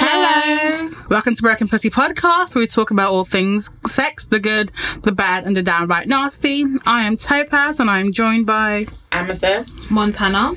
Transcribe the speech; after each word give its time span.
Hello. 0.00 0.90
Welcome 1.10 1.34
to 1.34 1.42
Broken 1.42 1.66
Pussy 1.66 1.90
Podcast, 1.90 2.54
where 2.54 2.60
we 2.60 2.68
talk 2.68 2.92
about 2.92 3.10
all 3.10 3.24
things 3.24 3.68
sex, 3.88 4.26
the 4.26 4.38
good, 4.38 4.70
the 5.02 5.10
bad, 5.10 5.44
and 5.44 5.56
the 5.56 5.62
downright 5.62 6.06
nasty. 6.06 6.64
I 6.86 7.02
am 7.02 7.16
Topaz, 7.16 7.80
and 7.80 7.90
I 7.90 7.98
am 7.98 8.12
joined 8.12 8.46
by. 8.46 8.86
Amethyst. 9.10 9.90
Montana. 9.90 10.52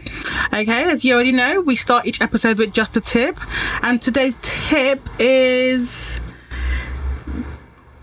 Okay, 0.54 0.92
as 0.92 1.04
you 1.04 1.16
already 1.16 1.32
know, 1.32 1.60
we 1.62 1.76
start 1.76 2.06
each 2.06 2.22
episode 2.22 2.60
with 2.60 2.72
just 2.72 2.96
a 2.98 3.02
tip, 3.02 3.40
and 3.82 4.00
today's 4.00 4.38
tip 4.44 5.02
is 5.18 6.20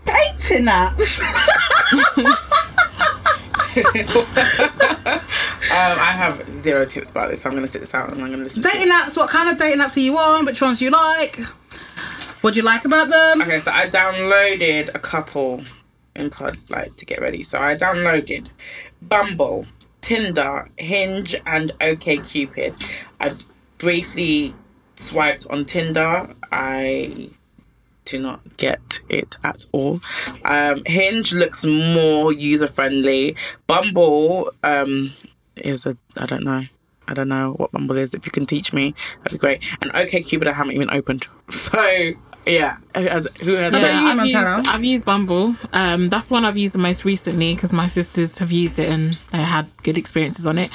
dating 0.05 0.65
apps. 0.65 1.19
Um, 5.71 5.99
I 5.99 6.13
have 6.13 6.47
zero 6.51 6.83
tips 6.85 7.11
about 7.11 7.29
this. 7.29 7.41
So 7.41 7.49
I'm 7.49 7.55
going 7.55 7.65
to 7.65 7.71
sit 7.71 7.81
this 7.81 7.93
out 7.93 8.11
and 8.11 8.21
I'm 8.21 8.27
going 8.27 8.39
to 8.39 8.43
listen. 8.43 8.63
to 8.63 8.69
dating 8.69 8.91
apps. 8.91 9.15
What 9.15 9.29
kind 9.29 9.49
of 9.49 9.57
dating 9.57 9.79
apps 9.79 9.97
are 9.97 9.99
you 9.99 10.17
on? 10.17 10.45
Which 10.45 10.61
ones 10.61 10.79
do 10.79 10.85
you 10.85 10.91
like? 10.91 11.39
What 12.41 12.53
do 12.53 12.59
you 12.59 12.65
like 12.65 12.85
about 12.85 13.09
them? 13.09 13.41
Okay, 13.41 13.59
so 13.59 13.69
I 13.69 13.87
downloaded 13.87 14.89
a 14.95 14.99
couple 14.99 15.61
in 16.15 16.29
pod 16.29 16.57
like 16.69 16.95
to 16.95 17.05
get 17.05 17.21
ready. 17.21 17.43
So 17.43 17.59
I 17.59 17.75
downloaded 17.75 18.49
Bumble, 19.01 19.67
Tinder, 20.01 20.69
Hinge, 20.77 21.35
and 21.45 21.71
OKCupid. 21.79 22.81
I've 23.19 23.45
briefly 23.77 24.55
swiped 24.95 25.47
on 25.49 25.65
Tinder. 25.65 26.33
I 26.51 27.29
do 28.05 28.19
not 28.19 28.57
get 28.57 29.01
it 29.07 29.35
at 29.43 29.65
all. 29.71 30.01
Um, 30.43 30.81
Hinge 30.85 31.31
looks 31.31 31.63
more 31.63 32.33
user 32.33 32.67
friendly. 32.67 33.35
Bumble 33.67 34.51
um, 34.63 35.11
is 35.65 35.85
a 35.85 35.95
I 36.17 36.25
don't 36.25 36.43
know. 36.43 36.63
I 37.07 37.13
don't 37.15 37.27
know 37.27 37.53
what 37.53 37.71
Bumble 37.71 37.97
is. 37.97 38.13
If 38.13 38.25
you 38.27 38.31
can 38.31 38.45
teach 38.45 38.71
me, 38.71 38.93
that'd 39.23 39.31
be 39.31 39.39
great. 39.39 39.63
And 39.81 39.91
OKCupid 39.93 40.47
I 40.47 40.53
haven't 40.53 40.73
even 40.73 40.89
opened. 40.91 41.27
So 41.51 41.77
yeah, 42.45 42.77
who 42.95 43.01
has, 43.03 43.27
who 43.41 43.53
has 43.55 43.73
Yeah. 43.73 43.79
that? 43.79 44.03
I've, 44.19 44.25
used, 44.25 44.33
Montana? 44.35 44.69
I've 44.69 44.83
used 44.83 45.05
Bumble. 45.05 45.55
Um, 45.73 46.09
that's 46.09 46.27
the 46.27 46.33
one 46.35 46.45
I've 46.45 46.57
used 46.57 46.73
the 46.75 46.79
most 46.79 47.03
recently 47.05 47.53
because 47.55 47.73
my 47.73 47.87
sisters 47.87 48.37
have 48.37 48.51
used 48.51 48.77
it 48.79 48.89
and 48.89 49.13
they 49.31 49.39
had 49.39 49.67
good 49.83 49.97
experiences 49.97 50.45
on 50.47 50.57
it. 50.59 50.71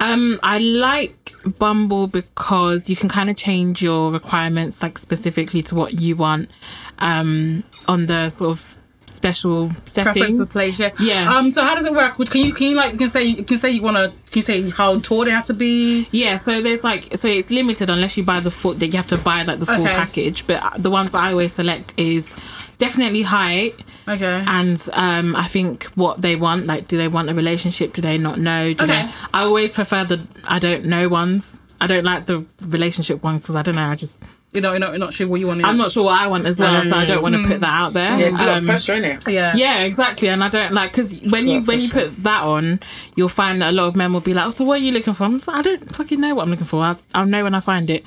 Um, 0.00 0.38
I 0.42 0.58
like 0.58 1.32
Bumble 1.58 2.06
because 2.06 2.88
you 2.88 2.96
can 2.96 3.08
kind 3.08 3.30
of 3.30 3.36
change 3.36 3.82
your 3.82 4.10
requirements 4.12 4.80
like 4.82 4.96
specifically 4.98 5.62
to 5.62 5.74
what 5.74 5.94
you 6.00 6.16
want 6.16 6.50
um, 6.98 7.64
on 7.88 8.06
the 8.06 8.28
sort 8.30 8.50
of 8.50 8.71
special 9.06 9.68
Preference 9.68 9.92
settings. 10.14 10.40
of 10.40 10.50
place, 10.50 10.78
yeah. 10.78 10.90
Yeah. 10.98 11.32
Um. 11.36 11.50
So 11.50 11.62
how 11.64 11.74
does 11.74 11.84
it 11.84 11.92
work? 11.92 12.16
Can 12.16 12.40
you 12.44 12.52
can 12.52 12.68
you 12.68 12.76
like 12.76 12.92
you 12.92 12.98
can 12.98 13.10
say 13.10 13.22
you 13.24 13.44
can 13.44 13.58
say 13.58 13.70
you 13.70 13.82
want 13.82 13.96
to 13.96 14.08
can 14.30 14.38
you 14.38 14.42
say 14.42 14.70
how 14.70 14.98
tall 15.00 15.24
they 15.24 15.30
have 15.30 15.46
to 15.46 15.54
be? 15.54 16.08
Yeah, 16.10 16.36
so 16.36 16.60
there's 16.62 16.82
like 16.84 17.16
so 17.16 17.28
it's 17.28 17.50
limited 17.50 17.90
unless 17.90 18.16
you 18.16 18.24
buy 18.24 18.40
the 18.40 18.50
full 18.50 18.74
that 18.74 18.86
you 18.86 18.96
have 18.96 19.06
to 19.08 19.18
buy 19.18 19.42
like 19.42 19.58
the 19.60 19.66
full 19.66 19.74
Okay. 19.82 19.92
package. 19.94 20.46
But 20.46 20.82
the 20.82 20.90
ones 20.90 21.14
I 21.14 21.30
always 21.32 21.52
select 21.52 21.92
is 21.96 22.34
definitely 22.78 23.22
height 23.22 23.74
Okay. 24.08 24.42
and 24.46 24.88
um 24.94 25.36
I 25.36 25.46
think 25.46 25.84
what 25.94 26.20
they 26.20 26.34
want. 26.34 26.66
Like, 26.66 26.88
do 26.88 26.96
they 26.96 27.08
want 27.08 27.30
a 27.30 27.34
relationship? 27.34 27.92
Do 27.92 28.02
they 28.02 28.18
not 28.18 28.38
know? 28.38 28.72
Do 28.74 28.84
Okay. 28.84 29.02
they? 29.06 29.08
I 29.32 29.42
always 29.44 29.72
prefer 29.74 30.04
the 30.04 30.26
I 30.48 30.58
don't 30.58 30.86
know 30.86 31.08
ones. 31.08 31.60
I 31.80 31.86
don't 31.86 32.04
like 32.04 32.26
the 32.26 32.44
relationship 32.60 33.22
ones 33.24 33.40
because 33.42 33.56
I 33.56 33.62
don't 33.62 33.74
know. 33.74 33.82
I 33.88 33.94
just 33.96 34.16
you 34.54 34.60
know, 34.60 34.70
you're 34.72 34.80
not, 34.80 34.90
you're 34.90 34.98
not 34.98 35.14
sure 35.14 35.26
what 35.26 35.40
you 35.40 35.46
want. 35.46 35.64
I'm 35.64 35.78
not 35.78 35.90
sure 35.92 36.04
what 36.04 36.20
I 36.20 36.26
want 36.26 36.44
as 36.44 36.58
well, 36.58 36.82
so 36.84 36.94
I 36.94 37.06
don't 37.06 37.22
want 37.22 37.34
to 37.34 37.46
put 37.46 37.60
that 37.60 37.72
out 37.72 37.94
there. 37.94 38.18
Yeah, 38.18 38.26
it's 38.26 38.34
a 38.34 38.38
lot 38.38 38.48
of 38.48 38.56
Um, 38.58 38.64
pressure 38.66 38.94
in 38.94 39.04
it. 39.04 39.26
Yeah. 39.28 39.56
yeah, 39.56 39.78
exactly. 39.84 40.28
And 40.28 40.44
I 40.44 40.48
don't 40.50 40.72
like 40.74 40.90
because 40.92 41.14
when 41.30 41.48
you 41.48 41.62
when 41.62 41.80
you 41.80 41.88
put 41.88 42.22
that 42.22 42.42
on, 42.42 42.80
you'll 43.16 43.28
find 43.30 43.62
that 43.62 43.70
a 43.70 43.72
lot 43.72 43.86
of 43.88 43.96
men 43.96 44.12
will 44.12 44.20
be 44.20 44.34
like, 44.34 44.46
"Oh, 44.46 44.50
so 44.50 44.64
what 44.64 44.80
are 44.80 44.84
you 44.84 44.92
looking 44.92 45.14
for?" 45.14 45.24
I'm 45.24 45.34
just 45.38 45.48
like, 45.48 45.56
I 45.56 45.62
don't 45.62 45.94
fucking 45.96 46.20
know 46.20 46.34
what 46.34 46.42
I'm 46.44 46.50
looking 46.50 46.66
for. 46.66 46.82
I, 46.82 46.96
I'll 47.14 47.24
know 47.26 47.44
when 47.44 47.54
I 47.54 47.60
find 47.60 47.88
it. 47.88 48.04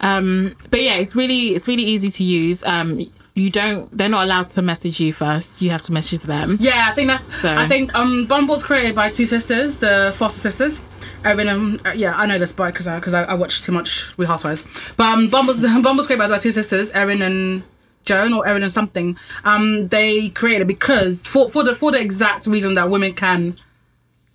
Um, 0.00 0.54
but 0.70 0.82
yeah, 0.82 0.96
it's 0.96 1.16
really 1.16 1.54
it's 1.54 1.66
really 1.66 1.84
easy 1.84 2.10
to 2.10 2.22
use. 2.24 2.62
Um, 2.64 3.10
you 3.34 3.50
don't 3.50 3.88
they're 3.96 4.08
not 4.08 4.24
allowed 4.24 4.48
to 4.48 4.62
message 4.62 4.98
you 5.00 5.12
first. 5.12 5.62
You 5.62 5.70
have 5.70 5.82
to 5.82 5.92
message 5.92 6.22
them. 6.22 6.58
Yeah, 6.60 6.86
I 6.88 6.92
think 6.92 7.06
that's. 7.08 7.24
So- 7.40 7.54
I 7.56 7.66
think 7.66 7.94
um, 7.94 8.26
Bumble's 8.26 8.64
created 8.64 8.94
by 8.94 9.10
two 9.10 9.26
sisters, 9.26 9.78
the 9.78 10.12
Foster 10.16 10.40
sisters. 10.50 10.80
Erin 11.24 11.48
and 11.48 11.86
uh, 11.86 11.92
yeah, 11.94 12.14
I 12.16 12.26
know 12.26 12.38
this 12.38 12.52
by 12.52 12.70
because 12.70 12.86
I 12.86 12.98
because 12.98 13.14
I, 13.14 13.24
I 13.24 13.34
watch 13.34 13.62
too 13.62 13.72
much 13.72 14.16
with 14.16 14.28
Housewives. 14.28 14.64
But 14.96 15.06
um, 15.06 15.28
Bumble's 15.28 15.60
Bumble's 15.82 16.06
created 16.06 16.28
by 16.28 16.38
two 16.38 16.52
sisters, 16.52 16.90
Erin 16.92 17.22
and 17.22 17.62
Joan 18.04 18.32
or 18.32 18.46
Erin 18.46 18.62
and 18.62 18.72
something. 18.72 19.16
Um, 19.44 19.88
they 19.88 20.30
created 20.30 20.62
it 20.62 20.66
because 20.66 21.20
for 21.22 21.50
for 21.50 21.64
the 21.64 21.74
for 21.74 21.92
the 21.92 22.00
exact 22.00 22.46
reason 22.46 22.74
that 22.74 22.88
women 22.88 23.14
can 23.14 23.56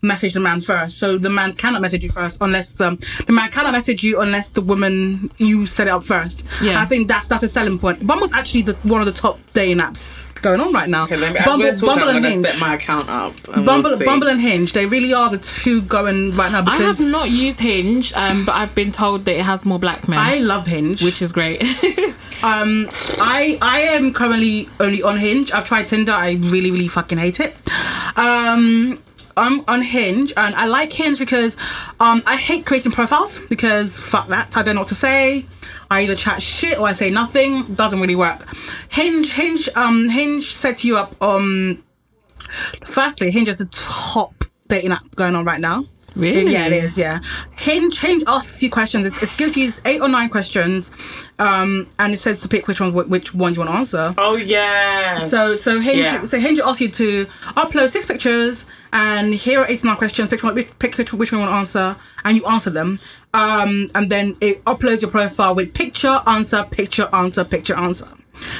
message 0.02 0.34
the 0.34 0.40
man 0.40 0.60
first. 0.60 0.98
So 0.98 1.18
the 1.18 1.30
man 1.30 1.54
cannot 1.54 1.82
message 1.82 2.04
you 2.04 2.12
first 2.12 2.38
unless 2.42 2.80
um, 2.82 3.00
the 3.26 3.34
man 3.34 3.50
cannot 3.50 3.72
message 3.72 4.04
you 4.04 4.20
unless 4.20 4.50
the 4.50 4.62
woman 4.62 5.32
you 5.38 5.66
set 5.66 5.88
it 5.88 5.92
up 5.92 6.04
first. 6.04 6.46
Yeah. 6.62 6.82
I 6.82 6.86
think 6.86 7.08
that's 7.08 7.28
that's 7.30 7.44
a 7.44 7.48
selling 7.48 7.80
point. 7.80 8.06
Bumble's 8.06 8.34
actually 8.34 8.64
the 8.64 8.74
one 8.84 9.00
of 9.00 9.06
the 9.06 9.14
top 9.14 9.40
dating 9.54 9.78
apps 9.78 10.22
going 10.44 10.59
on 10.59 10.72
right 10.72 10.88
now. 10.88 11.04
Okay, 11.06 11.18
let 11.18 11.34
me, 11.34 11.40
Bumble, 11.44 11.66
we're 11.66 11.72
talking, 11.72 11.88
Bumble 11.88 12.09
I'm 12.09 12.16
and 12.18 12.24
going 12.24 12.34
Hinge. 12.34 12.46
to 12.46 12.52
set 12.52 12.59
my 12.59 12.76
account 12.76 13.09
up. 13.09 13.34
And 13.56 13.66
Bumble, 13.66 13.90
we'll. 13.98 14.06
Bumble 14.06 14.28
and 14.28 14.40
Hinge, 14.40 14.74
they 14.74 14.86
really 14.86 15.14
are 15.14 15.30
the 15.30 15.40
two 15.40 15.81
going 15.81 16.36
right 16.36 16.52
now 16.52 16.64
I 16.68 16.78
have 16.78 16.98
because 16.98 17.00
not 17.00 17.30
used 17.31 17.59
Hinge, 17.59 18.14
um, 18.14 18.46
but 18.46 18.53
I've 18.53 18.76
been 18.76 18.92
told 18.92 19.26
that 19.26 19.36
it 19.36 19.42
has 19.44 19.66
more 19.66 19.80
black 19.80 20.08
men, 20.08 20.20
I 20.20 20.36
love 20.40 20.68
Hinge. 20.68 21.02
which 21.02 21.22
is 21.22 21.32
great. 21.32 21.62
um, 22.44 22.90
I 23.20 23.58
I 23.62 23.80
am 23.96 24.14
currently 24.14 24.70
only 24.80 25.02
on 25.02 25.18
Hinge. 25.18 25.52
I've 25.52 25.66
tried 25.66 25.88
Tinder. 25.88 26.12
I 26.12 26.34
really 26.34 26.70
really 26.72 26.88
fucking 26.88 27.18
hate 27.18 27.40
it. 27.40 27.56
Um, 28.18 29.00
I'm 29.36 29.64
on 29.68 29.82
Hinge 29.82 30.32
and 30.38 30.53
I 30.53 30.66
like 30.66 30.94
Hinge 30.94 31.18
because 31.18 31.56
um 32.00 32.22
I 32.28 32.36
hate 32.36 32.66
creating 32.66 32.92
profiles 32.92 33.40
because 33.50 33.98
fuck 33.98 34.28
that. 34.28 34.56
I 34.56 34.62
don't 34.64 34.76
know 34.76 34.82
what 34.82 34.90
to 34.90 34.96
say. 34.96 35.46
I 35.92 36.02
either 36.02 36.16
chat 36.16 36.42
shit 36.42 36.80
or 36.80 36.88
I 36.88 36.94
say 36.94 37.10
nothing. 37.10 37.64
Doesn't 37.76 38.00
really 38.00 38.16
work. 38.16 38.48
Hinge 38.90 39.32
Hinge 39.32 39.70
um 39.76 40.10
Hinge 40.10 40.54
sets 40.54 40.84
you 40.84 40.98
up 40.98 41.16
um 41.22 41.84
firstly 42.84 43.32
Hinge 43.32 43.50
is 43.50 43.58
the 43.58 43.66
top 43.66 44.46
dating 44.68 44.92
app 44.92 45.16
going 45.16 45.36
on 45.36 45.46
right 45.46 45.60
now. 45.60 45.86
Really? 46.16 46.52
Yeah, 46.52 46.68
it 46.68 46.74
is. 46.74 46.96
Yeah, 46.96 47.22
Hinge 47.58 48.00
Hinge 48.00 48.24
asks 48.28 48.62
you 48.62 48.70
questions. 48.70 49.08
It, 49.08 49.24
it 49.24 49.36
gives 49.36 49.58
you 49.58 49.74
eight 49.86 50.00
or 50.00 50.08
nine 50.08 50.30
questions, 50.30 50.92
um, 51.40 51.90
and 51.98 52.14
it 52.14 52.20
says 52.20 52.40
to 52.42 52.48
pick 52.48 52.68
which 52.68 52.80
one 52.80 52.94
which 52.94 53.34
ones 53.34 53.58
you 53.58 53.64
want 53.64 53.72
to 53.74 53.78
answer. 53.78 54.14
Oh, 54.20 54.36
yeah. 54.36 55.18
So 55.20 55.56
so 55.56 55.80
Hinge 55.80 55.98
Yeah. 55.98 56.24
so 56.24 56.40
Hinge 56.40 56.60
asks 56.60 56.82
you 56.82 56.90
to 56.90 57.26
upload 57.58 57.90
six 57.90 58.06
pictures, 58.06 58.68
and 58.92 59.34
here 59.34 59.60
are 59.62 59.66
eight 59.68 59.84
or 59.84 59.88
nine 59.88 59.98
questions. 59.98 60.30
Pick 60.30 60.44
one, 60.44 60.54
pick 60.54 60.96
which, 61.00 61.14
which 61.14 61.32
one 61.32 61.42
you 61.42 61.48
want 61.48 61.52
to 61.52 61.58
answer, 61.58 62.00
and 62.24 62.38
you 62.38 62.46
answer 62.46 62.70
them. 62.70 63.00
Um, 63.34 63.90
and 63.96 64.10
then 64.12 64.38
it 64.42 64.64
uploads 64.66 65.02
your 65.02 65.10
profile 65.12 65.56
with 65.56 65.74
picture, 65.74 66.22
answer, 66.28 66.64
picture, 66.70 67.10
answer, 67.14 67.44
picture, 67.44 67.76
answer. 67.76 68.08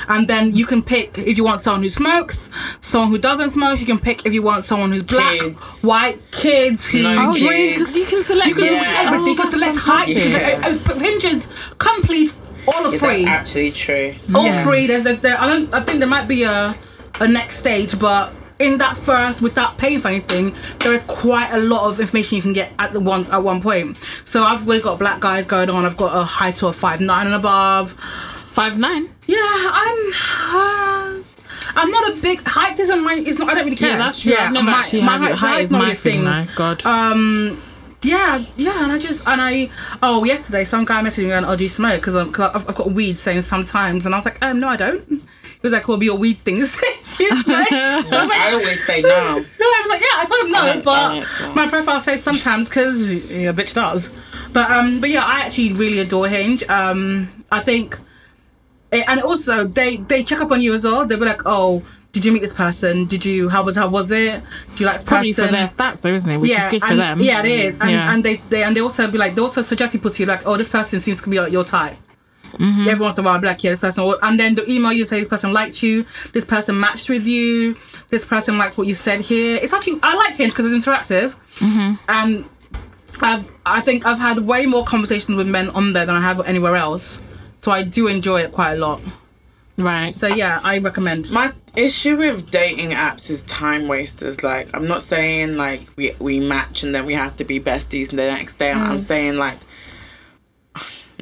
And 0.08 0.28
then 0.28 0.56
you 0.56 0.66
can 0.66 0.82
pick 0.82 1.18
if 1.18 1.36
you 1.38 1.44
want 1.44 1.60
someone 1.60 1.84
who 1.84 1.90
smokes, 1.90 2.50
someone 2.82 3.10
who 3.10 3.18
doesn't 3.18 3.52
smoke. 3.52 3.80
You 3.80 3.86
can 3.86 4.00
pick 4.00 4.26
if 4.26 4.34
you 4.34 4.42
want 4.42 4.64
someone 4.64 4.92
who's 4.92 5.04
black, 5.04 5.40
Kids. 5.40 5.82
white, 5.82 6.20
kids 6.32 6.86
who 6.86 7.04
No 7.04 7.30
oh, 7.30 7.34
kids. 7.34 7.96
you 7.96 8.06
can 8.06 8.24
select. 8.24 8.48
you 8.50 8.56
can 8.56 8.64
do 8.68 8.74
Yeah. 8.74 9.04
everything. 9.08 9.28
you 9.28 9.34
Oh, 9.34 9.42
can 9.42 9.52
select 9.52 9.74
that's 9.76 9.86
height. 9.86 10.08
You 10.08 10.16
can 10.16 10.32
select, 10.32 10.90
uh, 10.90 10.94
uh, 10.94 11.00
Hinges 11.00 11.48
complete 11.80 12.34
all 12.68 12.86
of 12.86 12.94
Is 12.94 13.00
free. 13.02 13.26
that 13.26 13.42
actually 13.42 13.72
true? 13.72 14.14
all 14.34 14.46
Yeah. 14.46 14.64
free. 14.64 14.88
There's, 14.88 15.04
there's 15.04 15.20
there. 15.20 15.40
I 15.40 15.48
don't. 15.48 15.74
I 15.74 15.82
think 15.82 16.00
there 16.00 16.08
might 16.08 16.28
be 16.28 16.44
a 16.44 16.76
a 17.20 17.28
next 17.28 17.58
stage, 17.60 18.00
but 18.00 18.34
in 18.60 18.78
that 18.78 18.98
first, 18.98 19.42
without 19.42 19.78
paying 19.78 20.00
for 20.00 20.10
anything, 20.10 20.56
there 20.80 20.94
is 20.94 21.04
quite 21.04 21.52
a 21.52 21.60
lot 21.60 21.90
of 21.90 22.00
information 22.00 22.36
you 22.38 22.42
can 22.42 22.54
get 22.54 22.72
at 22.80 22.94
the 22.94 23.00
one 23.00 23.26
at 23.32 23.44
one 23.44 23.62
point. 23.62 23.98
So 24.26 24.44
I've 24.44 24.68
really 24.68 24.82
got 24.82 25.00
black 25.00 25.20
guys 25.20 25.46
going 25.46 25.70
on. 25.70 25.86
I've 25.86 25.98
got 25.98 26.16
a 26.16 26.24
height 26.24 26.62
of 26.64 26.76
five 26.76 27.02
nine 27.02 27.28
and 27.28 27.36
above. 27.36 27.94
Five 28.52 28.78
nine. 28.78 29.10
Yeah, 29.28 29.38
I'm. 29.40 30.14
Uh, 30.56 31.24
I'm 31.76 31.90
not 31.90 32.12
a 32.12 32.22
big 32.22 32.46
height 32.48 32.80
isn't 32.80 33.04
my. 33.04 33.16
It's 33.16 33.40
not. 33.40 33.50
I 33.50 33.56
don't 33.56 33.64
really 33.66 33.76
care. 33.76 33.92
Yeah, 33.92 33.98
that's 33.98 34.20
true. 34.22 34.34
I've 34.38 34.54
never 34.54 34.66
my, 34.66 34.80
actually 34.80 35.02
my 35.02 35.18
height, 35.18 35.34
Height 35.36 35.62
is 35.64 35.72
not 35.72 35.80
my 35.80 35.88
your 35.88 35.96
thing, 35.96 36.24
though. 36.24 36.46
God. 36.56 36.86
um, 36.86 37.60
yeah, 38.04 38.44
yeah, 38.58 38.84
and 38.84 38.92
I 38.92 39.00
just 39.00 39.26
and 39.28 39.42
I 39.42 39.70
oh 40.02 40.24
yesterday 40.24 40.66
some 40.66 40.86
guy 40.86 41.02
messaged 41.02 41.24
me 41.24 41.30
going, 41.30 41.46
"Oh, 41.46 41.56
do 41.56 41.64
you 41.64 41.70
smoke?" 41.70 42.02
Because 42.02 42.16
cause 42.32 42.52
I've, 42.54 42.70
I've 42.70 42.76
got 42.76 42.92
weed 42.92 43.18
saying 43.18 43.42
sometimes, 43.42 44.06
and 44.06 44.14
I 44.14 44.18
was 44.18 44.26
like, 44.26 44.42
um, 44.44 44.60
no, 44.60 44.68
I 44.68 44.76
don't. 44.76 45.24
Was 45.64 45.72
like, 45.72 45.88
"Well, 45.88 45.98
be 45.98 46.08
a 46.10 46.14
weed 46.16 46.38
things." 46.40 46.76
I 47.20 48.04
like, 48.08 48.32
I 48.32 48.52
always 48.52 48.86
say 48.86 49.02
no. 49.02 49.08
no, 49.10 49.16
I 49.16 49.82
was 49.82 49.90
like, 49.90 50.02
yeah, 50.02 50.08
I 50.18 50.26
told 50.28 50.46
him 50.46 50.52
no, 50.52 50.82
but 50.84 51.56
my 51.56 51.70
profile 51.70 52.02
says 52.02 52.22
sometimes 52.22 52.68
because 52.68 53.14
yeah, 53.32 53.52
bitch 53.54 53.74
does. 53.74 54.14
But 54.52 54.70
um, 54.70 55.00
but 55.00 55.10
yeah, 55.10 55.24
I 55.24 55.42
actually 55.46 55.72
really 55.74 56.00
adore 56.00 56.28
Hinge. 56.28 56.64
Um, 56.70 57.46
I 57.52 57.62
think, 57.62 57.98
eh, 58.92 59.04
and 59.08 59.22
also 59.22 59.64
they 59.66 59.98
they 59.98 60.24
check 60.24 60.40
up 60.42 60.52
on 60.52 60.62
you 60.62 60.74
as 60.74 60.84
well. 60.84 61.06
They'll 61.06 61.20
be 61.20 61.26
like, 61.26 61.42
oh. 61.46 61.82
Did 62.12 62.26
you 62.26 62.32
meet 62.32 62.44
this 62.44 62.54
person? 62.54 63.06
Did 63.06 63.26
you 63.26 63.50
how 63.50 63.64
was 63.64 63.76
how 63.76 63.90
was 63.90 64.12
it? 64.12 64.44
Do 64.76 64.84
you 64.84 64.86
like 64.86 64.98
this 64.98 65.04
Probably 65.04 65.34
person? 65.34 65.48
for 65.48 65.52
their 65.52 65.66
stats, 65.66 66.00
though, 66.02 66.14
isn't 66.14 66.30
it? 66.30 66.38
Which 66.38 66.52
is 66.52 66.60
good 66.70 66.82
for 66.84 66.90
and- 66.92 67.00
them. 67.00 67.20
Yeah, 67.20 67.40
it 67.40 67.48
is. 67.48 67.80
And, 67.80 67.90
Yeah. 67.90 68.14
and 68.14 68.24
they, 68.24 68.36
they 68.52 68.62
and 68.62 68.76
they 68.76 68.82
also 68.82 69.10
be 69.10 69.18
like 69.18 69.34
they 69.34 69.42
also 69.42 69.64
suggest 69.64 69.94
people 69.94 70.12
to 70.12 70.22
you 70.22 70.28
like, 70.28 70.46
oh, 70.46 70.56
this 70.56 70.70
person 70.70 71.00
seems 71.00 71.20
to 71.24 71.28
be 71.28 71.38
your, 71.38 71.48
your 71.48 71.64
type. 71.64 71.98
Mm-hmm. 72.54 72.88
Every 72.88 73.04
once 73.04 73.18
in 73.18 73.24
a 73.24 73.26
while, 73.26 73.36
I'll 73.36 73.42
be 73.42 73.48
like, 73.48 73.64
yeah, 73.64 73.72
this 73.72 73.80
person, 73.80 74.04
will- 74.06 74.20
and 74.22 74.40
then 74.40 74.56
the 74.56 74.70
email 74.70 74.94
you 74.94 75.06
say 75.06 75.20
this 75.20 75.28
person 75.28 75.54
liked 75.54 75.82
you, 75.84 76.06
this 76.34 76.46
person 76.46 76.80
matched 76.80 77.10
with 77.10 77.26
you, 77.26 77.76
this 78.10 78.26
person 78.26 78.58
liked 78.58 78.78
what 78.78 78.88
you 78.88 78.94
said 78.94 79.22
here. 79.22 79.60
It's 79.62 79.74
actually 79.74 80.00
I 80.04 80.16
like 80.16 80.36
Hinge 80.36 80.52
because 80.54 80.72
it's 80.72 80.86
interactive, 80.86 81.36
Mm-hmm. 81.58 81.96
and 82.10 82.46
I've 83.22 83.52
I 83.66 83.82
think 83.82 84.06
I've 84.06 84.20
had 84.20 84.40
way 84.40 84.66
more 84.66 84.84
conversations 84.84 85.36
with 85.36 85.48
men 85.48 85.70
on 85.70 85.94
there 85.94 86.06
than 86.06 86.16
I 86.16 86.22
have 86.22 86.42
anywhere 86.48 86.76
else. 86.76 87.20
so 87.62 87.72
I 87.72 87.84
do 87.84 88.08
enjoy 88.08 88.42
it 88.42 88.52
quite 88.52 88.74
a 88.74 88.78
lot. 88.78 89.02
Right. 89.78 90.14
So 90.14 90.28
yeah, 90.28 90.60
I 90.64 90.78
recommend. 90.80 91.30
My 91.32 91.52
issue 91.76 92.16
with 92.18 92.52
dating 92.52 92.92
apps 92.92 93.30
is 93.32 93.42
time 93.44 93.88
wasters. 93.88 94.44
Like, 94.44 94.70
I'm 94.76 94.88
not 94.88 95.02
saying 95.02 95.58
like 95.58 95.82
we 95.96 96.12
we 96.20 96.40
match 96.40 96.84
and 96.84 96.94
then 96.94 97.06
we 97.08 97.14
have 97.14 97.36
to 97.38 97.44
be 97.44 97.60
besties 97.60 98.10
and 98.12 98.20
the 98.20 98.28
next 98.28 98.60
day. 98.60 98.72
I'm 98.72 99.00
saying 99.00 99.38
like 99.38 99.58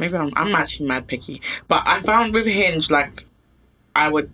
maybe 0.02 0.18
I'm 0.18 0.32
I'm 0.36 0.54
actually 0.56 0.88
mad 0.88 1.08
picky, 1.08 1.42
but 1.70 1.88
I 1.88 2.02
found 2.02 2.34
with 2.34 2.46
Hinge 2.46 2.92
like 2.92 3.26
I 3.96 4.10
would 4.10 4.34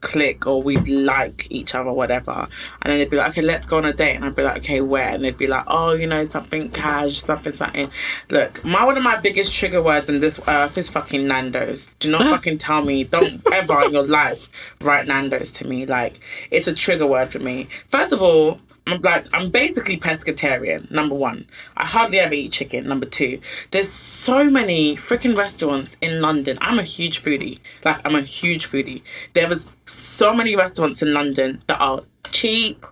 click 0.00 0.46
or 0.46 0.62
we'd 0.62 0.86
like 0.86 1.48
each 1.50 1.74
other, 1.74 1.92
whatever, 1.92 2.30
and 2.30 2.92
then 2.92 2.98
they'd 2.98 3.10
be 3.10 3.16
like, 3.16 3.30
okay, 3.30 3.42
let's 3.42 3.66
go 3.66 3.78
on 3.78 3.84
a 3.84 3.92
date, 3.92 4.14
and 4.14 4.24
I'd 4.24 4.36
be 4.36 4.44
like, 4.44 4.58
okay, 4.58 4.80
where? 4.80 5.08
And 5.08 5.24
they'd 5.24 5.36
be 5.36 5.48
like, 5.48 5.64
oh, 5.66 5.94
you 5.94 6.06
know, 6.06 6.24
something 6.24 6.70
cash, 6.70 7.20
something, 7.20 7.52
something. 7.52 7.90
Look, 8.30 8.64
my 8.64 8.84
one 8.84 8.96
of 8.96 9.02
my 9.02 9.16
biggest 9.16 9.52
trigger 9.54 9.82
words 9.82 10.08
in 10.08 10.20
this 10.20 10.40
earth 10.46 10.78
is 10.78 10.88
fucking 10.88 11.26
Nando's. 11.26 11.90
Do 11.98 12.10
not 12.10 12.22
fucking 12.22 12.58
tell 12.58 12.82
me, 12.82 13.04
don't 13.04 13.42
ever 13.52 13.82
in 13.82 13.92
your 13.92 14.06
life 14.06 14.48
write 14.80 15.08
Nando's 15.08 15.50
to 15.52 15.66
me. 15.66 15.84
Like, 15.84 16.20
it's 16.50 16.68
a 16.68 16.72
trigger 16.74 17.06
word 17.06 17.32
for 17.32 17.40
me. 17.40 17.68
First 17.88 18.12
of 18.12 18.22
all. 18.22 18.60
I'm 18.88 19.02
like 19.02 19.26
I'm 19.34 19.50
basically 19.50 19.98
pescatarian. 19.98 20.90
Number 20.90 21.14
one, 21.14 21.46
I 21.76 21.84
hardly 21.84 22.18
ever 22.18 22.32
eat 22.34 22.52
chicken. 22.52 22.88
Number 22.88 23.06
two, 23.06 23.40
there's 23.70 23.90
so 23.90 24.44
many 24.44 24.96
freaking 24.96 25.36
restaurants 25.36 25.96
in 26.00 26.22
London. 26.22 26.56
I'm 26.60 26.78
a 26.78 26.82
huge 26.82 27.22
foodie. 27.22 27.58
Like 27.84 28.00
I'm 28.04 28.14
a 28.14 28.22
huge 28.22 28.66
foodie. 28.68 29.02
There 29.34 29.48
was 29.48 29.66
so 29.84 30.32
many 30.32 30.56
restaurants 30.56 31.02
in 31.02 31.12
London 31.12 31.62
that 31.66 31.78
are 31.80 32.02
cheap, 32.30 32.86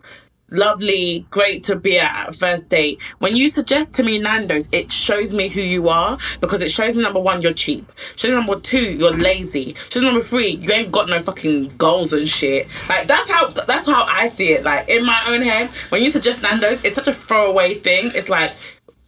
lovely, 0.50 1.26
great 1.31 1.64
to 1.64 1.76
be 1.76 1.98
at 1.98 2.28
a 2.28 2.32
first 2.32 2.69
date. 2.69 3.02
When 3.19 3.37
you 3.37 3.48
suggest 3.48 3.94
to 3.96 4.02
me 4.02 4.19
Nando's, 4.19 4.69
it 4.72 4.90
shows 4.90 5.34
me 5.34 5.48
who 5.48 5.60
you 5.60 5.88
are 5.88 6.19
because 6.40 6.60
it 6.60 6.70
shows 6.70 6.94
me 6.94 7.02
number 7.02 7.20
one, 7.20 7.43
you're 7.43 7.52
cheap. 7.52 7.90
Shows 8.16 8.31
me 8.31 8.37
number 8.37 8.58
two, 8.60 8.93
you're 8.93 9.12
lazy. 9.16 9.75
Shows 9.90 10.02
me 10.02 10.08
number 10.08 10.22
three, 10.25 10.48
you 10.50 10.70
ain't 10.72 10.93
got 10.93 11.08
no 11.08 11.19
fucking 11.20 11.76
goals 11.76 12.12
and 12.12 12.28
shit. 12.28 12.69
Like 12.88 13.06
that's 13.06 13.28
how 13.31 13.48
that's 13.48 13.87
how 13.87 14.04
I 14.04 14.28
see 14.28 14.52
it. 14.52 14.62
Like 14.62 14.88
in 14.88 15.04
my 15.04 15.22
own 15.28 15.43
head, 15.43 15.70
when 15.90 16.02
you 16.02 16.10
suggest 16.10 16.43
Nando's, 16.43 16.82
it's 16.84 16.94
such 16.94 17.08
a 17.08 17.14
throwaway 17.14 17.75
thing. 17.75 18.12
It's 18.14 18.28
like 18.28 18.52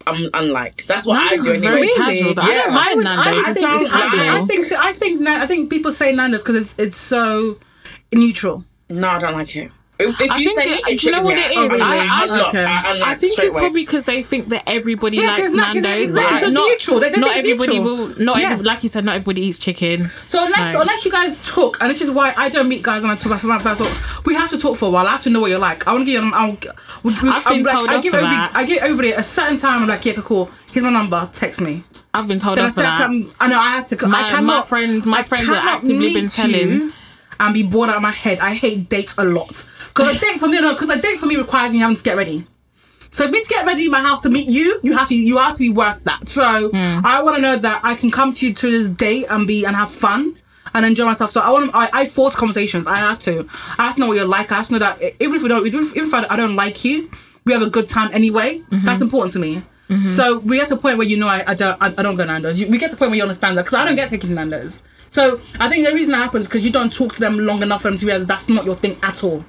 I'm 0.06 0.28
unlike. 0.34 0.86
That's 0.86 1.04
what 1.06 1.18
I 1.18 1.36
do 1.36 1.42
Nando's 1.42 1.54
is 1.56 1.60
very 1.60 1.76
anyway. 1.82 1.94
casual. 1.96 2.40
I 2.40 2.48
Yeah. 2.50 2.62
don't 2.62 2.74
mind 2.74 2.88
I, 2.88 2.94
would- 2.94 3.04
Nando's. 3.04 3.44
I, 3.44 3.50
I 3.50 3.52
think, 3.52 3.66
I, 3.92 4.38
I 4.38 4.46
think 4.46 4.72
I 4.72 4.92
think 4.92 5.28
I 5.28 5.46
think 5.46 5.70
people 5.70 5.92
say 5.92 6.12
Nando's 6.14 6.40
because 6.42 6.56
it's 6.56 6.78
it's 6.78 6.98
so 6.98 7.58
neutral. 8.12 8.64
No, 8.90 9.08
I 9.08 9.18
don't 9.20 9.34
like 9.34 9.54
it. 9.54 9.70
If, 10.00 10.20
if 10.20 10.30
I 10.30 10.36
you 10.38 10.54
think 10.54 10.60
say 10.62 10.74
it- 10.74 10.88
it, 10.94 11.00
do 11.00 11.06
you 11.06 11.12
know 11.12 11.24
what 11.24 11.34
me 11.34 11.40
it 11.42 11.46
out. 11.46 11.50
is? 11.50 11.56
Oh, 11.58 11.68
really? 11.70 11.82
I- 11.82 12.06
I- 12.20 12.22
Unlock. 12.24 12.48
okay. 12.50 12.64
I, 12.64 12.92
unlock 12.92 13.08
I 13.08 13.14
think 13.16 13.32
it's 13.38 13.52
away. 13.52 13.60
probably 13.60 13.80
because 13.82 14.04
they 14.04 14.22
think 14.22 14.48
that 14.50 14.62
everybody 14.68 15.16
Yeah, 15.16 15.26
likes 15.30 15.42
'cause 15.42 15.52
not- 15.54 15.72
'cause 15.74 15.82
Nando's. 15.82 16.04
it's 16.04 16.12
not- 16.12 16.30
right? 16.30 16.42
it's 16.44 16.52
not, 16.52 16.68
neutral. 16.68 17.00
They- 17.00 17.10
they 17.10 17.20
not 17.20 17.36
everybody 17.36 17.78
neutral. 17.80 17.96
will. 18.06 18.14
Not 18.16 18.38
Yeah. 18.40 18.52
every, 18.52 18.64
like 18.64 18.82
you 18.84 18.88
said, 18.88 19.04
not 19.04 19.16
everybody 19.16 19.42
eats 19.46 19.58
chicken. 19.58 20.08
So 20.28 20.44
unless 20.44 20.74
No. 20.74 20.80
unless 20.82 21.04
you 21.04 21.10
guys 21.10 21.36
talk, 21.44 21.78
and 21.80 21.88
which 21.88 22.00
is 22.00 22.12
why 22.12 22.32
I 22.36 22.48
don't 22.48 22.68
meet 22.68 22.82
guys 22.82 23.02
when 23.02 23.10
I 23.10 23.16
talk 23.16 23.26
about 23.26 23.42
my 23.44 23.58
first 23.58 23.80
talk. 23.80 24.24
We 24.24 24.34
have 24.34 24.50
to 24.50 24.58
talk 24.58 24.76
for 24.76 24.86
a 24.86 24.90
while. 24.90 25.06
I 25.06 25.10
have 25.10 25.22
to 25.22 25.30
know 25.30 25.40
what 25.40 25.50
you're 25.50 25.58
like. 25.58 25.86
I 25.88 25.92
want 25.92 26.02
to 26.06 26.12
give 26.12 26.22
you. 26.22 26.30
I'll, 26.32 26.56
we, 27.02 27.12
we, 27.20 27.28
I've 27.28 27.44
I'm 27.46 27.54
been 27.54 27.62
like, 27.64 27.74
told 27.74 27.88
I 27.90 27.96
off 27.96 28.02
give 28.04 28.10
for 28.12 28.16
everybody. 28.18 28.36
that. 28.36 28.52
I 28.54 28.64
give 28.64 28.78
everybody 28.78 29.10
a 29.12 29.22
certain 29.24 29.58
time. 29.58 29.82
I'm 29.82 29.88
like, 29.88 30.04
yeah, 30.04 30.12
cool. 30.18 30.48
Here's 30.72 30.84
my 30.84 30.90
number. 30.90 31.28
Text 31.34 31.60
me. 31.60 31.82
I've 32.14 32.28
been 32.28 32.38
told 32.38 32.56
Then 32.58 32.66
I 32.66 32.68
off 32.68 32.74
for 32.74 32.80
that. 32.82 33.10
I 33.40 33.48
know 33.48 33.58
I 33.58 33.70
have 33.70 33.88
to. 33.88 34.06
My- 34.06 34.30
I 34.30 34.40
my 34.42 34.62
friends- 34.62 35.06
my 35.06 35.24
friends 35.24 35.48
are 35.48 35.54
cannot 35.56 35.74
actively 35.74 35.98
meet 35.98 36.14
been 36.14 36.28
telling- 36.28 36.54
you 36.70 36.92
And 37.40 37.54
be 37.54 37.62
bored 37.62 37.88
out 37.88 37.94
of 37.96 38.02
my 38.02 38.10
head. 38.10 38.38
I 38.40 38.52
hate 38.54 38.88
dates 38.88 39.14
a 39.16 39.24
lot. 39.24 39.64
Because 39.98 40.16
a 40.16 40.20
date 40.20 40.38
for 40.38 40.46
me, 40.46 40.60
no, 40.60 40.72
because 40.74 40.90
a 40.90 41.00
date 41.00 41.18
for 41.18 41.26
me 41.26 41.36
requires 41.36 41.72
me 41.72 41.78
having 41.78 41.96
to 41.96 42.02
get 42.02 42.16
ready. 42.16 42.46
So 43.10 43.24
for 43.26 43.32
me 43.32 43.42
to 43.42 43.48
get 43.48 43.66
ready 43.66 43.86
in 43.86 43.90
my 43.90 44.00
house 44.00 44.20
to 44.20 44.30
meet 44.30 44.48
you, 44.48 44.78
you 44.84 44.96
have 44.96 45.08
to 45.08 45.14
you 45.14 45.38
have 45.38 45.54
to 45.54 45.60
be 45.60 45.70
worth 45.70 46.04
that. 46.04 46.28
So 46.28 46.70
Hmm. 46.70 47.04
I 47.04 47.22
want 47.22 47.36
to 47.36 47.42
know 47.42 47.56
that 47.56 47.80
I 47.82 47.94
can 47.94 48.10
come 48.10 48.32
to 48.32 48.46
you 48.46 48.54
to 48.54 48.70
this 48.70 48.88
date 48.88 49.26
and 49.28 49.46
be 49.46 49.64
and 49.64 49.74
have 49.74 49.90
fun 49.90 50.36
and 50.74 50.86
enjoy 50.86 51.04
myself. 51.06 51.30
So 51.32 51.40
I 51.40 51.50
want 51.50 51.72
I, 51.74 51.88
I 51.92 52.06
force 52.06 52.36
conversations. 52.36 52.86
I 52.86 52.98
have 52.98 53.18
to. 53.20 53.46
I 53.78 53.86
have 53.86 53.96
to 53.96 54.00
know 54.00 54.06
what 54.06 54.16
you're 54.18 54.26
like. 54.26 54.52
I 54.52 54.56
have 54.56 54.66
to 54.68 54.74
know 54.74 54.78
that 54.78 55.02
even 55.18 55.34
if 55.34 55.42
we 55.42 55.48
don't 55.48 55.66
even 55.66 55.80
if, 55.96 56.14
I, 56.14 56.36
don't 56.36 56.54
like 56.54 56.84
you, 56.84 57.10
we 57.44 57.52
have 57.52 57.62
a 57.62 57.70
good 57.70 57.88
time 57.88 58.10
anyway. 58.12 58.58
Mm-hmm. 58.58 58.86
That's 58.86 59.00
important 59.00 59.32
to 59.32 59.40
me. 59.40 59.62
So 60.14 60.38
we 60.40 60.58
get 60.58 60.68
to 60.68 60.74
a 60.74 60.76
point 60.76 60.98
where 60.98 61.06
you 61.06 61.16
know 61.16 61.28
I, 61.28 61.42
I 61.46 61.54
don't 61.54 61.82
I, 61.82 61.86
I 61.86 62.02
don't 62.02 62.14
go 62.16 62.24
Nando's. 62.24 62.62
We 62.62 62.78
get 62.78 62.90
to 62.90 62.96
a 62.96 62.98
point 62.98 63.10
where 63.10 63.16
you 63.16 63.22
understand 63.22 63.56
that 63.56 63.62
because 63.64 63.74
I 63.74 63.86
don't 63.86 63.96
get 63.96 64.10
taken 64.10 64.28
to 64.28 64.34
Nando's. 64.34 64.82
So 65.10 65.40
I 65.58 65.68
think 65.70 65.88
the 65.88 65.94
reason 65.94 66.12
that 66.12 66.18
happens 66.18 66.46
because 66.46 66.62
you 66.62 66.70
don't 66.70 66.92
talk 66.92 67.14
to 67.14 67.20
them 67.20 67.38
long 67.38 67.62
enough 67.62 67.82
for 67.82 67.90
them 67.90 67.98
to 67.98 68.06
realize 68.06 68.26
that's 68.26 68.48
not 68.50 68.66
your 68.66 68.74
thing 68.74 68.98
at 69.02 69.24
all. 69.24 69.42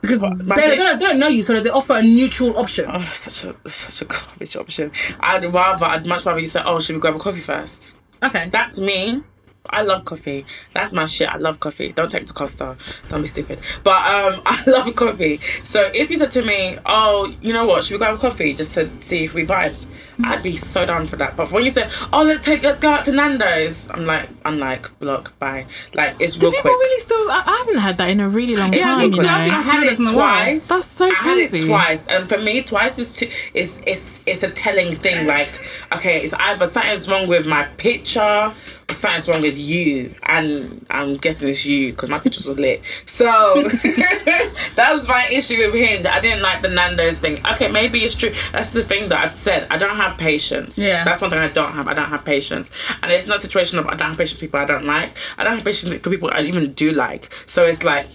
Because 0.00 0.20
they, 0.20 0.28
they, 0.28 0.76
don't, 0.76 0.98
they 0.98 1.06
don't 1.06 1.18
know 1.18 1.28
you, 1.28 1.42
so 1.42 1.60
they 1.60 1.70
offer 1.70 1.94
a 1.94 2.02
neutral 2.02 2.56
option. 2.58 2.86
Oh, 2.88 3.00
such 3.14 3.44
a 3.44 3.68
such 3.68 4.02
a 4.02 4.04
garbage 4.06 4.56
option. 4.56 4.92
I'd 5.20 5.44
rather, 5.52 5.84
I'd 5.86 6.06
much 6.06 6.24
rather 6.24 6.40
you 6.40 6.46
say, 6.46 6.62
"Oh, 6.64 6.80
should 6.80 6.96
we 6.96 7.00
grab 7.00 7.16
a 7.16 7.18
coffee 7.18 7.40
first? 7.40 7.94
Okay. 8.22 8.48
That 8.50 8.72
to 8.72 8.80
me, 8.80 9.22
I 9.70 9.82
love 9.82 10.04
coffee. 10.04 10.44
That's 10.74 10.92
my 10.92 11.06
shit. 11.06 11.28
I 11.28 11.36
love 11.38 11.58
coffee. 11.58 11.90
Don't 11.92 12.10
take 12.10 12.22
me 12.22 12.26
to 12.26 12.34
Costa. 12.34 12.76
Don't 13.08 13.22
be 13.22 13.26
stupid. 13.28 13.58
But 13.82 13.96
um, 14.06 14.42
I 14.46 14.62
love 14.66 14.94
coffee. 14.94 15.40
So 15.64 15.90
if 15.94 16.10
you 16.10 16.18
said 16.18 16.30
to 16.32 16.42
me, 16.42 16.78
"Oh, 16.86 17.32
you 17.40 17.52
know 17.52 17.64
what? 17.64 17.82
Should 17.84 17.94
we 17.94 17.98
grab 17.98 18.14
a 18.14 18.18
coffee 18.18 18.52
just 18.54 18.74
to 18.74 18.90
see 19.00 19.24
if 19.24 19.34
we 19.34 19.44
vibes?" 19.46 19.86
I'd 20.22 20.44
be 20.44 20.56
so 20.56 20.86
down 20.86 21.06
for 21.06 21.16
that. 21.16 21.36
But 21.36 21.50
when 21.50 21.64
you 21.64 21.70
say, 21.70 21.88
"Oh, 22.12 22.22
let's 22.22 22.44
take, 22.44 22.62
let's 22.62 22.78
go 22.78 22.90
out 22.90 23.04
to 23.06 23.12
Nando's," 23.12 23.88
I'm 23.90 24.06
like, 24.06 24.28
I'm 24.44 24.60
like, 24.60 24.96
block, 25.00 25.36
bye. 25.40 25.66
Like 25.92 26.14
it's 26.20 26.36
Do 26.36 26.46
real 26.46 26.52
people 26.52 26.70
quick. 26.70 26.78
really 26.78 27.00
still? 27.00 27.30
I, 27.30 27.42
I 27.44 27.56
haven't 27.66 27.80
had 27.80 27.96
that 27.96 28.10
in 28.10 28.20
a 28.20 28.28
really 28.28 28.54
long 28.54 28.72
Yeah, 28.72 28.82
time. 28.82 29.10
You 29.10 29.16
too. 29.16 29.22
know? 29.22 29.28
I 29.28 29.48
had 29.48 29.82
it 29.82 29.90
It's 29.90 29.98
in 29.98 30.06
a 30.06 30.16
while. 30.16 30.44
twice. 30.44 30.66
That's 30.68 30.86
so 30.86 31.06
I 31.06 31.14
had 31.14 31.38
it 31.38 31.50
crazy. 31.50 31.66
twice, 31.66 32.06
and 32.06 32.28
for 32.28 32.38
me, 32.38 32.62
twice 32.62 32.98
is 32.98 33.16
too, 33.16 33.28
is 33.54 33.76
is 33.86 34.04
it's 34.26 34.42
a 34.44 34.50
telling 34.50 34.94
thing. 34.94 35.26
Like, 35.26 35.48
okay, 35.92 36.20
it's 36.20 36.32
either 36.34 36.66
something's 36.68 37.10
wrong 37.10 37.26
with 37.26 37.46
my 37.46 37.64
picture 37.76 38.52
something's 38.90 39.28
wrong 39.28 39.42
with 39.42 39.56
you, 39.58 40.14
and 40.24 40.84
I'm 40.90 41.16
guessing 41.16 41.48
it's 41.48 41.64
you 41.64 41.92
because 41.92 42.10
my 42.10 42.18
pictures 42.18 42.44
was 42.44 42.58
lit. 42.58 42.82
So 43.06 43.24
that 43.24 44.90
was 44.92 45.06
my 45.08 45.26
issue 45.30 45.56
with 45.58 45.74
him. 45.74 46.02
That 46.02 46.14
I 46.14 46.20
didn't 46.20 46.42
like 46.42 46.62
the 46.62 46.68
Nando's 46.68 47.16
thing. 47.16 47.44
Okay, 47.46 47.70
maybe 47.70 48.00
it's 48.04 48.14
true. 48.14 48.32
That's 48.52 48.72
the 48.72 48.82
thing 48.84 49.08
that 49.08 49.24
I've 49.24 49.36
said. 49.36 49.66
I 49.70 49.76
don't 49.76 49.96
have 49.96 50.18
patience. 50.18 50.78
Yeah. 50.78 51.04
that's 51.04 51.20
one 51.20 51.30
thing 51.30 51.38
I 51.38 51.48
don't 51.48 51.72
have. 51.72 51.88
I 51.88 51.94
don't 51.94 52.08
have 52.08 52.24
patience, 52.24 52.70
and 53.02 53.10
it's 53.10 53.26
not 53.26 53.38
a 53.38 53.40
situation 53.40 53.78
of 53.78 53.86
I 53.86 53.94
don't 53.94 54.08
have 54.08 54.18
patience 54.18 54.38
for 54.40 54.46
people 54.46 54.60
I 54.60 54.64
don't 54.66 54.84
like. 54.84 55.12
I 55.38 55.44
don't 55.44 55.54
have 55.54 55.64
patience 55.64 55.92
for 55.92 56.10
people 56.10 56.30
I 56.32 56.42
even 56.42 56.72
do 56.72 56.92
like. 56.92 57.32
So 57.46 57.64
it's 57.64 57.82
like. 57.82 58.06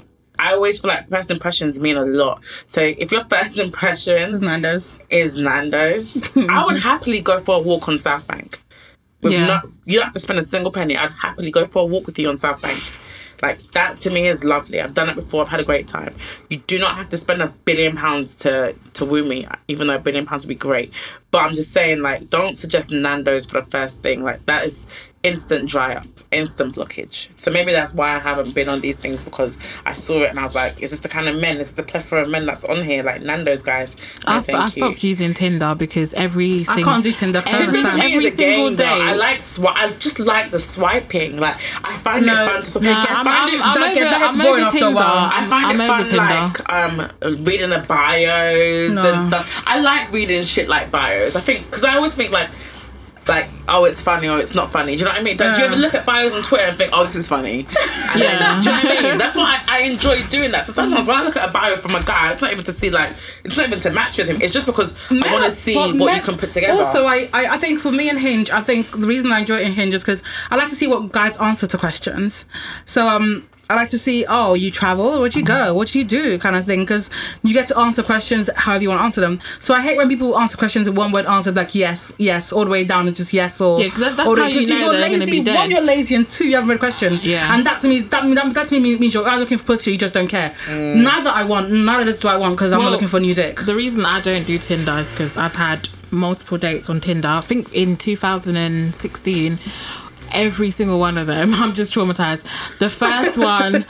I 0.42 0.54
always 0.54 0.80
feel 0.80 0.88
like 0.88 1.10
first 1.10 1.30
impressions 1.32 1.82
mean 1.82 1.98
a 1.98 2.06
lot. 2.06 2.42
So 2.66 2.80
if 2.80 3.12
your 3.12 3.26
first 3.30 3.58
impressions 3.58 4.40
Nando's. 4.40 4.98
is 5.10 5.38
Nando's, 5.38 6.32
I 6.38 6.64
would 6.66 6.78
happily 6.82 7.20
go 7.20 7.40
for 7.40 7.58
a 7.58 7.60
walk 7.60 7.90
on 7.90 7.98
South 7.98 8.26
Bank. 8.26 8.58
With 9.22 9.34
Yeah. 9.34 9.48
not, 9.48 9.68
you 9.86 9.96
don't 9.98 10.06
have 10.06 10.14
to 10.14 10.20
spend 10.20 10.40
a 10.40 10.44
single 10.44 10.72
penny. 10.72 10.96
I'd 10.96 11.12
happily 11.12 11.52
go 11.52 11.66
for 11.66 11.82
a 11.84 11.86
walk 11.86 12.06
with 12.08 12.18
you 12.18 12.30
on 12.30 12.38
South 12.38 12.62
Bank. 12.62 12.82
Like 13.42 13.72
that 13.72 13.98
to 14.02 14.10
me 14.10 14.28
is 14.28 14.44
lovely. 14.44 14.82
I've 14.82 14.94
done 14.94 15.08
it 15.10 15.16
before. 15.16 15.42
I've 15.44 15.50
had 15.50 15.62
a 15.62 15.64
great 15.64 15.88
time. 15.88 16.14
You 16.50 16.58
do 16.58 16.78
not 16.78 16.96
have 16.96 17.10
to 17.10 17.18
spend 17.18 17.42
a 17.42 17.48
billion 17.48 17.96
pounds 17.96 18.36
to 18.38 18.76
to 18.94 19.06
woo 19.06 19.24
me, 19.24 19.48
even 19.70 19.88
though 19.88 19.96
a 19.96 20.00
billion 20.00 20.26
pounds 20.26 20.46
would 20.46 20.50
be 20.50 20.56
great. 20.56 20.92
But 21.32 21.44
I'm 21.44 21.52
just 21.56 21.72
saying, 21.72 22.02
like, 22.02 22.30
don't 22.30 22.58
suggest 22.58 22.92
Nando's 22.92 23.46
for 23.46 23.62
the 23.62 23.70
first 23.70 24.02
thing. 24.02 24.24
Like 24.24 24.46
that 24.48 24.66
is 24.66 24.84
instant 25.22 25.68
dry 25.70 25.96
up, 25.96 26.06
instant 26.32 26.76
blockage. 26.76 27.28
So 27.36 27.52
maybe 27.52 27.74
that's 27.74 27.94
why 27.94 28.16
I 28.16 28.20
haven't 28.20 28.54
been 28.56 28.70
on 28.70 28.80
these 28.80 28.96
things 28.96 29.20
because 29.20 29.58
I 29.86 29.92
saw 29.92 30.20
it 30.24 30.30
and 30.30 30.40
I 30.40 30.44
was 30.44 30.56
like, 30.56 30.82
is 30.82 30.92
this 30.92 31.02
the 31.02 31.10
kind 31.10 31.28
of 31.28 31.36
men? 31.36 31.58
Is 31.58 31.68
this 31.68 31.72
the 31.74 31.84
plethora 31.84 32.22
of 32.22 32.30
men 32.30 32.46
that's 32.46 32.64
on 32.64 32.84
here? 32.86 33.04
Like 33.04 33.22
Nando's 33.22 33.62
guys. 33.62 33.98
No, 34.26 34.36
I, 34.36 34.40
thank 34.40 34.58
I 34.58 34.64
you. 34.66 34.70
stopped 34.70 35.04
using 35.04 35.34
Tinder 35.34 35.76
because 35.76 36.14
every 36.14 36.66
I 36.70 36.82
can't 36.82 37.04
do 37.04 37.12
Tinder. 37.12 37.42
'cause 37.42 37.54
I 37.60 37.64
Every. 37.64 37.80
Every, 37.80 38.02
every 38.02 38.30
single 38.30 38.68
game, 38.68 38.76
though. 38.78 38.84
day. 38.86 39.02
I 39.02 39.14
like 39.16 39.40
swi- 39.40 39.74
I 39.76 39.90
just 39.94 40.20
like 40.20 40.52
the 40.52 40.60
swiping. 40.60 41.38
Like 41.38 41.58
I 41.84 41.98
find 41.98 42.26
No, 42.26 42.46
it 42.46 42.52
fun 42.52 42.62
to 42.62 42.68
swipe. 42.70 42.84
Nah, 42.86 42.92
I 42.92 43.06
I'm, 43.10 43.26
find 43.26 43.54
it- 43.54 43.62
I'm, 43.62 43.78
I'm 43.78 43.84
over, 43.84 43.94
get- 43.96 44.04
that 44.10 44.22
I'm 44.22 44.38
boring 44.38 44.54
over 44.54 44.66
after 44.68 44.78
a 44.78 44.82
Tinder. 44.82 44.96
while. 44.96 45.32
I 45.34 45.48
find 45.48 45.66
I'm 45.66 45.82
it 45.82 45.88
fun, 45.88 46.04
Tinder. 46.06 46.18
like 46.18 46.74
um, 47.34 47.44
reading 47.46 47.70
the 47.72 47.80
bios 47.88 48.92
No. 48.94 49.14
and 49.14 49.28
stuff. 49.30 49.64
I 49.66 49.80
like 49.82 50.12
reading 50.14 50.44
shit 50.46 50.70
like 50.70 50.90
bios. 50.92 51.36
I 51.36 51.42
think 51.42 51.66
because 51.66 51.84
I 51.84 51.96
always 51.96 52.16
think 52.16 52.32
like, 52.32 52.50
like 53.30 53.48
oh, 53.72 53.86
it's 53.86 54.02
funny 54.02 54.28
or 54.28 54.40
it's 54.40 54.56
not 54.56 54.72
funny. 54.72 54.94
Do 54.94 55.00
you 55.00 55.06
know 55.06 55.12
what 55.12 55.20
I 55.20 55.24
mean? 55.24 55.38
Like, 55.38 55.54
Do 55.56 55.62
you 55.62 55.68
ever 55.68 55.76
look 55.76 55.94
at 55.94 56.04
bios 56.06 56.34
on 56.34 56.42
Twitter 56.42 56.64
and 56.66 56.76
think, 56.78 56.90
oh, 56.92 57.06
this 57.06 57.16
is 57.16 57.28
funny? 57.28 57.68
And 58.12 58.22
then- 58.22 58.40
Yeah. 58.42 58.62
do 58.62 58.70
you 58.70 58.76
know 58.76 58.90
what 58.90 58.98
I 58.98 59.10
mean? 59.10 59.18
That's 59.20 59.36
why 59.36 59.62
I, 59.68 59.78
I 59.78 59.82
enjoy 59.84 60.24
doing 60.28 60.50
that. 60.52 60.66
So 60.66 60.74
sometimes 60.74 61.08
when 61.08 61.16
I 61.16 61.24
look 61.24 61.38
at 61.38 61.48
a 61.48 61.52
bio 61.52 61.76
from 61.78 61.94
a 61.94 62.02
guy, 62.04 62.32
it's 62.32 62.42
not 62.42 62.52
even 62.52 62.64
to 62.66 62.74
see 62.74 62.90
like, 62.90 63.16
it's 63.44 63.56
not 63.56 63.68
even 63.68 63.80
to 63.82 63.92
match 63.92 64.18
with 64.18 64.28
him. 64.28 64.42
It's 64.42 64.52
just 64.54 64.66
because 64.66 64.96
I 65.12 65.32
want 65.32 65.46
to 65.46 65.52
see 65.52 65.76
what 66.00 66.16
you 66.18 66.22
can 66.24 66.38
put 66.38 66.52
together. 66.52 66.82
Also, 66.84 67.06
I, 67.06 67.30
I, 67.34 67.56
I 67.56 67.58
think 67.60 67.80
for 67.80 67.92
me 67.92 68.10
and 68.10 68.18
Hinge, 68.20 68.50
I 68.50 68.62
think 68.62 68.90
the 68.92 69.06
reason 69.06 69.32
I 69.32 69.40
enjoy 69.42 69.58
it 69.58 69.68
in 69.68 69.74
Hinge 69.74 69.94
is 69.94 70.02
because 70.02 70.24
I 70.50 70.56
like 70.56 70.70
to 70.70 70.76
see 70.76 70.88
what 70.88 71.12
guys 71.12 71.38
answer 71.38 71.68
to 71.68 71.78
questions. 71.78 72.46
So 72.86 73.08
um, 73.08 73.48
I 73.70 73.76
like 73.76 73.90
to 73.92 74.00
see, 74.00 74.26
oh, 74.28 74.56
you 74.56 74.72
travel, 74.72 75.20
where'd 75.20 75.36
you 75.36 75.44
go, 75.44 75.76
what 75.76 75.90
do 75.90 76.00
you 76.00 76.04
do, 76.06 76.40
kind 76.40 76.56
of 76.56 76.66
thing, 76.66 76.80
because 76.82 77.08
you 77.44 77.54
get 77.54 77.68
to 77.68 77.78
answer 77.78 78.02
questions 78.02 78.50
however 78.56 78.82
you 78.82 78.90
want 78.90 79.00
to 79.00 79.04
answer 79.04 79.22
them. 79.22 79.40
So 79.60 79.76
I 79.76 79.82
hate 79.82 79.96
when 79.96 80.10
people 80.10 80.38
answer 80.40 80.58
questions 80.58 80.88
in 80.88 80.96
one 80.96 81.12
word 81.12 81.28
answer, 81.28 81.52
like 81.52 81.76
yes, 81.76 82.12
yes, 82.18 82.52
all 82.52 82.66
the 82.66 82.72
way 82.72 82.84
down, 82.84 83.08
it's 83.08 83.20
just 83.20 83.32
yes 83.32 83.62
or. 83.62 83.80
Yeah, 83.80 83.90
that- 84.00 84.18
that's 84.18 84.28
or 84.28 84.38
how 84.38 84.48
you 84.48 84.66
know 84.68 84.76
you're 84.78 84.92
they're 84.94 85.10
gonna 85.10 85.20
lazy. 85.26 85.42
be 85.44 85.52
One, 85.54 85.70
you're 85.70 85.82
lazy, 85.82 86.16
and 86.16 86.28
two, 86.32 86.48
you 86.48 86.56
haven't 86.56 86.70
read 86.70 86.78
a 86.78 86.80
question. 86.80 87.20
Yeah. 87.22 87.54
And 87.54 87.64
that 87.66 87.82
to 87.82 87.88
me, 87.88 88.00
that, 88.02 88.24
that, 88.36 88.54
that 88.56 88.68
to 88.68 88.80
me 88.80 88.98
means 88.98 89.14
you're 89.14 89.28
either 89.28 89.42
looking 89.42 89.60
for 89.60 89.66
pussy, 89.66 89.92
you 89.92 89.98
just 90.00 90.16
don't 90.16 90.28
care. 90.28 90.56
Mm. 90.66 91.04
Neither 91.04 91.30
I 91.30 91.44
want, 91.44 91.70
neither 91.72 92.06
does 92.06 92.18
do 92.18 92.28
I 92.28 92.38
want, 92.38 92.56
because 92.56 92.72
I'm 92.72 92.80
Well, 92.80 92.88
not 92.88 92.94
looking 92.94 93.08
for 93.08 93.18
a 93.18 93.22
new 93.22 93.36
dick. 93.36 93.60
The 93.66 93.76
reason 93.76 94.04
I 94.04 94.20
don't 94.20 94.48
do 94.48 94.58
Tinder 94.58 94.94
is 94.94 95.12
because 95.12 95.38
I've 95.38 95.54
had 95.56 95.90
multiple 96.10 96.58
dates 96.58 96.90
on 96.90 97.00
Tinder. 97.02 97.28
I 97.28 97.42
think 97.42 97.72
in 97.72 97.96
2016, 97.98 99.60
every 100.32 100.72
single 100.72 101.00
one 101.00 101.18
of 101.18 101.28
them. 101.28 101.54
I'm 101.56 101.74
just 101.74 101.94
traumatized. 101.94 102.46
The 102.80 102.90
first 102.90 103.38
one, 103.38 103.86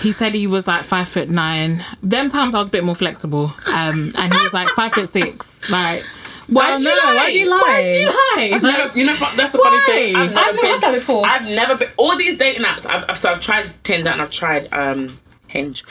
he 0.00 0.12
said 0.12 0.34
he 0.34 0.46
was 0.46 0.66
like 0.66 0.84
five 0.84 1.08
foot 1.08 1.28
nine. 1.28 1.84
Them 2.02 2.28
times 2.28 2.54
I 2.54 2.58
was 2.58 2.68
a 2.68 2.70
bit 2.70 2.84
more 2.84 2.94
flexible, 2.94 3.52
um, 3.66 4.12
and 4.16 4.32
he 4.32 4.38
was 4.40 4.52
like 4.52 4.68
five 4.70 4.92
foot 4.92 5.08
six. 5.08 5.70
Like, 5.70 6.04
why'd 6.48 6.80
you 6.80 6.88
lie? 6.88 7.14
why'd 7.14 7.34
you 7.34 7.50
lie? 7.50 7.62
Why'd 7.62 8.00
you 8.00 8.06
lie? 8.06 8.50
I've 8.54 8.62
never, 8.62 8.98
you 8.98 9.06
know, 9.06 9.16
that's 9.36 9.52
the 9.52 9.58
funny 9.58 9.80
thing. 9.82 10.16
I've 10.16 10.34
never, 10.34 10.40
I've 10.40 10.54
never 10.54 10.62
been, 10.62 10.70
had 10.72 10.82
that 10.82 10.94
before. 10.94 11.26
I've 11.26 11.44
never 11.44 11.76
been. 11.76 11.88
All 11.96 12.16
these 12.16 12.38
dating 12.38 12.64
apps. 12.64 12.86
I've, 12.86 13.04
I've, 13.08 13.18
so 13.18 13.30
I've 13.30 13.40
tried 13.40 13.72
Tinder 13.84 14.10
and 14.10 14.20
I've 14.20 14.30
tried 14.30 14.68
um, 14.72 15.18
Hinge, 15.46 15.84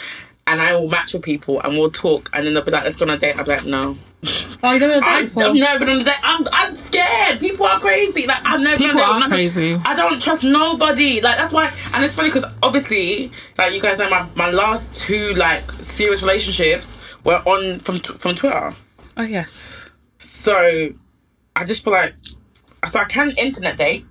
and 0.47 0.61
I 0.61 0.75
will 0.75 0.87
match 0.89 1.13
with 1.13 1.23
people 1.23 1.61
and 1.61 1.77
we'll 1.77 1.91
talk, 1.91 2.29
and 2.33 2.45
then 2.45 2.53
they'll 2.53 2.63
be 2.63 2.71
like, 2.71 2.83
"Let's 2.83 2.97
go 2.97 3.05
on 3.05 3.11
a 3.11 3.17
date." 3.17 3.37
I'm 3.37 3.45
like, 3.45 3.65
"No." 3.65 3.97
You 4.23 4.79
never 4.79 4.79
done 4.79 4.89
that 4.89 5.03
I've, 5.03 5.25
before? 5.25 5.43
I've 5.43 5.55
never 5.55 5.79
been 5.79 5.95
on 5.95 6.01
a 6.01 6.03
date. 6.05 6.15
I'm, 6.23 6.47
I'm 6.53 6.75
scared. 6.75 7.39
People 7.39 7.65
are 7.65 7.79
crazy. 7.79 8.25
Like 8.25 8.45
I've 8.45 8.61
never. 8.61 8.77
People 8.77 8.95
been 8.95 9.03
on 9.03 9.15
a 9.17 9.19
date 9.19 9.25
are 9.25 9.29
crazy. 9.29 9.73
I 9.85 9.93
don't 9.93 10.21
trust 10.21 10.43
nobody. 10.43 11.19
Like 11.21 11.37
that's 11.37 11.51
why, 11.51 11.73
and 11.93 12.03
it's 12.03 12.15
funny 12.15 12.29
because 12.29 12.45
obviously, 12.61 13.31
like 13.57 13.73
you 13.73 13.81
guys 13.81 13.97
know, 13.97 14.09
my, 14.09 14.27
my 14.35 14.49
last 14.49 14.93
two 14.95 15.33
like 15.33 15.69
serious 15.73 16.21
relationships 16.21 17.01
were 17.25 17.41
on 17.45 17.79
from 17.79 17.99
t- 17.99 18.13
from 18.13 18.35
Twitter. 18.35 18.73
Oh 19.17 19.23
yes. 19.23 19.81
So 20.19 20.55
I 21.55 21.65
just 21.65 21.83
feel 21.83 21.93
like 21.93 22.15
so 22.87 22.99
I 22.99 23.05
can 23.05 23.31
internet 23.37 23.77
date, 23.77 24.05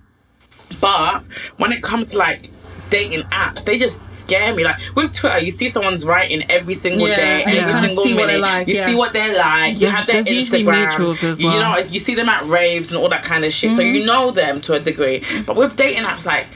but 0.79 1.23
when 1.57 1.71
it 1.71 1.81
comes 1.81 2.09
to 2.09 2.17
like 2.17 2.51
dating 2.89 3.21
apps, 3.29 3.63
they 3.65 3.79
just 3.79 4.03
scare 4.23 4.53
me. 4.55 4.63
Like 4.63 4.79
with 4.95 5.13
Twitter, 5.13 5.39
you 5.39 5.51
see 5.51 5.67
someone's 5.69 6.05
writing 6.05 6.43
every 6.49 6.73
single 6.73 7.07
Yeah, 7.07 7.15
day, 7.15 7.43
every 7.43 7.71
kinda 7.71 7.87
single 7.87 8.03
see 8.05 8.15
minute. 8.15 8.39
like, 8.39 8.67
you 8.67 8.75
yeah. 8.75 8.87
see 8.87 8.95
what 8.95 9.13
they're 9.13 9.37
like. 9.37 9.73
You 9.73 9.79
There's- 9.87 9.95
have 9.97 10.07
their 10.07 10.23
Instagram. 10.23 10.87
mutuals 10.87 11.23
as 11.23 11.39
You 11.41 11.49
know, 11.49 11.77
you 11.89 11.99
see 11.99 12.15
them 12.15 12.29
at 12.29 12.45
raves 12.47 12.89
and 12.91 12.97
all 13.01 13.09
that 13.09 13.23
kind 13.23 13.43
of 13.45 13.51
shit. 13.53 13.71
So 13.73 13.79
Mm-hmm. 13.79 13.95
you 13.95 14.05
know 14.05 14.31
them 14.31 14.61
to 14.61 14.73
a 14.73 14.79
degree. 14.79 15.23
But 15.45 15.55
with 15.55 15.75
dating 15.75 16.03
apps, 16.03 16.25
like 16.25 16.47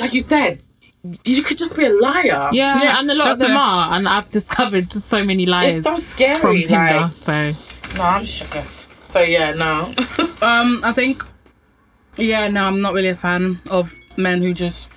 like 0.00 0.12
you 0.12 0.20
said, 0.20 0.60
you 1.24 1.42
could 1.42 1.56
just 1.58 1.74
be 1.76 1.84
a 1.86 1.90
liar. 1.92 2.50
Yeah, 2.52 2.82
Yeah, 2.82 2.98
and 2.98 3.10
a 3.10 3.14
lot 3.14 3.28
of 3.32 3.38
them 3.38 3.48
definitely. 3.48 3.78
are, 3.80 3.94
and 3.96 4.08
I've 4.08 4.30
discovered 4.30 4.92
so 4.92 5.24
many 5.24 5.46
lies 5.46 5.76
It's 5.76 5.84
so 5.84 5.96
scary. 5.96 6.38
from 6.40 6.56
Tinder. 6.56 6.74
like, 6.74 7.10
so 7.10 7.54
no, 7.96 8.02
I'm 8.02 8.24
shook. 8.24 8.54
So 9.06 9.20
yeah, 9.20 9.52
no. 9.54 9.94
Um, 10.42 10.82
I 10.84 10.92
think. 10.92 11.24
Yeah, 12.16 12.48
no, 12.48 12.64
I'm 12.64 12.80
not 12.80 12.92
really 12.94 13.08
a 13.08 13.14
fan 13.14 13.58
of 13.70 13.94
men 14.16 14.42
who 14.42 14.52
just. 14.52 14.88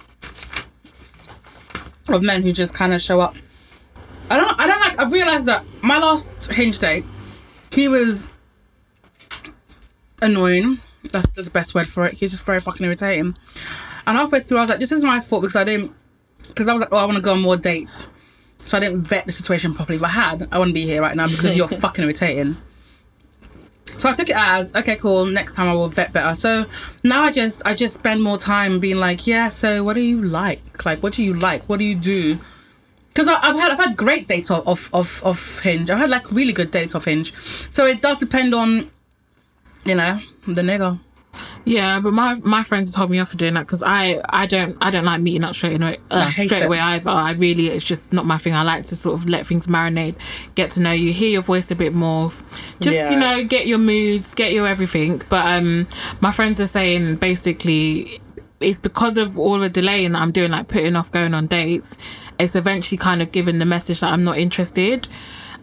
Of 2.08 2.24
men 2.24 2.42
who 2.42 2.52
just 2.52 2.74
kind 2.74 2.94
of 2.94 3.02
show 3.02 3.20
up. 3.22 3.36
I 4.30 4.38
don't. 4.38 4.60
I 4.60 4.68
don't 4.68 4.80
like. 4.80 5.00
I've 5.00 5.12
realized 5.12 5.46
that 5.46 5.64
my 5.82 6.00
last 6.00 6.28
hinge 6.52 6.80
date, 6.80 7.06
he 7.72 7.88
was 7.88 8.28
annoying. 10.22 10.80
That's 11.12 11.28
the 11.32 11.50
best 11.50 11.74
word 11.76 11.88
for 11.88 12.06
it. 12.06 12.14
He's 12.14 12.32
just 12.32 12.44
very 12.44 12.60
fucking 12.60 12.86
irritating. 12.86 13.38
And 14.08 14.18
halfway 14.18 14.40
through, 14.40 14.58
I 14.58 14.62
was 14.62 14.70
like, 14.70 14.80
"This 14.80 14.92
is 14.92 15.04
my 15.04 15.20
fault 15.20 15.44
because 15.44 15.56
I 15.56 15.64
didn't." 15.64 15.94
Because 16.48 16.68
I 16.68 16.74
was 16.74 16.82
like, 16.82 16.90
"Oh, 16.92 16.98
I 16.98 17.06
want 17.06 17.18
to 17.18 17.22
go 17.22 17.34
on 17.34 17.42
more 17.42 17.58
dates," 17.58 18.08
so 18.66 18.78
I 18.78 18.80
didn't 18.80 19.02
vet 19.02 19.26
the 19.26 19.32
situation 19.32 19.74
properly. 19.74 19.98
If 19.98 20.04
I 20.04 20.10
had, 20.10 20.48
I 20.52 20.58
wouldn't 20.58 20.76
be 20.76 20.86
here 20.86 21.02
right 21.02 21.16
now 21.16 21.28
because 21.28 21.56
you're 21.56 21.68
fucking 21.86 22.04
irritating. 22.04 22.58
So 23.98 24.10
I 24.10 24.14
took 24.14 24.30
it 24.30 24.36
as 24.36 24.76
okay, 24.76 24.96
cool. 24.96 25.26
Next 25.26 25.56
time 25.56 25.68
I 25.68 25.74
will 25.74 25.90
vet 25.90 26.14
better. 26.14 26.34
So 26.36 26.66
now 27.04 27.24
I 27.24 27.32
just 27.32 27.62
I 27.66 27.74
just 27.74 27.94
spend 27.94 28.24
more 28.24 28.38
time 28.38 28.80
being 28.80 28.98
like, 28.98 29.28
yeah. 29.28 29.50
So 29.50 29.84
what 29.84 29.94
do 29.94 30.02
you 30.02 30.22
like? 30.22 30.86
Like, 30.86 31.04
what 31.04 31.14
do 31.14 31.24
you 31.24 31.34
like? 31.34 31.64
What 31.64 31.78
do 31.78 31.86
you 31.86 31.96
do? 31.96 32.40
Because 33.10 33.28
I've 33.28 33.56
had 33.56 33.72
I've 33.72 33.80
had 33.80 33.98
great 33.98 34.28
dates 34.28 34.50
off 34.50 34.90
of 34.94 35.22
of 35.24 35.60
Hinge. 35.60 35.90
I've 35.90 36.00
had 36.00 36.10
like 36.10 36.32
really 36.32 36.54
good 36.54 36.72
dates 36.72 36.96
off 36.96 37.06
Hinge. 37.06 37.34
So 37.70 37.86
it 37.86 38.02
does 38.02 38.18
depend 38.18 38.56
on, 38.56 38.90
you 39.86 39.96
know, 39.96 40.20
the 40.48 40.62
nigga. 40.62 41.00
Yeah, 41.66 42.00
but 42.00 42.14
my 42.14 42.36
my 42.44 42.64
friends 42.64 42.90
have 42.90 42.96
told 42.96 43.10
me 43.12 43.20
off 43.20 43.30
for 43.30 43.38
doing 43.38 43.54
that 43.54 43.62
because 43.68 43.84
I 43.84 44.22
I 44.30 44.46
don't 44.46 44.76
I 44.82 44.90
don't 44.90 45.06
like 45.06 45.22
meeting 45.22 45.44
up 45.44 45.54
straight 45.56 45.82
away 45.82 45.98
uh, 46.10 46.30
straight 46.32 46.52
it. 46.54 46.64
away 46.66 46.80
either. 46.80 47.10
I 47.10 47.32
really 47.32 47.68
it's 47.70 47.86
just 47.86 48.12
not 48.12 48.26
my 48.26 48.38
thing. 48.38 48.54
I 48.54 48.64
like 48.64 48.86
to 48.88 48.96
sort 48.96 49.16
of 49.16 49.30
let 49.30 49.46
things 49.46 49.68
marinate, 49.68 50.16
get 50.56 50.72
to 50.72 50.82
know 50.82 50.92
you, 50.92 51.14
hear 51.14 51.30
your 51.30 51.42
voice 51.44 51.70
a 51.72 51.76
bit 51.76 51.94
more, 51.94 52.32
just 52.80 52.96
Yeah. 52.96 53.12
you 53.12 53.20
know 53.20 53.44
get 53.44 53.68
your 53.68 53.78
moods, 53.78 54.34
get 54.36 54.54
your 54.54 54.68
everything. 54.68 55.22
But 55.30 55.46
um, 55.46 55.88
my 56.20 56.32
friends 56.32 56.60
are 56.60 56.68
saying 56.68 57.18
basically 57.18 58.20
it's 58.60 58.80
because 58.80 59.18
of 59.18 59.40
all 59.40 59.60
the 59.60 59.70
delaying 59.70 60.12
that 60.14 60.22
I'm 60.22 60.32
doing, 60.32 60.52
like 60.52 60.68
putting 60.68 60.96
off 60.96 61.12
going 61.12 61.34
on 61.34 61.48
dates. 61.48 61.96
It's 62.40 62.56
eventually 62.56 62.98
kind 62.98 63.22
of 63.22 63.32
giving 63.32 63.60
the 63.60 63.66
message 63.66 64.00
that 64.00 64.12
I'm 64.12 64.24
not 64.24 64.38
interested. 64.40 65.08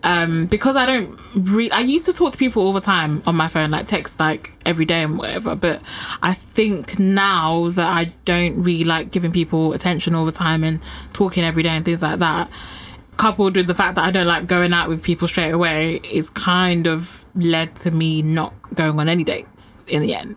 Um, 0.05 0.47
because 0.47 0.77
I 0.77 0.87
don't 0.87 1.19
re- 1.35 1.71
I 1.71 1.81
used 1.81 2.05
to 2.05 2.13
talk 2.13 2.33
to 2.33 2.39
people 2.39 2.63
all 2.63 2.73
the 2.73 2.81
time 2.81 3.23
on 3.27 3.35
my 3.35 3.49
phone, 3.49 3.71
like 3.73 3.87
text 3.87 4.21
like 4.21 4.53
every 4.65 4.85
day 4.85 5.03
and 5.03 5.19
whatever. 5.19 5.55
But 5.55 5.83
I 6.23 6.35
think 6.35 6.99
now 6.99 7.71
that 7.71 7.87
I 7.87 8.13
don't 8.25 8.63
really 8.63 8.85
like 8.85 9.11
giving 9.11 9.33
people 9.33 9.73
attention 9.73 10.15
all 10.15 10.25
the 10.25 10.33
time 10.33 10.63
and 10.63 10.81
talking 11.13 11.45
every 11.45 11.63
day 11.63 11.71
and 11.71 11.85
things 11.85 12.03
like 12.03 12.21
that, 12.21 12.49
coupled 13.17 13.57
with 13.57 13.67
the 13.67 13.75
fact 13.75 13.97
that 13.97 14.05
I 14.05 14.11
don't 14.11 14.27
like 14.27 14.47
going 14.47 14.73
out 14.73 14.89
with 14.89 15.03
people 15.03 15.27
straight 15.27 15.53
away, 15.53 15.97
it's 16.05 16.31
kind 16.31 16.87
of 16.87 17.25
led 17.35 17.75
to 17.77 17.91
me 17.91 18.23
not 18.23 18.55
going 18.75 18.99
on 18.99 19.09
any 19.09 19.25
dates 19.25 19.77
in 19.87 20.03
the 20.03 20.15
end. 20.15 20.37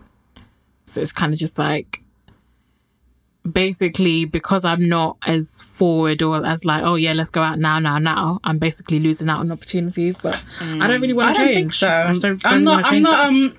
So 0.86 1.00
it's 1.00 1.12
kind 1.12 1.32
of 1.32 1.38
just 1.38 1.58
like 1.58 2.01
basically 3.50 4.24
because 4.24 4.64
I'm 4.64 4.88
not 4.88 5.16
as 5.26 5.62
forward 5.62 6.22
or 6.22 6.44
as 6.44 6.64
like, 6.64 6.82
oh 6.84 6.94
yeah, 6.94 7.12
let's 7.12 7.30
go 7.30 7.42
out 7.42 7.58
now, 7.58 7.78
now, 7.78 7.98
now. 7.98 8.38
I'm 8.44 8.58
basically 8.58 9.00
losing 9.00 9.28
out 9.28 9.40
on 9.40 9.50
opportunities, 9.50 10.16
but 10.18 10.42
I 10.60 10.86
don't 10.86 11.00
really 11.00 11.12
want 11.12 11.30
I 11.30 11.32
to 11.32 11.38
don't 11.38 11.48
change. 11.48 11.56
think 11.56 11.72
so. 11.74 11.88
I 11.88 12.12
don't, 12.12 12.20
don't 12.20 12.46
I'm 12.46 12.64
not. 12.64 12.84
I'm 12.84 13.02
not. 13.02 13.26
Um, 13.26 13.56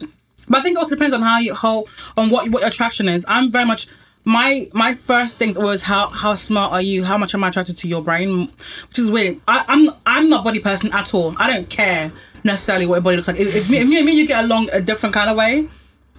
but 0.48 0.60
I 0.60 0.62
think 0.62 0.75
it 0.75 0.80
also 0.80 0.96
depends 0.96 1.13
on 1.13 1.22
how 1.22 1.40
you 1.40 1.54
how 1.54 1.86
on 2.18 2.30
what 2.30 2.50
what 2.50 2.62
your 2.62 2.70
attraction 2.70 3.08
is. 3.10 3.25
I'm 3.28 3.52
very 3.52 3.66
much. 3.66 3.88
My 4.25 4.70
my 4.74 4.94
first 4.94 5.36
thing 5.36 5.54
was 5.56 5.82
how 5.82 6.08
how 6.08 6.36
smart 6.36 6.72
are 6.72 6.82
you? 6.82 7.04
How 7.04 7.18
much 7.18 7.34
am 7.34 7.44
I 7.44 7.50
attracted 7.50 7.78
to 7.80 7.88
your 7.90 8.02
brain? 8.02 8.50
Which 8.88 9.00
is 9.00 9.12
weird. 9.12 9.42
I, 9.50 9.66
I'm 9.68 9.90
I'm 10.06 10.30
not 10.30 10.46
body 10.46 10.60
person 10.60 10.94
at 10.94 11.13
all. 11.13 11.36
I 11.38 11.52
don't 11.52 11.70
care 11.70 12.10
necessarily 12.46 12.86
what 12.86 12.96
your 12.96 13.02
body 13.02 13.18
looks 13.18 13.28
like. 13.28 13.40
If, 13.40 13.54
if, 13.54 13.70
me, 13.70 13.80
if 13.80 13.88
me 13.88 13.98
and 14.00 14.10
you 14.10 14.25
get 14.28 14.46
along 14.46 14.70
a 14.72 14.80
different 14.80 15.13
kind 15.13 15.30
of 15.30 15.36
way, 15.36 15.68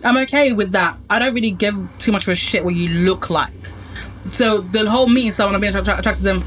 I'm 0.03 0.17
okay 0.19 0.53
with 0.53 0.73
that. 0.73 0.99
I 1.09 1.19
don't 1.19 1.35
really 1.35 1.51
give 1.51 1.77
too 1.99 2.13
much 2.13 2.25
of 2.25 2.29
a 2.31 2.35
shit 2.35 2.65
what 2.65 2.75
you 2.75 2.89
look 2.89 3.31
like. 3.31 3.53
So 4.31 4.59
the 4.59 4.89
whole 4.91 5.07
meeting 5.07 5.33
someone 5.33 5.55
and 5.55 5.63
being 5.63 5.75
attra- 5.75 5.99
attracted 5.99 6.21
to 6.21 6.25
them 6.25 6.41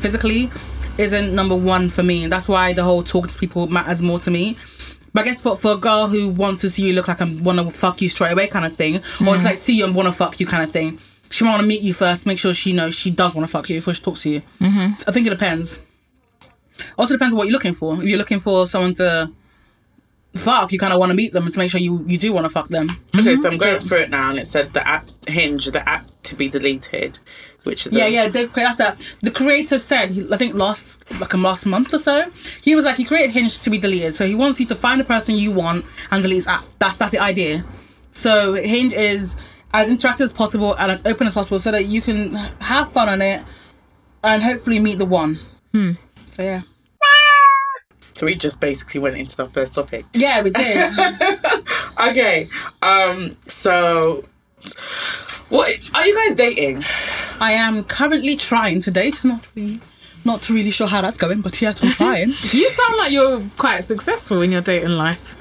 physically 0.00 0.50
isn't 0.98 1.34
number 1.34 1.56
one 1.56 1.88
for 1.88 2.02
me. 2.02 2.26
That's 2.26 2.48
why 2.48 2.72
the 2.72 2.84
whole 2.84 3.02
talking 3.02 3.32
to 3.32 3.38
people 3.38 3.66
matters 3.68 4.02
more 4.02 4.18
to 4.20 4.30
me. 4.30 4.56
But 5.12 5.22
I 5.22 5.24
guess 5.24 5.40
for, 5.40 5.56
for 5.56 5.72
a 5.72 5.76
girl 5.76 6.08
who 6.08 6.28
wants 6.28 6.60
to 6.62 6.70
see 6.70 6.82
you 6.82 6.92
look 6.94 7.08
like 7.08 7.20
I 7.20 7.24
want 7.40 7.58
to 7.58 7.70
fuck 7.70 8.00
you 8.02 8.08
straight 8.08 8.32
away 8.32 8.46
kind 8.46 8.64
of 8.64 8.74
thing, 8.74 8.96
or 8.96 9.34
just 9.34 9.44
like 9.44 9.56
see 9.56 9.74
you 9.76 9.84
and 9.84 9.94
want 9.94 10.06
to 10.06 10.12
fuck 10.12 10.40
you 10.40 10.46
kind 10.46 10.62
of 10.62 10.70
thing, 10.70 10.98
she 11.30 11.44
might 11.44 11.50
want 11.50 11.62
to 11.62 11.68
meet 11.68 11.82
you 11.82 11.92
first, 11.92 12.24
make 12.26 12.38
sure 12.38 12.54
she 12.54 12.72
knows 12.72 12.94
she 12.94 13.10
does 13.10 13.34
want 13.34 13.46
to 13.46 13.50
fuck 13.50 13.68
you 13.68 13.76
before 13.76 13.94
she 13.94 14.02
talks 14.02 14.22
to 14.22 14.30
you. 14.30 14.42
Mm-hmm. 14.60 15.02
I 15.06 15.12
think 15.12 15.26
it 15.26 15.30
depends. 15.30 15.80
Also 16.96 17.14
depends 17.14 17.34
on 17.34 17.38
what 17.38 17.46
you're 17.46 17.52
looking 17.52 17.74
for. 17.74 17.96
If 17.96 18.04
you're 18.04 18.18
looking 18.18 18.38
for 18.38 18.66
someone 18.66 18.94
to 18.94 19.30
fuck, 20.34 20.72
you 20.72 20.78
kind 20.78 20.92
of 20.92 20.98
want 20.98 21.10
to 21.10 21.14
meet 21.16 21.32
them 21.32 21.50
to 21.50 21.58
make 21.58 21.70
sure 21.70 21.80
you, 21.80 22.04
you 22.06 22.18
do 22.18 22.32
want 22.32 22.44
to 22.46 22.50
fuck 22.50 22.68
them. 22.68 22.88
Okay, 23.14 23.36
so 23.36 23.50
I'm 23.50 23.58
going 23.58 23.78
through 23.80 23.98
it 23.98 24.10
now, 24.10 24.30
and 24.30 24.38
it 24.38 24.46
said 24.46 24.72
the 24.72 24.86
app 24.86 25.08
Hinge, 25.26 25.66
the 25.66 25.86
app 25.88 26.06
to 26.24 26.34
be 26.34 26.48
deleted, 26.48 27.18
which 27.64 27.86
is 27.86 27.92
Yeah, 27.92 28.06
a- 28.06 28.08
yeah, 28.08 28.28
Dave, 28.28 28.52
that's 28.54 28.78
that. 28.78 28.98
The 29.20 29.30
creator 29.30 29.78
said, 29.78 30.10
he, 30.10 30.26
I 30.32 30.36
think 30.36 30.54
last 30.54 30.86
like 31.20 31.34
um, 31.34 31.42
last 31.42 31.66
month 31.66 31.92
or 31.92 31.98
so, 31.98 32.30
he 32.62 32.74
was 32.74 32.84
like 32.84 32.96
he 32.96 33.04
created 33.04 33.30
Hinge 33.32 33.60
to 33.60 33.70
be 33.70 33.76
deleted. 33.78 34.14
So 34.14 34.26
he 34.26 34.34
wants 34.34 34.58
you 34.58 34.66
to 34.66 34.74
find 34.74 34.98
the 35.00 35.04
person 35.04 35.34
you 35.36 35.50
want 35.52 35.84
and 36.10 36.22
delete 36.22 36.36
his 36.38 36.46
app. 36.46 36.64
That's 36.78 36.96
that's 36.96 37.12
the 37.12 37.18
idea. 37.18 37.64
So 38.12 38.54
Hinge 38.54 38.92
is 38.94 39.36
as 39.74 39.90
interactive 39.90 40.20
as 40.22 40.32
possible 40.32 40.74
and 40.74 40.90
as 40.92 41.04
open 41.06 41.26
as 41.26 41.34
possible, 41.34 41.58
so 41.58 41.70
that 41.70 41.84
you 41.86 42.00
can 42.00 42.32
have 42.60 42.90
fun 42.90 43.08
on 43.08 43.20
it 43.22 43.42
and 44.24 44.42
hopefully 44.42 44.78
meet 44.78 44.98
the 44.98 45.04
one. 45.06 45.38
Hmm. 45.72 45.92
So 46.30 46.42
yeah. 46.42 46.62
So 48.14 48.26
we 48.26 48.34
just 48.34 48.60
basically 48.60 49.00
went 49.00 49.16
into 49.16 49.36
the 49.36 49.46
first 49.46 49.74
topic. 49.74 50.04
Yeah, 50.14 50.42
we 50.42 50.50
did. 50.50 50.92
Okay, 52.00 52.48
um, 52.80 53.36
so 53.46 54.24
what 55.50 55.90
are 55.94 56.06
you 56.06 56.26
guys 56.26 56.36
dating? 56.36 56.82
I 57.38 57.52
am 57.52 57.84
currently 57.84 58.34
trying 58.36 58.80
to 58.80 58.90
date. 58.90 59.24
Not 59.24 59.46
really, 59.54 59.80
not 60.24 60.48
really 60.48 60.70
sure 60.70 60.88
how 60.88 61.00
that's 61.02 61.16
going, 61.18 61.42
but 61.42 61.60
yes, 61.60 61.84
I'm 61.84 61.92
trying. 61.92 62.28
You 62.52 62.70
sound 62.70 62.96
like 62.96 63.12
you're 63.12 63.42
quite 63.56 63.84
successful 63.84 64.42
in 64.42 64.50
your 64.50 64.62
dating 64.62 64.96
life 64.96 65.36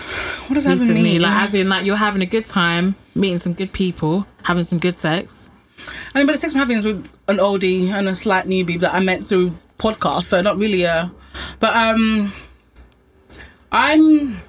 what 0.51 0.56
does 0.56 0.66
that 0.66 0.84
even 0.84 1.01
mean? 1.01 1.22
Like, 1.22 1.48
as 1.48 1.54
in, 1.54 1.70
like 1.70 1.86
you're 1.86 1.96
having 1.96 2.22
a 2.22 2.25
good 2.25 2.46
time, 2.46 2.96
meeting 3.16 3.40
some 3.40 3.54
good 3.54 3.72
people, 3.72 4.28
having 4.44 4.66
some 4.66 4.80
good 4.80 4.98
sex. 4.98 5.50
I 6.13 6.20
mean, 6.20 6.28
but 6.28 6.34
the 6.34 6.40
sex 6.40 6.54
I'm 6.54 6.60
having 6.60 6.78
is 6.78 6.84
with 6.84 7.10
an 7.30 7.38
oldie 7.38 7.88
and 7.88 8.10
a 8.10 8.16
slight 8.18 8.48
newbie 8.48 8.78
that 8.82 8.94
I 8.94 9.00
met 9.00 9.24
through 9.24 9.58
podcast, 9.78 10.25
so 10.25 10.42
not 10.42 10.58
really 10.58 10.84
a. 10.84 11.10
But 11.62 11.74
um, 11.74 12.34
I'm. 13.72 14.42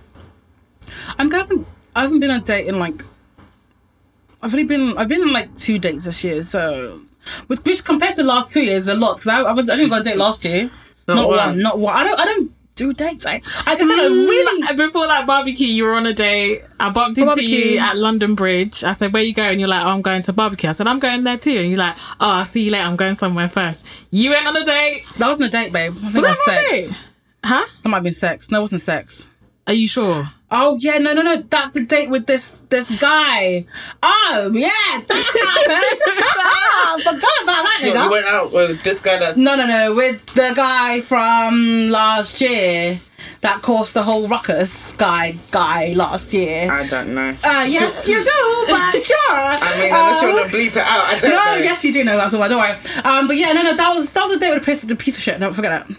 I'm 1.18 1.28
going. 1.28 1.66
I 1.94 2.02
haven't 2.02 2.20
been 2.20 2.30
on 2.30 2.40
a 2.40 2.44
date 2.44 2.66
in 2.66 2.78
like. 2.78 3.04
I've 4.42 4.52
only 4.52 4.64
been. 4.64 4.96
I've 4.98 5.08
been 5.08 5.22
on 5.22 5.32
like 5.32 5.54
two 5.56 5.78
dates 5.78 6.04
this 6.04 6.22
year, 6.24 6.42
so. 6.42 7.00
Which, 7.46 7.60
which 7.60 7.84
compared 7.84 8.16
to 8.16 8.24
last 8.24 8.52
two 8.52 8.62
years, 8.64 8.88
a 8.88 8.94
lot 8.96 9.14
because 9.16 9.28
I, 9.28 9.42
I 9.42 9.52
was 9.52 9.70
I 9.70 9.76
didn't 9.76 9.90
go 9.90 9.96
on 9.96 10.00
a 10.00 10.04
date 10.04 10.16
last 10.16 10.44
year. 10.44 10.70
Not 11.06 11.14
Not, 11.16 11.28
one. 11.28 11.58
Not 11.60 11.78
one. 11.78 11.94
I 11.94 12.02
don't. 12.04 12.18
I 12.18 12.24
don't 12.24 12.52
do 12.74 12.92
dates. 12.92 13.26
I, 13.26 13.40
I 13.66 13.74
had 13.76 13.80
a 13.80 13.84
really. 13.84 14.62
Like, 14.62 14.76
before 14.76 15.06
that 15.06 15.24
barbecue, 15.26 15.68
you 15.68 15.84
were 15.84 15.94
on 15.94 16.06
a 16.06 16.12
date. 16.12 16.64
I 16.80 16.90
bumped 16.90 17.18
into 17.18 17.26
Barbecue. 17.26 17.48
you 17.74 17.78
at 17.78 17.96
London 17.96 18.34
Bridge. 18.34 18.82
I 18.82 18.92
said, 18.94 19.14
"Where 19.14 19.22
you 19.22 19.32
going?" 19.34 19.50
And 19.52 19.60
you're 19.60 19.68
like, 19.68 19.84
oh, 19.84 19.88
"I'm 19.90 20.02
going 20.02 20.22
to 20.22 20.32
barbecue." 20.32 20.68
I 20.68 20.72
said, 20.72 20.88
"I'm 20.88 20.98
going 20.98 21.22
there 21.22 21.38
too." 21.38 21.58
And 21.58 21.68
you're 21.68 21.78
like, 21.78 21.96
"Oh, 22.18 22.28
I'll 22.28 22.46
see 22.46 22.62
you 22.64 22.72
later. 22.72 22.84
I'm 22.84 22.96
going 22.96 23.14
somewhere 23.14 23.48
first. 23.48 23.86
You 24.10 24.30
went 24.30 24.46
on 24.48 24.56
a 24.56 24.64
date. 24.64 25.04
That 25.18 25.28
wasn't 25.28 25.46
a 25.46 25.50
date, 25.50 25.72
babe. 25.72 25.92
I 25.92 26.10
think 26.10 26.14
Was 26.14 26.22
that 26.22 26.22
was 26.22 26.44
that 26.46 26.58
on 26.58 26.64
a 26.64 26.68
sex. 26.78 26.88
date? 26.90 26.98
Huh? 27.44 27.64
That 27.82 27.88
might 27.88 27.96
have 27.98 28.04
been 28.04 28.14
sex. 28.14 28.50
No, 28.50 28.58
it 28.58 28.62
wasn't 28.62 28.82
sex. 28.82 29.26
Are 29.66 29.72
you 29.74 29.86
sure? 29.86 30.26
Oh 30.50 30.76
yeah, 30.80 30.98
no, 30.98 31.12
no, 31.12 31.22
no. 31.22 31.36
That's 31.36 31.72
the 31.72 31.84
date 31.86 32.10
with 32.10 32.26
this 32.26 32.58
this 32.68 32.90
guy. 33.00 33.64
Oh 34.02 34.50
yeah, 34.52 34.68
that 35.06 35.08
happened. 35.08 36.32
oh, 36.34 36.98
forgot 36.98 37.42
about 37.42 37.64
that 37.64 37.80
You 37.82 38.10
went 38.10 38.26
out 38.26 38.52
with 38.52 38.82
this 38.82 39.00
guy 39.00 39.18
that's 39.18 39.36
No, 39.36 39.54
no, 39.54 39.66
no. 39.66 39.94
With 39.94 40.26
the 40.34 40.52
guy 40.54 41.00
from 41.02 41.90
last 41.90 42.40
year 42.40 42.98
that 43.40 43.62
caused 43.62 43.94
the 43.94 44.02
whole 44.02 44.26
ruckus. 44.28 44.92
Guy, 44.94 45.36
guy 45.52 45.94
last 45.94 46.32
year. 46.32 46.70
I 46.70 46.86
don't 46.86 47.14
know. 47.14 47.30
Uh, 47.42 47.64
yes, 47.68 48.06
you 48.08 48.16
do, 48.18 48.64
but 48.68 49.02
sure. 49.02 49.16
I 49.30 49.78
mean, 49.80 49.92
I 49.92 50.10
wish 50.12 50.22
you 50.22 50.28
Um, 50.28 50.34
would 50.34 50.50
bleep 50.50 50.72
it 50.76 50.76
out. 50.78 51.04
I 51.04 51.18
don't 51.20 51.30
No, 51.30 51.36
know. 51.36 51.54
yes, 51.62 51.84
you 51.84 51.92
do 51.92 52.02
know 52.04 52.16
that. 52.16 52.30
Don't 52.32 52.40
worry. 52.40 52.48
Don't 52.50 52.58
worry. 52.60 52.76
Um, 53.04 53.26
but 53.28 53.36
yeah, 53.36 53.52
no, 53.52 53.62
no. 53.62 53.76
That 53.76 53.94
was 53.94 54.12
that 54.12 54.24
was 54.26 54.36
a 54.36 54.40
date 54.40 54.50
with 54.54 54.62
a 54.62 54.66
piece, 54.66 54.82
a 54.90 54.96
piece 54.96 55.16
of 55.16 55.22
shit. 55.22 55.38
Don't 55.40 55.54
forget 55.54 55.86
that. 55.88 55.96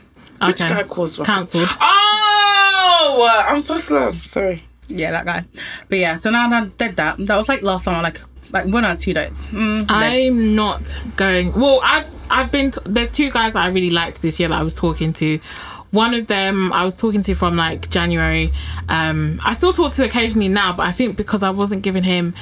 Which 0.48 0.62
Okay. 0.62 0.74
guy 0.74 0.84
caused? 0.84 1.24
Cancelled. 1.24 1.70
Oh, 1.80 3.28
uh, 3.30 3.52
I'm 3.52 3.60
so 3.60 3.78
slow. 3.78 4.12
Sorry. 4.22 4.64
Yeah, 4.88 5.12
that 5.12 5.26
guy. 5.26 5.46
But 5.90 5.98
yeah, 6.00 6.16
so 6.18 6.30
now 6.30 6.50
that 6.50 6.64
I 6.64 6.66
did 6.88 6.96
that. 6.98 7.18
That 7.20 7.36
was 7.38 7.48
like 7.50 7.62
last 7.62 7.86
summer, 7.86 8.02
like 8.02 8.20
like 8.54 8.66
one 8.68 8.86
or 8.86 8.96
two 8.96 9.14
dates. 9.14 9.42
Mm. 9.48 9.86
I'm 9.90 10.56
not 10.56 10.82
going. 11.18 11.52
Well, 11.54 11.82
I've 11.84 12.10
I've 12.30 12.52
been. 12.52 12.72
T- 12.72 12.80
there's 12.86 13.12
two 13.12 13.30
guys 13.32 13.54
that 13.54 13.64
I 13.66 13.68
really 13.68 13.90
liked 13.90 14.22
this 14.22 14.40
year 14.40 14.48
that 14.50 14.58
I 14.60 14.64
was 14.64 14.74
talking 14.76 15.12
to. 15.14 15.40
One 15.92 16.16
of 16.16 16.26
them 16.26 16.74
I 16.74 16.84
was 16.86 16.98
talking 16.98 17.22
to 17.24 17.36
from 17.36 17.56
like 17.56 17.90
January. 17.90 18.52
Um, 18.90 19.40
I 19.44 19.54
still 19.54 19.74
talk 19.74 19.94
to 19.94 20.04
occasionally 20.06 20.48
now, 20.48 20.74
but 20.74 20.88
I 20.88 20.92
think 20.92 21.18
because 21.18 21.44
I 21.44 21.52
wasn't 21.52 21.84
giving 21.84 22.02
him 22.04 22.34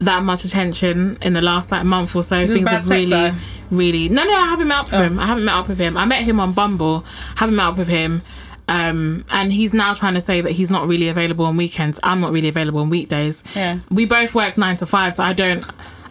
that 0.00 0.22
much 0.22 0.44
attention 0.44 1.16
in 1.22 1.32
the 1.32 1.40
last 1.40 1.70
like 1.72 1.84
month 1.84 2.14
or 2.14 2.22
so, 2.22 2.40
This 2.46 2.50
things 2.56 2.68
have 2.68 2.88
really, 2.90 3.06
though. 3.10 3.32
really. 3.70 4.08
No, 4.10 4.24
no, 4.24 4.34
I 4.34 4.46
haven't 4.46 4.68
met 4.68 4.78
up 4.78 4.84
with 4.86 4.94
Oh. 4.94 5.02
him. 5.04 5.18
I 5.20 5.26
haven't 5.26 5.44
met 5.46 5.54
up 5.54 5.68
with 5.68 5.78
him. 5.78 5.96
I 5.96 6.04
met 6.04 6.22
him 6.22 6.38
on 6.38 6.52
Bumble. 6.52 7.04
Haven't 7.36 7.56
met 7.56 7.66
up 7.66 7.78
with 7.78 7.88
him. 7.88 8.20
Um, 8.68 9.24
and 9.30 9.52
he's 9.52 9.72
now 9.72 9.94
trying 9.94 10.14
to 10.14 10.20
say 10.20 10.40
that 10.40 10.52
he's 10.52 10.70
not 10.70 10.86
really 10.86 11.08
available 11.08 11.46
on 11.46 11.56
weekends. 11.56 11.98
I'm 12.02 12.20
not 12.20 12.32
really 12.32 12.48
available 12.48 12.80
on 12.80 12.90
weekdays. 12.90 13.42
Yeah. 13.56 13.78
We 13.90 14.04
both 14.04 14.34
work 14.34 14.58
nine 14.58 14.76
to 14.76 14.86
five, 14.86 15.14
so 15.14 15.24
I 15.24 15.32
don't 15.32 15.64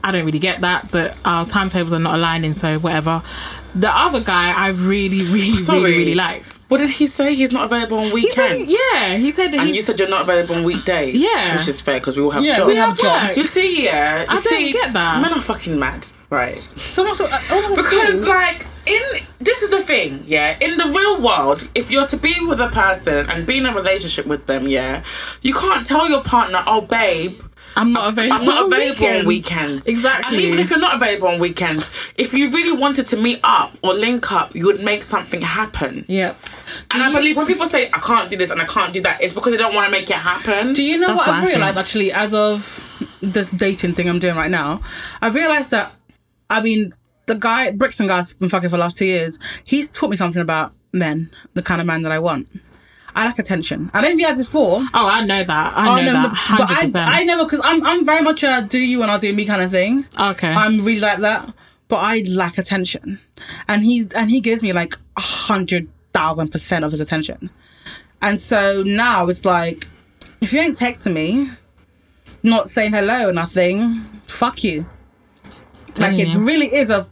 I 0.07 0.11
don't 0.11 0.25
really 0.25 0.39
get 0.39 0.61
that, 0.61 0.89
but 0.89 1.17
our 1.25 1.45
timetables 1.45 1.91
are 1.91 1.99
not 1.99 2.15
aligning, 2.15 2.53
so 2.53 2.79
whatever. 2.79 3.21
The 3.75 3.89
other 3.91 4.21
guy 4.21 4.53
I 4.53 4.69
really, 4.69 5.21
really, 5.25 5.57
Sorry. 5.57 5.81
really, 5.81 5.97
really 5.97 6.15
liked. 6.15 6.61
What 6.69 6.77
did 6.77 6.91
he 6.91 7.07
say? 7.07 7.35
He's 7.35 7.51
not 7.51 7.65
available 7.65 7.97
on 7.99 8.11
He 8.17 8.31
said, 8.31 8.55
yeah, 8.55 9.17
he 9.17 9.31
said 9.31 9.51
that 9.51 9.59
And 9.59 9.67
he's, 9.67 9.75
you 9.77 9.81
said 9.81 9.99
you're 9.99 10.07
not 10.07 10.21
available 10.21 10.55
on 10.55 10.63
weekdays. 10.63 11.15
Yeah. 11.15 11.57
Which 11.57 11.67
is 11.67 11.81
fair 11.81 11.99
because 11.99 12.15
we 12.15 12.23
all 12.23 12.31
have 12.31 12.43
Yeah, 12.43 12.55
jobs. 12.57 12.67
we 12.67 12.75
have 12.75 12.97
jobs. 12.97 13.37
You 13.37 13.43
see, 13.45 13.83
yeah. 13.83 14.21
You 14.21 14.25
I 14.29 14.41
don't 14.41 14.71
get 14.71 14.93
that. 14.93 15.21
Men 15.21 15.33
are 15.33 15.41
fucking 15.41 15.77
mad. 15.77 16.07
Right. 16.29 16.61
Someone 16.77 17.15
uh, 17.19 17.75
Because 17.75 18.23
like 18.23 18.65
in 18.85 19.01
this 19.39 19.61
is 19.61 19.69
the 19.69 19.81
thing, 19.83 20.23
yeah. 20.25 20.57
In 20.61 20.77
the 20.77 20.85
real 20.85 21.21
world, 21.21 21.67
if 21.75 21.91
you're 21.91 22.07
to 22.07 22.17
be 22.17 22.33
with 22.45 22.59
a 22.59 22.69
person 22.69 23.29
and 23.29 23.45
be 23.45 23.57
in 23.57 23.65
a 23.65 23.73
relationship 23.73 24.25
with 24.25 24.45
them, 24.45 24.67
yeah, 24.67 25.03
you 25.41 25.53
can't 25.53 25.85
tell 25.85 26.09
your 26.09 26.23
partner, 26.23 26.63
"Oh, 26.67 26.81
babe, 26.81 27.39
I'm 27.77 27.93
not 27.93 28.07
available. 28.07 28.35
I'm 28.35 28.45
not 28.45 28.63
on 28.63 28.73
available 28.73 29.07
on 29.07 29.25
weekends." 29.25 29.87
Exactly. 29.87 30.37
And 30.37 30.45
even 30.45 30.59
if 30.59 30.69
you're 30.69 30.79
not 30.79 30.95
available 30.95 31.27
on 31.29 31.39
weekends, 31.39 31.89
if 32.15 32.33
you 32.33 32.49
really 32.49 32.75
wanted 32.77 33.07
to 33.07 33.17
meet 33.17 33.39
up 33.43 33.77
or 33.83 33.93
link 33.93 34.31
up, 34.31 34.55
you 34.55 34.65
would 34.65 34.83
make 34.83 35.03
something 35.03 35.41
happen. 35.41 36.05
Yeah. 36.07 36.33
And 36.91 37.03
I 37.03 37.11
believe 37.11 37.37
when 37.37 37.45
people 37.45 37.67
say, 37.67 37.87
"I 37.93 37.99
can't 37.99 38.29
do 38.29 38.37
this" 38.37 38.49
and 38.49 38.61
"I 38.61 38.65
can't 38.65 38.93
do 38.93 39.01
that," 39.01 39.21
it's 39.21 39.33
because 39.33 39.51
they 39.51 39.57
don't 39.57 39.75
want 39.75 39.85
to 39.85 39.91
make 39.91 40.09
it 40.09 40.17
happen. 40.17 40.73
Do 40.73 40.83
you 40.83 40.97
know 40.97 41.07
That's 41.07 41.19
what 41.19 41.27
what 41.27 41.35
I've 41.35 41.47
realized 41.47 41.77
actually 41.77 42.11
as 42.11 42.33
of 42.33 42.83
this 43.21 43.49
dating 43.51 43.93
thing 43.93 44.09
I'm 44.09 44.19
doing 44.19 44.35
right 44.35 44.51
now? 44.51 44.81
I've 45.21 45.35
realized 45.35 45.71
that 45.71 45.93
I 46.49 46.61
mean 46.61 46.93
the 47.27 47.35
guy 47.35 47.71
Brixton 47.71 48.07
guy's 48.07 48.33
been 48.33 48.49
fucking 48.49 48.69
for 48.69 48.77
the 48.77 48.81
last 48.81 48.97
two 48.97 49.05
years. 49.05 49.37
He's 49.63 49.87
taught 49.89 50.09
me 50.09 50.17
something 50.17 50.41
about 50.41 50.73
men, 50.93 51.29
the 51.53 51.61
kind 51.61 51.81
of 51.81 51.87
man 51.87 52.01
that 52.01 52.11
I 52.11 52.19
want. 52.19 52.47
I 53.17 53.25
like 53.25 53.39
attention. 53.39 53.89
I 53.95 54.01
don't 54.01 54.11
know 54.11 54.13
if 54.13 54.19
he 54.19 54.23
has 54.25 54.37
before. 54.37 54.79
Oh, 54.93 55.07
I 55.07 55.25
know 55.25 55.43
that. 55.43 55.73
I 55.75 55.87
Oh, 55.89 55.95
know 56.05 56.13
no, 56.13 56.29
that. 56.29 56.91
but 56.93 56.95
I. 56.97 57.19
I 57.19 57.23
never 57.23 57.45
because 57.45 57.61
I'm 57.63 57.83
I'm 57.83 58.05
very 58.05 58.21
much 58.21 58.43
a 58.43 58.61
do 58.69 58.77
you 58.77 59.01
and 59.01 59.09
I'll 59.09 59.17
do 59.19 59.33
me 59.33 59.43
kind 59.43 59.63
of 59.63 59.71
thing. 59.71 60.05
Okay. 60.19 60.49
I'm 60.49 60.85
really 60.85 60.99
like 60.99 61.17
that, 61.19 61.51
but 61.87 61.97
I 61.97 62.21
lack 62.27 62.59
attention, 62.59 63.19
and 63.67 63.83
he 63.83 64.07
and 64.15 64.29
he 64.29 64.39
gives 64.39 64.61
me 64.61 64.71
like 64.71 64.93
a 65.17 65.21
hundred 65.21 65.89
thousand 66.13 66.51
percent 66.51 66.85
of 66.85 66.91
his 66.91 67.01
attention, 67.01 67.49
and 68.21 68.39
so 68.39 68.83
now 68.85 69.27
it's 69.29 69.43
like, 69.43 69.87
if 70.39 70.53
you 70.53 70.59
ain't 70.59 70.77
texting 70.77 71.13
me, 71.13 71.49
not 72.43 72.69
saying 72.69 72.93
hello 72.93 73.29
or 73.29 73.33
nothing, 73.33 74.03
fuck 74.27 74.63
you. 74.63 74.85
Like 75.97 76.19
it 76.19 76.27
mm. 76.27 76.45
really 76.45 76.67
is 76.67 76.91
a, 76.91 77.09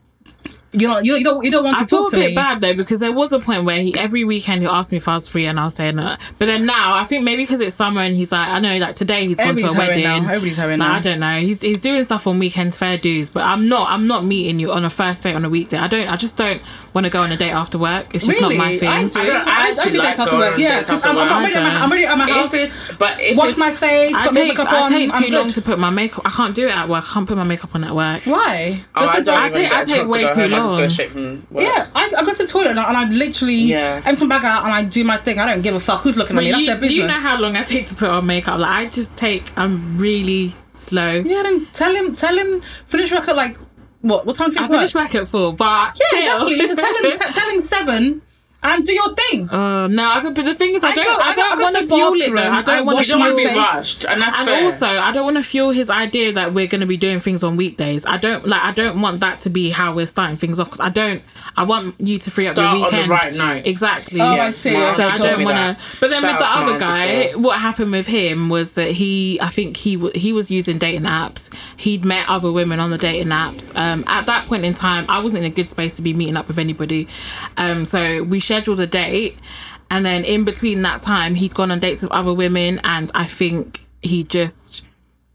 you 0.82 0.88
know, 0.88 1.00
you, 1.00 1.16
you 1.16 1.24
don't 1.24 1.44
you 1.44 1.52
don't 1.52 1.64
want 1.64 1.78
to 1.78 1.86
talk 1.86 2.12
to 2.12 2.18
me. 2.18 2.24
I 2.24 2.26
feel 2.28 2.28
a 2.28 2.30
bit 2.32 2.36
bad 2.36 2.62
though 2.62 2.74
because 2.76 3.00
there 3.00 3.12
was 3.12 3.32
a 3.32 3.40
point 3.40 3.64
where 3.66 3.80
he 3.82 3.96
every 3.98 4.24
weekend 4.24 4.62
he 4.62 4.68
asked 4.68 4.92
me 4.92 4.98
if 4.98 5.08
I 5.08 5.16
was 5.16 5.28
free 5.28 5.46
and 5.46 5.60
I 5.60 5.66
was 5.66 5.76
saying 5.76 5.96
no. 5.96 6.16
But 6.40 6.46
then 6.48 6.66
now 6.66 6.96
I 6.96 7.04
think 7.06 7.24
maybe 7.24 7.44
because 7.44 7.60
it's 7.60 7.76
summer 7.76 8.02
and 8.02 8.16
he's 8.16 8.32
like 8.32 8.48
I 8.50 8.60
know 8.60 8.78
like 8.78 8.96
today 8.96 9.28
he's 9.28 9.38
gone 9.38 9.56
to 9.56 9.64
a 9.64 9.66
Everybody's 9.70 9.78
wedding. 9.78 10.06
hoeing 10.06 10.24
now. 10.24 10.30
Everybody's 10.30 10.58
hoeing 10.58 10.80
Like, 10.80 10.88
now. 10.90 10.96
I 10.96 11.00
don't 11.02 11.20
know. 11.20 11.36
He's 11.40 11.62
he's 11.62 11.80
doing 11.80 12.04
stuff 12.04 12.28
on 12.28 12.40
weekends, 12.40 12.78
fair 12.78 12.98
dues. 12.98 13.30
But 13.30 13.44
I'm 13.44 13.68
not 13.68 13.90
I'm 13.90 14.08
not 14.08 14.26
meeting 14.26 14.60
you 14.60 14.72
on 14.72 14.86
a 14.86 14.90
first 14.90 15.24
date 15.24 15.36
on 15.36 15.46
a 15.46 15.50
weekday. 15.50 15.78
I 15.78 15.88
don't 15.88 16.08
I 16.08 16.16
just 16.16 16.38
don't 16.38 16.62
want 16.94 17.06
to 17.06 17.10
go 17.12 17.22
on 17.22 17.32
a 17.32 17.38
date 17.38 17.52
after 17.52 17.78
work. 17.78 18.14
It's 18.14 18.26
just 18.26 18.40
Really, 18.40 18.58
not 18.58 18.66
my 18.66 18.78
thing. 18.78 18.88
I 18.90 19.04
do. 19.08 19.20
I 19.20 19.26
don't- 19.26 19.48
I 19.48 19.52
I, 19.56 19.68
I, 19.68 19.72
actually 19.72 19.92
do 19.92 19.98
like 20.00 20.08
dates 20.10 20.20
after 20.20 20.32
going 20.32 20.50
work. 20.52 20.60
Yeah, 20.60 20.84
after 20.88 20.94
I'm, 21.10 21.18
I'm, 21.18 21.32
already 21.44 21.56
at 21.56 21.64
my, 21.64 21.76
I'm 21.76 21.90
already 21.92 22.06
at 22.06 22.18
my 22.18 22.30
house. 22.30 22.54
If 22.54 22.70
it's 22.72 22.98
but 22.98 23.20
if 23.20 23.38
Wash 23.38 23.58
my 23.58 23.72
face, 23.72 24.14
I 24.14 24.26
put 24.28 24.34
my 24.34 24.40
take, 24.42 24.48
makeup 24.50 24.68
I 24.72 24.82
on. 24.82 24.92
take 24.92 25.14
I'm 25.14 25.24
too 25.24 25.30
good. 25.30 25.38
long 25.40 25.52
to 25.52 25.62
put 25.62 25.80
my 25.80 25.90
makeup. 25.90 26.22
I 26.26 26.30
can't 26.30 26.56
do 26.56 26.68
it 26.68 26.76
at 26.76 26.88
work. 26.90 27.04
I 27.10 27.14
can't 27.14 27.28
put 27.28 27.38
my 27.38 27.44
makeup 27.44 27.74
on 27.76 27.84
at 27.84 27.96
work. 27.96 28.24
Why? 28.26 28.84
Oh, 28.96 29.02
I 29.08 29.14
That's 29.14 29.26
don't 29.26 29.36
what- 29.36 29.44
I 29.44 29.50
take- 29.50 29.70
get 29.70 29.74
I 29.74 29.82
a 29.82 29.86
take 29.86 29.96
chance 29.96 30.10
way 30.10 30.22
too 30.22 30.28
home. 30.28 30.52
I 30.74 30.78
just 30.78 30.78
go 30.78 30.88
straight 30.88 31.12
from 31.12 31.48
work. 31.52 31.64
Yeah, 31.64 31.88
I, 31.96 32.12
I 32.18 32.24
go 32.24 32.34
to 32.34 32.44
the 32.44 32.48
toilet 32.48 32.70
and 32.72 32.80
I, 32.80 32.88
and 32.90 32.98
I 32.98 33.10
literally 33.10 33.56
Yeah. 33.56 34.02
empty 34.06 34.26
my 34.26 34.38
bag 34.38 34.46
out 34.46 34.64
and 34.66 34.74
I 34.74 34.84
do 34.84 35.04
my 35.04 35.18
thing. 35.18 35.40
I 35.40 35.46
don't 35.52 35.62
give 35.62 35.76
a 35.76 35.80
fuck 35.80 36.02
who's 36.02 36.18
looking 36.18 36.36
at 36.36 36.40
But 36.40 36.44
me. 36.46 36.52
That's 36.52 36.62
you, 36.62 36.68
their 36.68 36.76
do 36.76 36.82
business. 36.82 36.98
you 36.98 37.08
know 37.08 37.14
how 37.14 37.40
long 37.40 37.56
I 37.56 37.64
take 37.64 37.88
to 37.90 37.96
put 37.96 38.10
on 38.10 38.26
makeup? 38.26 38.60
Like 38.60 38.72
I 38.72 38.86
just 38.90 39.16
take. 39.16 39.52
I'm 39.58 39.98
really 39.98 40.56
slow. 40.74 41.12
yeah, 41.14 41.44
then 41.44 41.66
tell 41.68 41.94
him, 41.96 42.16
tell 42.16 42.38
him, 42.38 42.62
finish 42.88 43.12
work 43.12 43.28
at 43.28 43.36
like 43.36 43.58
what? 44.02 44.26
What 44.26 44.36
time 44.36 44.50
do 44.50 44.56
you 44.60 44.66
I 44.66 44.68
finish 44.68 44.92
finish 44.92 44.96
work? 44.96 45.14
work 45.14 45.24
at 45.24 45.28
four, 45.30 45.54
but 45.54 46.00
Yeah, 46.14 46.38
still. 46.38 46.48
exactly. 46.48 46.68
So 46.68 46.76
tell 46.76 46.96
him, 47.12 47.20
t- 47.20 47.34
tell 47.40 47.50
him 47.50 47.62
seven 47.62 48.22
and 48.66 48.86
do 48.86 48.94
your 48.94 49.14
thing. 49.16 49.50
Uh, 49.50 49.88
no, 49.88 50.06
I 50.08 50.22
don't, 50.22 50.34
but 50.34 50.46
the 50.46 50.54
thing 50.56 50.76
is, 50.76 50.84
I 50.84 50.94
don't, 50.94 51.06
I, 51.08 51.16
go- 51.16 51.22
I 51.22 51.36
don't 51.36 51.62
want 51.62 51.76
to 51.78 51.84
fuel 51.88 52.14
it. 52.14 52.36
Though. 52.36 52.42
I 52.52 52.62
don't 52.62 52.86
want 52.86 52.98
to 53.00 53.04
You 53.04 53.10
don't 53.10 53.20
want 53.20 53.36
fuel 53.36 53.48
to 53.50 53.54
be 53.54 53.60
rushed, 53.60 54.06
and 54.06 54.22
that's 54.22 54.38
And 54.40 54.48
fair. 54.48 54.64
also, 54.66 54.88
I 54.88 55.12
don't 55.12 55.24
want 55.26 55.38
to 55.38 55.44
fuel 55.44 55.72
his 55.72 55.90
idea 55.90 56.34
that 56.34 56.54
we're 56.54 56.68
going 56.68 56.82
to 56.82 56.88
be 56.88 56.98
doing 56.98 57.20
things 57.20 57.44
on 57.44 57.58
weekdays. 57.58 58.06
I 58.06 58.18
don't 58.18 58.48
like. 58.48 58.62
I 58.64 58.72
don't 58.72 59.02
want 59.02 59.20
that 59.22 59.40
to 59.42 59.50
be 59.50 59.70
how 59.70 59.94
we're 59.94 60.08
starting 60.08 60.38
things 60.38 60.60
off 60.60 60.68
because 60.68 60.80
I 60.80 60.90
don't. 60.90 61.22
I 61.58 61.64
want 61.64 61.96
you 62.00 62.18
to 62.20 62.32
free 62.32 62.48
up 62.48 62.56
Start 62.56 62.78
your 62.78 62.86
on 62.86 62.92
the 62.92 62.98
weekend. 62.98 63.10
right 63.12 63.34
note. 63.34 63.66
Exactly. 63.66 64.20
Oh, 64.22 64.36
Yeah, 64.36 64.44
I 64.46 64.52
see. 64.52 64.74
my 64.74 64.96
So 64.96 65.04
I 65.04 65.18
don't 65.18 65.44
want 65.46 65.78
to. 65.78 65.86
But 66.00 66.10
then 66.10 66.22
Shout 66.22 66.32
with 66.34 66.40
the 66.40 66.46
other 66.58 66.80
guy, 66.80 67.32
what 67.36 67.60
happened 67.60 67.92
with 67.92 68.08
him 68.08 68.50
was 68.50 68.72
that 68.74 68.92
he, 68.92 69.40
I 69.42 69.50
think 69.50 69.78
he 69.78 69.96
w- 69.96 70.12
he 70.18 70.34
was 70.34 70.50
using 70.52 70.78
dating 70.78 71.02
apps. 71.04 71.54
He'd 71.78 72.04
met 72.06 72.28
other 72.28 72.52
women 72.52 72.80
on 72.80 72.90
the 72.90 72.98
dating 72.98 73.28
apps. 73.30 73.72
Um, 73.76 74.04
at 74.08 74.26
that 74.26 74.48
point 74.48 74.66
in 74.66 74.74
time, 74.74 75.06
I 75.10 75.20
wasn't 75.20 75.44
in 75.46 75.52
a 75.52 75.56
good 75.56 75.70
space 75.70 75.96
to 75.98 76.02
be 76.02 76.14
meeting 76.14 76.36
up 76.38 76.48
with 76.48 76.58
anybody. 76.60 77.08
Um, 77.58 77.86
so 77.86 78.24
we 78.24 78.40
scheduled 78.56 78.80
a 78.80 78.88
date, 78.88 79.38
and 79.90 80.06
then 80.06 80.24
in 80.24 80.46
between 80.46 80.82
that 80.84 81.02
time, 81.02 81.36
he'd 81.36 81.54
gone 81.54 81.72
on 81.72 81.80
dates 81.80 82.02
with 82.02 82.12
other 82.12 82.34
women, 82.34 82.80
and 82.84 83.12
I 83.14 83.26
think 83.26 83.86
he 84.02 84.24
just 84.24 84.84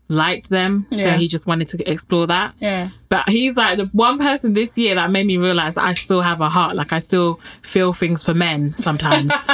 liked 0.08 0.48
them. 0.48 0.86
Yeah. 0.90 1.12
So 1.12 1.18
he 1.18 1.28
just 1.28 1.46
wanted 1.46 1.68
to 1.68 1.90
explore 1.90 2.26
that. 2.26 2.54
Yeah. 2.58 2.90
But 3.10 3.28
he's 3.28 3.56
like 3.56 3.76
the 3.76 3.86
one 3.86 4.18
person 4.18 4.54
this 4.54 4.76
year 4.76 4.94
that 4.96 5.10
made 5.10 5.26
me 5.26 5.36
realize 5.36 5.76
I 5.76 5.94
still 5.94 6.20
have 6.20 6.40
a 6.40 6.48
heart. 6.48 6.74
Like 6.74 6.92
I 6.92 6.98
still 6.98 7.40
feel 7.62 7.92
things 7.92 8.24
for 8.24 8.34
men 8.34 8.72
sometimes. 8.74 9.30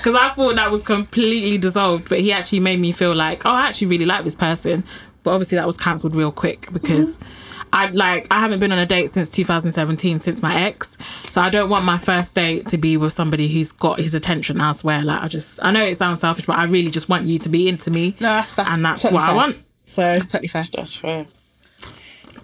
Because 0.00 0.14
I 0.14 0.30
thought 0.30 0.56
that 0.56 0.70
was 0.70 0.82
completely 0.82 1.58
dissolved. 1.58 2.08
But 2.08 2.20
he 2.20 2.32
actually 2.32 2.60
made 2.60 2.80
me 2.80 2.92
feel 2.92 3.14
like, 3.14 3.44
oh, 3.46 3.50
I 3.50 3.66
actually 3.68 3.88
really 3.88 4.06
like 4.06 4.24
this 4.24 4.34
person. 4.34 4.84
But 5.22 5.32
obviously 5.32 5.56
that 5.56 5.66
was 5.66 5.76
cancelled 5.76 6.14
real 6.14 6.32
quick 6.32 6.68
because 6.72 7.18
mm-hmm. 7.18 7.39
I 7.72 7.86
like 7.90 8.26
I 8.30 8.40
haven't 8.40 8.60
been 8.60 8.72
on 8.72 8.78
a 8.78 8.86
date 8.86 9.10
since 9.10 9.28
2017 9.28 10.18
since 10.20 10.42
my 10.42 10.54
ex. 10.62 10.96
So 11.30 11.40
I 11.40 11.50
don't 11.50 11.70
want 11.70 11.84
my 11.84 11.98
first 11.98 12.34
date 12.34 12.66
to 12.68 12.78
be 12.78 12.96
with 12.96 13.12
somebody 13.12 13.48
who's 13.48 13.72
got 13.72 14.00
his 14.00 14.14
attention 14.14 14.60
elsewhere. 14.60 15.02
Like 15.02 15.22
I 15.22 15.28
just 15.28 15.58
I 15.62 15.70
know 15.70 15.84
it 15.84 15.96
sounds 15.96 16.20
selfish, 16.20 16.46
but 16.46 16.56
I 16.56 16.64
really 16.64 16.90
just 16.90 17.08
want 17.08 17.26
you 17.26 17.38
to 17.38 17.48
be 17.48 17.68
into 17.68 17.90
me. 17.90 18.16
No, 18.20 18.28
that's- 18.28 18.54
that's 18.54 18.70
and 18.70 18.84
that's 18.84 19.02
totally 19.02 19.20
what 19.20 19.30
I 19.30 19.34
want. 19.34 19.56
So 19.86 20.02
That's 20.02 20.26
totally 20.26 20.48
fair. 20.48 20.68
That's 20.72 20.94
fair. 20.94 21.26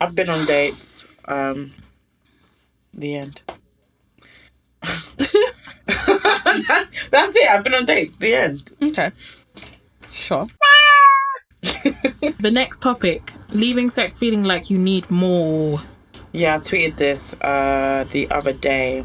I've 0.00 0.14
been 0.14 0.28
on 0.28 0.44
dates. 0.46 1.04
Um, 1.26 1.72
the 2.92 3.14
end. 3.16 3.42
That's 7.10 7.36
it. 7.36 7.50
I've 7.50 7.62
been 7.64 7.74
on 7.74 7.84
dates. 7.86 8.16
The 8.16 8.34
end. 8.34 8.70
Okay. 8.82 9.10
Sure. 10.10 10.46
The 12.38 12.50
next 12.50 12.80
topic 12.82 13.32
leaving 13.50 13.90
sex 13.90 14.18
feeling 14.18 14.44
like 14.44 14.70
you 14.70 14.78
need 14.78 15.10
more. 15.10 15.80
Yeah, 16.32 16.56
I 16.56 16.58
tweeted 16.58 16.96
this 16.96 17.34
uh, 17.40 18.04
the 18.12 18.30
other 18.30 18.52
day 18.52 19.04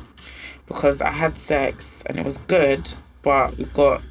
because 0.67 1.01
I 1.01 1.11
had 1.11 1.37
sex 1.37 2.03
and 2.07 2.19
it 2.19 2.25
was 2.25 2.37
good, 2.39 2.91
but 3.21 3.57
we 3.57 3.65
got 3.65 4.01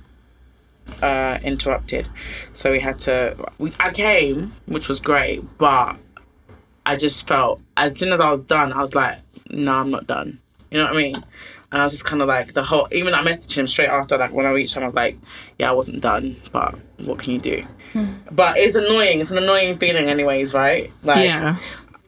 uh 1.02 1.38
interrupted, 1.44 2.08
so 2.52 2.72
we 2.72 2.80
had 2.80 2.98
to. 3.00 3.36
We, 3.58 3.72
I 3.78 3.90
came, 3.90 4.52
which 4.66 4.88
was 4.88 4.98
great, 5.00 5.42
but 5.58 5.96
I 6.86 6.96
just 6.96 7.28
felt 7.28 7.60
as 7.76 7.96
soon 7.96 8.12
as 8.12 8.20
I 8.20 8.30
was 8.30 8.42
done, 8.42 8.72
I 8.72 8.80
was 8.80 8.94
like, 8.94 9.18
no, 9.50 9.72
I'm 9.72 9.90
not 9.90 10.06
done. 10.06 10.40
You 10.70 10.78
know 10.78 10.84
what 10.86 10.94
I 10.94 10.96
mean? 10.96 11.16
And 11.72 11.80
I 11.80 11.84
was 11.84 11.92
just 11.92 12.04
kind 12.04 12.20
of 12.20 12.28
like 12.28 12.52
the 12.54 12.62
whole. 12.62 12.88
Even 12.90 13.14
I 13.14 13.22
messaged 13.22 13.56
him 13.56 13.66
straight 13.66 13.88
after, 13.88 14.18
like 14.18 14.32
when 14.32 14.46
I 14.46 14.50
reached 14.50 14.76
him, 14.76 14.82
I 14.82 14.86
was 14.86 14.94
like, 14.94 15.16
yeah, 15.58 15.70
I 15.70 15.72
wasn't 15.72 16.00
done, 16.00 16.36
but 16.52 16.74
what 16.98 17.18
can 17.18 17.34
you 17.34 17.38
do? 17.38 17.64
Hmm. 17.92 18.06
But 18.30 18.56
it's 18.56 18.74
annoying. 18.74 19.20
It's 19.20 19.30
an 19.30 19.38
annoying 19.38 19.76
feeling, 19.76 20.06
anyways, 20.06 20.52
right? 20.52 20.92
Like, 21.04 21.26
yeah. 21.26 21.56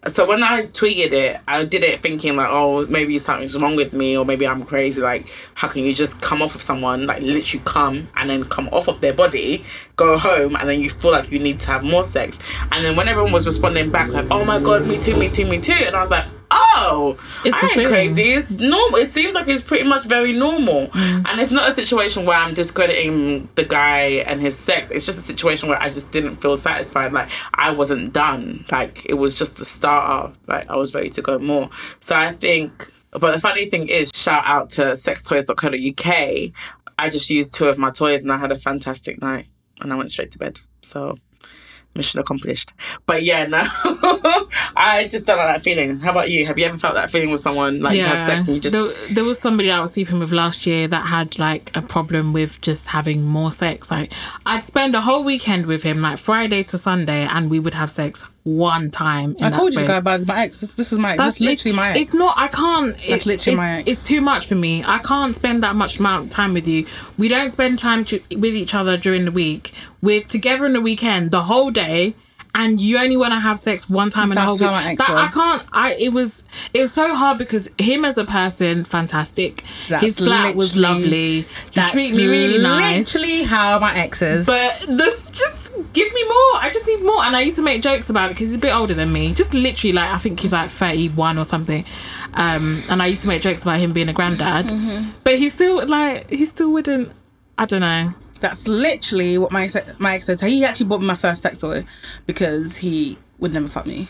so 0.09 0.27
when 0.27 0.43
I 0.43 0.67
tweeted 0.67 1.13
it, 1.13 1.41
I 1.47 1.65
did 1.65 1.85
it 1.85 2.03
thinking 2.03 2.35
like, 2.35 2.49
oh, 2.51 2.87
maybe 2.87 3.19
something's 3.19 3.57
wrong 3.57 3.77
with 3.77 3.93
me, 3.93 4.19
or 4.19 4.25
maybe 4.25 4.49
I'm 4.49 4.65
crazy. 4.65 5.01
Like, 5.01 5.29
how 5.55 5.69
can 5.69 5.85
you 5.85 5.95
just 5.95 6.21
come 6.21 6.43
off 6.43 6.57
of 6.57 6.63
someone, 6.63 7.07
like 7.07 7.23
literally 7.23 7.63
come 7.65 8.09
and 8.17 8.29
then 8.29 8.45
come 8.45 8.69
off 8.73 8.89
of 8.89 9.01
their 9.01 9.13
body, 9.13 9.65
go 9.95 10.19
home, 10.19 10.57
and 10.57 10.69
then 10.69 10.81
you 10.81 10.91
feel 10.91 11.13
like 11.13 11.31
you 11.31 11.39
need 11.39 11.61
to 11.61 11.67
have 11.69 11.85
more 11.85 12.03
sex? 12.03 12.41
And 12.73 12.85
then 12.85 12.97
when 12.97 13.07
everyone 13.07 13.31
was 13.31 13.47
responding 13.47 13.93
back, 13.93 14.11
like, 14.11 14.27
oh 14.31 14.45
my 14.45 14.59
god, 14.59 14.87
me 14.87 14.99
too, 15.01 15.15
me 15.15 15.29
too, 15.29 15.47
me 15.47 15.61
too, 15.61 15.73
and 15.73 15.95
I 15.95 16.01
was 16.01 16.11
like, 16.11 16.27
oh, 16.55 17.19
It's 17.45 17.57
I 17.57 17.79
ain't 17.81 17.89
crazy. 17.89 18.33
It's 18.33 18.51
normal. 18.51 18.99
It 19.01 19.11
seems 19.11 19.35
like 19.35 19.49
it's 19.49 19.63
pretty 19.63 19.89
much 19.89 20.05
very 20.05 20.33
normal, 20.33 20.89
Mm. 20.89 21.27
and 21.29 21.41
it's 21.41 21.51
not 21.51 21.69
a 21.69 21.75
situation 21.75 22.25
where 22.27 22.39
I'm 22.39 22.55
discrediting 22.55 23.49
the 23.55 23.65
guy 23.65 24.23
and 24.27 24.41
his 24.41 24.57
sex. 24.57 24.91
It's 24.91 25.07
just 25.07 25.19
a 25.19 25.23
situation 25.23 25.69
where 25.69 25.83
I 25.83 25.89
just 25.89 26.13
didn't 26.13 26.37
feel 26.37 26.57
satisfied. 26.57 27.13
Like 27.13 27.31
I 27.55 27.71
wasn't 27.71 28.13
done. 28.13 28.65
Like 28.71 29.05
it 29.07 29.15
was 29.15 29.39
just 29.39 29.57
the 29.57 29.65
starter. 29.65 30.33
Like 30.47 30.71
I 30.71 30.77
was 30.77 30.95
ready 30.95 31.09
to 31.11 31.23
go 31.23 31.39
more. 31.39 31.71
So 32.01 32.15
I 32.15 32.31
think. 32.33 32.91
But 33.13 33.33
the 33.33 33.41
funny 33.41 33.67
thing 33.67 33.89
is, 33.89 34.11
shout 34.15 34.43
out 34.47 34.71
to 34.71 34.83
sextoys.co.uk. 34.93 36.53
I 36.99 37.11
just 37.11 37.29
used 37.31 37.53
two 37.55 37.67
of 37.69 37.79
my 37.79 37.91
toys 37.91 38.23
and 38.23 38.33
I 38.33 38.39
had 38.39 38.53
a 38.53 38.59
fantastic 38.59 39.21
night, 39.21 39.47
and 39.81 39.93
I 39.93 39.97
went 39.97 40.11
straight 40.13 40.31
to 40.33 40.39
bed. 40.39 40.61
So. 40.83 41.17
Mission 41.95 42.21
accomplished. 42.21 42.73
But 43.07 43.23
yeah, 43.23 43.47
no, 43.47 43.63
I 44.77 45.09
just 45.11 45.27
don't 45.27 45.37
like 45.39 45.57
that 45.57 45.63
feeling. 45.63 46.01
How 46.01 46.11
about 46.13 46.31
you? 46.31 46.47
Have 46.47 46.59
you 46.59 46.65
ever 46.65 46.77
felt 46.77 46.95
that 46.95 47.11
feeling 47.11 47.31
with 47.31 47.41
someone 47.41 47.81
like 47.81 47.97
you 47.97 48.05
had 48.05 48.27
sex 48.27 48.47
and 48.47 48.57
you 48.57 48.61
just 48.63 48.73
there, 48.73 48.93
there 49.11 49.25
was 49.25 49.39
somebody 49.39 49.71
I 49.71 49.81
was 49.81 49.93
sleeping 49.93 50.19
with 50.19 50.33
last 50.33 50.67
year 50.67 50.89
that 50.89 51.07
had 51.07 51.39
like 51.39 51.71
a 51.75 51.83
problem 51.83 52.33
with 52.33 52.61
just 52.61 52.87
having 52.87 53.23
more 53.23 53.53
sex. 53.53 53.91
Like 53.91 54.13
I'd 54.47 54.65
spend 54.65 54.95
a 54.95 55.01
whole 55.01 55.25
weekend 55.25 55.67
with 55.67 55.83
him, 55.83 56.01
like 56.01 56.19
Friday 56.19 56.63
to 56.65 56.79
Sunday, 56.79 57.27
and 57.31 57.51
we 57.51 57.59
would 57.59 57.75
have 57.75 57.91
sex 57.91 58.25
one 58.45 58.91
time. 58.91 59.37
In 59.39 59.45
I 59.45 59.51
told 59.51 59.73
you 59.73 59.87
guys 59.87 60.03
about 60.03 60.27
my 60.27 60.43
ex. 60.43 60.61
This, 60.61 60.75
this 60.75 60.93
is 60.93 60.99
my 60.99 61.13
ex. 61.13 61.19
That's 61.19 61.41
lit- 61.41 61.51
literally 61.51 61.77
my 61.77 61.91
ex. 61.91 62.01
It's 62.01 62.15
not. 62.15 62.35
I 62.37 62.49
can't. 62.49 62.97
It's 63.09 63.27
literally 63.27 63.53
it's, 63.53 63.61
my 63.61 63.79
ex. 63.79 63.89
It's 63.89 64.03
too 64.05 64.21
much 64.21 64.47
for 64.47 64.55
me. 64.57 64.83
I 64.85 64.99
can't 64.99 65.35
spend 65.35 65.63
that 65.63 65.77
much 65.77 65.99
amount 65.99 66.27
of 66.27 66.31
time 66.31 66.55
with 66.55 66.67
you. 66.67 66.87
We 67.19 67.29
don't 67.29 67.51
spend 67.51 67.79
time 67.79 68.05
to, 68.07 68.21
with 68.31 68.55
each 68.55 68.75
other 68.75 68.97
during 68.97 69.25
the 69.25 69.33
week. 69.33 69.73
We're 70.01 70.23
together 70.25 70.67
in 70.67 70.73
the 70.73 70.81
weekend 70.81 71.31
the 71.31 71.43
whole 71.43 71.71
day. 71.71 72.15
And 72.55 72.79
you 72.79 72.99
only 72.99 73.17
want 73.17 73.33
to 73.33 73.41
have 73.41 73.59
sex 73.59 73.89
one 73.89 74.11
time 74.11 74.25
in 74.25 74.35
the 74.35 74.35
That's 74.35 74.47
whole 74.61 74.89
week. 74.89 74.99
That- 74.99 75.09
I 75.09 75.29
can't. 75.29 75.63
I 75.73 75.95
it 75.95 76.13
was 76.13 76.45
it 76.75 76.83
was 76.83 76.93
so 76.93 77.15
hard 77.15 77.39
because 77.39 77.71
him 77.79 78.05
as 78.05 78.19
a 78.19 78.27
person, 78.27 78.85
fantastic. 78.85 79.65
That's 79.89 80.05
His 80.05 80.19
flat 80.19 80.55
was 80.55 80.77
lovely. 80.77 81.43
He 81.43 81.47
That's 81.73 81.93
treated 81.93 82.15
me 82.15 82.27
really 82.27 82.63
nice. 82.63 83.15
Literally 83.15 83.45
how 83.45 83.79
my 83.79 83.97
exes. 83.97 84.45
But 84.45 84.85
this 84.87 85.31
just 85.31 85.62
give 85.93 86.13
me 86.13 86.25
more. 86.25 86.55
I 86.57 86.71
just 86.73 86.87
need 86.87 87.03
more. 87.03 87.23
And 87.25 87.37
I 87.37 87.41
used 87.41 87.57
to 87.57 87.63
make 87.63 87.83
jokes 87.83 88.09
about 88.11 88.31
it 88.31 88.35
because 88.35 88.49
he's 88.49 88.57
a 88.57 88.61
bit 88.61 88.75
older 88.75 88.95
than 88.95 89.13
me. 89.13 89.35
Just 89.35 89.55
literally 89.55 89.93
like 89.93 90.11
I 90.11 90.19
think 90.19 90.41
he's 90.41 90.53
like 90.53 90.71
thirty 90.71 91.09
one 91.09 91.39
or 91.39 91.45
something. 91.45 91.85
Um, 92.35 92.83
and 92.89 93.03
I 93.03 93.07
used 93.07 93.23
to 93.23 93.29
make 93.29 93.43
jokes 93.43 93.63
about 93.63 93.79
him 93.81 93.93
being 93.93 94.09
a 94.09 94.13
granddad. 94.13 94.71
But 95.25 95.39
he 95.39 95.49
still 95.49 95.87
like 95.87 96.31
he 96.31 96.47
still 96.47 96.73
wouldn't. 96.73 97.13
I 97.59 97.67
don't 97.67 97.81
know. 97.81 98.13
That's 98.41 98.67
literally 98.67 99.39
what 99.39 99.53
my 99.53 99.65
ex, 99.65 99.77
my 100.01 100.15
ex 100.17 100.25
said. 100.25 100.41
He 100.41 100.65
actually 100.65 100.87
bought 100.87 101.01
me 101.01 101.07
my 101.07 101.15
first 101.15 101.43
sex 101.43 101.59
toy 101.59 101.85
because 102.27 102.79
he 102.79 103.19
would 103.39 103.53
never 103.53 103.69
fuck 103.69 103.87
me. 103.87 104.09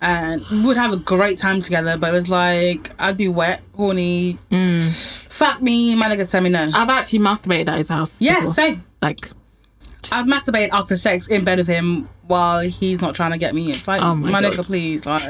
And 0.00 0.44
we 0.50 0.62
would 0.62 0.76
have 0.76 0.92
a 0.92 0.96
great 0.96 1.38
time 1.38 1.60
together, 1.62 1.96
but 1.96 2.10
it 2.10 2.12
was 2.12 2.28
like 2.28 2.90
I'd 3.00 3.16
be 3.16 3.28
wet, 3.28 3.62
horny, 3.76 4.38
fuck 5.28 5.62
me, 5.62 5.94
my 5.94 6.06
nigga 6.06 6.28
tell 6.28 6.40
me 6.40 6.50
no. 6.50 6.70
I've 6.74 6.88
actually 6.88 7.20
masturbated 7.20 7.68
at 7.68 7.78
his 7.78 7.88
house. 7.88 8.20
yeah, 8.20 8.40
before. 8.40 8.54
same. 8.54 8.84
Like 9.00 9.28
I've 10.10 10.26
masturbated 10.26 10.70
after 10.72 10.96
sex 10.96 11.28
in 11.28 11.44
bed 11.44 11.58
with 11.58 11.68
him 11.68 12.08
while 12.26 12.60
he's 12.60 13.00
not 13.00 13.14
trying 13.14 13.30
to 13.32 13.38
get 13.38 13.54
me. 13.54 13.70
It's 13.70 13.86
like 13.86 14.02
Oh 14.02 14.14
my 14.14 14.30
my, 14.30 14.40
God. 14.42 14.52
nigga, 14.54 14.64
please, 14.64 15.06
like, 15.06 15.22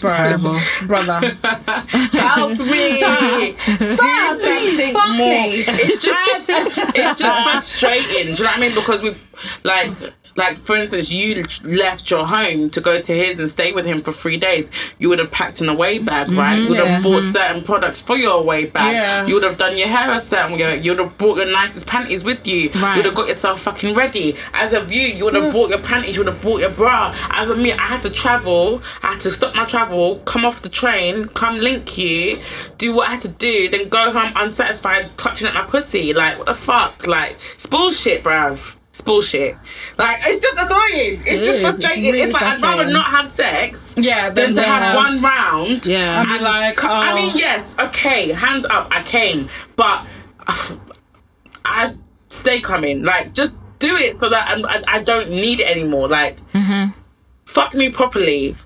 bro, 0.00 0.10
terrible. 0.10 0.60
brother, 0.86 1.20
help 1.42 2.58
me? 2.58 2.98
stop, 2.98 4.38
Think 4.38 4.96
fuck 4.96 5.16
more. 5.16 5.26
me. 5.28 5.64
It's 5.66 6.02
just 6.02 6.48
it's 6.96 7.18
just 7.20 7.42
frustrating. 7.42 8.34
Do 8.34 8.38
you 8.38 8.44
know 8.44 8.50
what 8.50 8.56
I 8.56 8.60
mean? 8.60 8.74
Because 8.74 9.02
we 9.02 9.16
like 9.64 9.90
like 10.36 10.56
for 10.56 10.76
instance, 10.76 11.10
you 11.10 11.44
left 11.64 12.10
your 12.10 12.26
home 12.26 12.70
to 12.70 12.80
go 12.80 13.00
to 13.00 13.12
his 13.12 13.38
and 13.38 13.48
stay 13.48 13.72
with 13.72 13.84
him 13.86 14.00
for 14.00 14.12
three 14.12 14.36
days. 14.36 14.70
You 14.98 15.08
would 15.08 15.18
have 15.18 15.30
packed 15.30 15.60
an 15.60 15.68
away 15.68 15.98
bag, 15.98 16.30
right? 16.32 16.56
You 16.56 16.68
would 16.70 16.78
have 16.78 16.92
Mm-hmm. 16.92 17.02
Bought 17.02 17.22
certain 17.32 17.62
products 17.64 18.00
for 18.00 18.16
your 18.16 18.38
away 18.40 18.66
bag. 18.66 18.92
Yeah. 18.94 19.26
You 19.26 19.34
would 19.34 19.42
have 19.44 19.56
done 19.58 19.76
your 19.78 19.88
hair 19.88 20.10
a 20.10 20.20
certain 20.20 20.52
way. 20.52 20.78
You 20.80 20.92
would 20.92 21.00
have 21.00 21.16
brought 21.18 21.38
your 21.38 21.50
nicest 21.50 21.86
panties 21.86 22.22
with 22.22 22.46
you. 22.46 22.70
Right. 22.74 22.96
You 22.96 22.98
would 22.98 23.06
have 23.06 23.14
got 23.14 23.28
yourself 23.28 23.60
fucking 23.62 23.94
ready. 23.94 24.36
As 24.52 24.72
of 24.72 24.92
you, 24.92 25.00
you 25.02 25.24
would 25.24 25.34
have 25.34 25.52
bought 25.52 25.70
your 25.70 25.78
panties. 25.80 26.16
You 26.16 26.24
would 26.24 26.32
have 26.32 26.42
bought 26.42 26.60
your 26.60 26.70
bra. 26.70 27.14
As 27.30 27.48
of 27.50 27.58
me, 27.58 27.72
I 27.72 27.86
had 27.86 28.02
to 28.02 28.10
travel. 28.10 28.82
I 29.02 29.12
had 29.12 29.20
to 29.20 29.30
stop 29.30 29.54
my 29.54 29.64
travel, 29.64 30.18
come 30.26 30.44
off 30.44 30.62
the 30.62 30.68
train, 30.68 31.28
come 31.28 31.58
link 31.58 31.96
you, 31.98 32.38
do 32.78 32.94
what 32.94 33.08
I 33.08 33.12
had 33.12 33.22
to 33.22 33.28
do, 33.28 33.68
then 33.68 33.88
go 33.88 34.10
home 34.10 34.32
unsatisfied, 34.36 35.16
clutching 35.16 35.46
at 35.48 35.54
my 35.54 35.62
pussy. 35.64 36.12
Like 36.12 36.36
what 36.38 36.46
the 36.46 36.54
fuck? 36.54 37.06
Like 37.06 37.36
it's 37.54 37.66
bullshit, 37.66 38.22
bruv. 38.22 38.76
It's 38.92 39.00
bullshit. 39.00 39.56
Like 39.96 40.18
it's 40.24 40.42
just 40.42 40.58
annoying. 40.58 41.22
It's 41.24 41.40
It 41.40 41.44
just 41.46 41.60
frustrating. 41.62 42.04
It's 42.04 42.12
really 42.12 42.24
it's 42.24 42.32
like 42.34 42.42
I'd 42.42 42.60
rather 42.60 42.84
not 42.84 43.06
have 43.06 43.26
sex 43.26 43.94
Yeah, 43.96 44.28
than 44.28 44.54
to 44.54 44.62
have 44.62 44.82
have- 44.82 44.96
one 44.96 45.22
round. 45.22 45.86
Yeah. 45.86 46.20
I'd 46.20 46.38
be 46.38 46.44
like, 46.44 46.84
I 46.84 47.12
oh. 47.12 47.14
mean, 47.14 47.32
yes, 47.34 47.74
okay, 47.78 48.32
hands 48.32 48.66
up, 48.66 48.88
I 48.90 49.02
came, 49.02 49.48
but 49.76 50.06
I 51.64 51.90
stay 52.28 52.60
coming. 52.60 53.02
Like, 53.02 53.32
just 53.32 53.58
do 53.78 53.96
it 53.96 54.14
so 54.14 54.28
that 54.28 54.46
I'm, 54.50 54.66
I, 54.66 54.82
I 54.86 55.02
don't 55.02 55.30
need 55.30 55.60
it 55.60 55.70
anymore. 55.74 56.08
Like, 56.08 56.36
mm-hmm. 56.52 56.90
fuck 57.46 57.72
me 57.72 57.90
properly. 57.90 58.56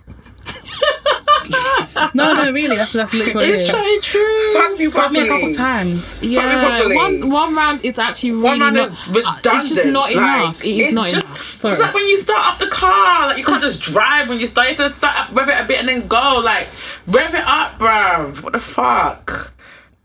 No, 2.15 2.33
no, 2.35 2.53
really, 2.53 2.77
that's 2.77 2.93
that's 2.93 3.13
literally 3.13 3.35
what 3.35 3.45
it 3.49 3.55
it's 3.61 3.71
so 3.71 4.01
true. 4.01 4.53
Fuck 4.53 4.79
me 4.79 4.87
Fuck 4.91 5.13
me 5.13 5.21
a 5.21 5.27
couple 5.29 5.55
times. 5.55 6.21
Yeah, 6.23 6.61
properly. 6.61 6.97
one 6.97 7.31
one 7.31 7.55
round 7.55 7.85
is 7.85 7.99
actually 7.99 8.33
really 8.33 8.43
One 8.43 8.61
round 8.61 8.77
not. 8.77 8.89
is 8.89 8.95
uh, 8.95 9.13
redundant. 9.13 9.47
It's 9.65 9.69
just 9.75 9.85
not 9.93 10.03
like, 10.15 10.17
enough. 10.17 10.65
It 10.65 10.69
is 10.69 10.87
it's 10.87 10.95
not 10.95 11.11
just, 11.11 11.27
enough. 11.27 11.65
It's 11.65 11.81
like 11.81 11.95
when 11.95 12.07
you 12.09 12.19
start 12.19 12.53
up 12.55 12.59
the 12.59 12.67
car. 12.69 13.29
Like 13.29 13.39
you 13.39 13.45
can't 13.45 13.63
just 13.63 13.83
drive 13.83 14.29
when 14.29 14.39
you 14.41 14.47
start. 14.47 14.69
You 14.71 14.77
have 14.77 14.93
to 14.93 14.97
start 14.97 15.17
up, 15.31 15.37
rev 15.37 15.49
it 15.49 15.65
a 15.65 15.67
bit, 15.67 15.79
and 15.81 15.89
then 15.89 16.07
go. 16.09 16.41
Like 16.45 16.69
rev 17.07 17.35
it 17.35 17.45
up, 17.47 17.79
bruv. 17.79 18.43
What 18.43 18.53
the 18.53 18.61
fuck? 18.61 19.53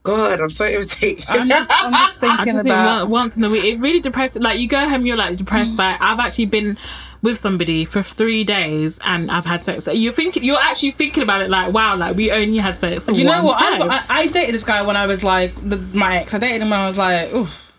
God, 0.04 0.42
I'm 0.42 0.50
so 0.50 0.66
irritated. 0.66 1.26
I'm 1.28 1.48
just, 1.48 1.72
I'm 1.72 1.92
just 1.94 2.18
I 2.18 2.20
thinking 2.20 2.46
just 2.46 2.58
think 2.64 2.66
about. 2.74 3.02
one, 3.04 3.12
once 3.12 3.38
in 3.38 3.44
a 3.44 3.50
week, 3.50 3.64
it 3.66 3.80
really 3.80 4.00
depressing. 4.00 4.42
Like 4.42 4.60
you 4.60 4.68
go 4.68 4.88
home, 4.90 5.06
you're 5.06 5.16
like 5.18 5.34
Mm. 5.34 5.38
depressed. 5.38 5.76
Like 5.78 6.02
I've 6.02 6.20
actually 6.20 6.46
been 6.46 6.78
with 7.22 7.38
somebody 7.38 7.86
for 7.86 8.02
three 8.02 8.44
days 8.44 9.00
and 9.04 9.30
I've 9.30 9.46
had 9.46 9.64
sex. 9.64 9.88
You're 9.92 10.14
thinking, 10.14 10.44
you're 10.44 10.60
actually 10.60 10.92
thinking 10.92 11.24
about 11.24 11.42
it. 11.42 11.50
Like 11.50 11.74
wow, 11.74 11.96
like 11.96 12.16
we 12.16 12.32
only 12.32 12.58
had 12.58 12.78
sex. 12.78 13.06
Do 13.06 13.14
you 13.14 13.26
know 13.26 13.44
what? 13.44 13.58
I. 13.60 13.98
I, 13.98 14.22
I 14.22 14.28
dated 14.28 14.56
this 14.56 14.64
guy 14.64 14.82
when 14.82 14.98
I 14.98 15.08
was 15.08 15.24
like 15.24 15.54
the, 15.68 15.78
my 15.78 16.18
ex. 16.20 16.34
I 16.34 16.40
dated 16.40 16.62
him 16.62 16.70
when 16.70 16.80
I 16.80 16.88
was 16.88 16.98
like, 16.98 17.34
oof, 17.34 17.74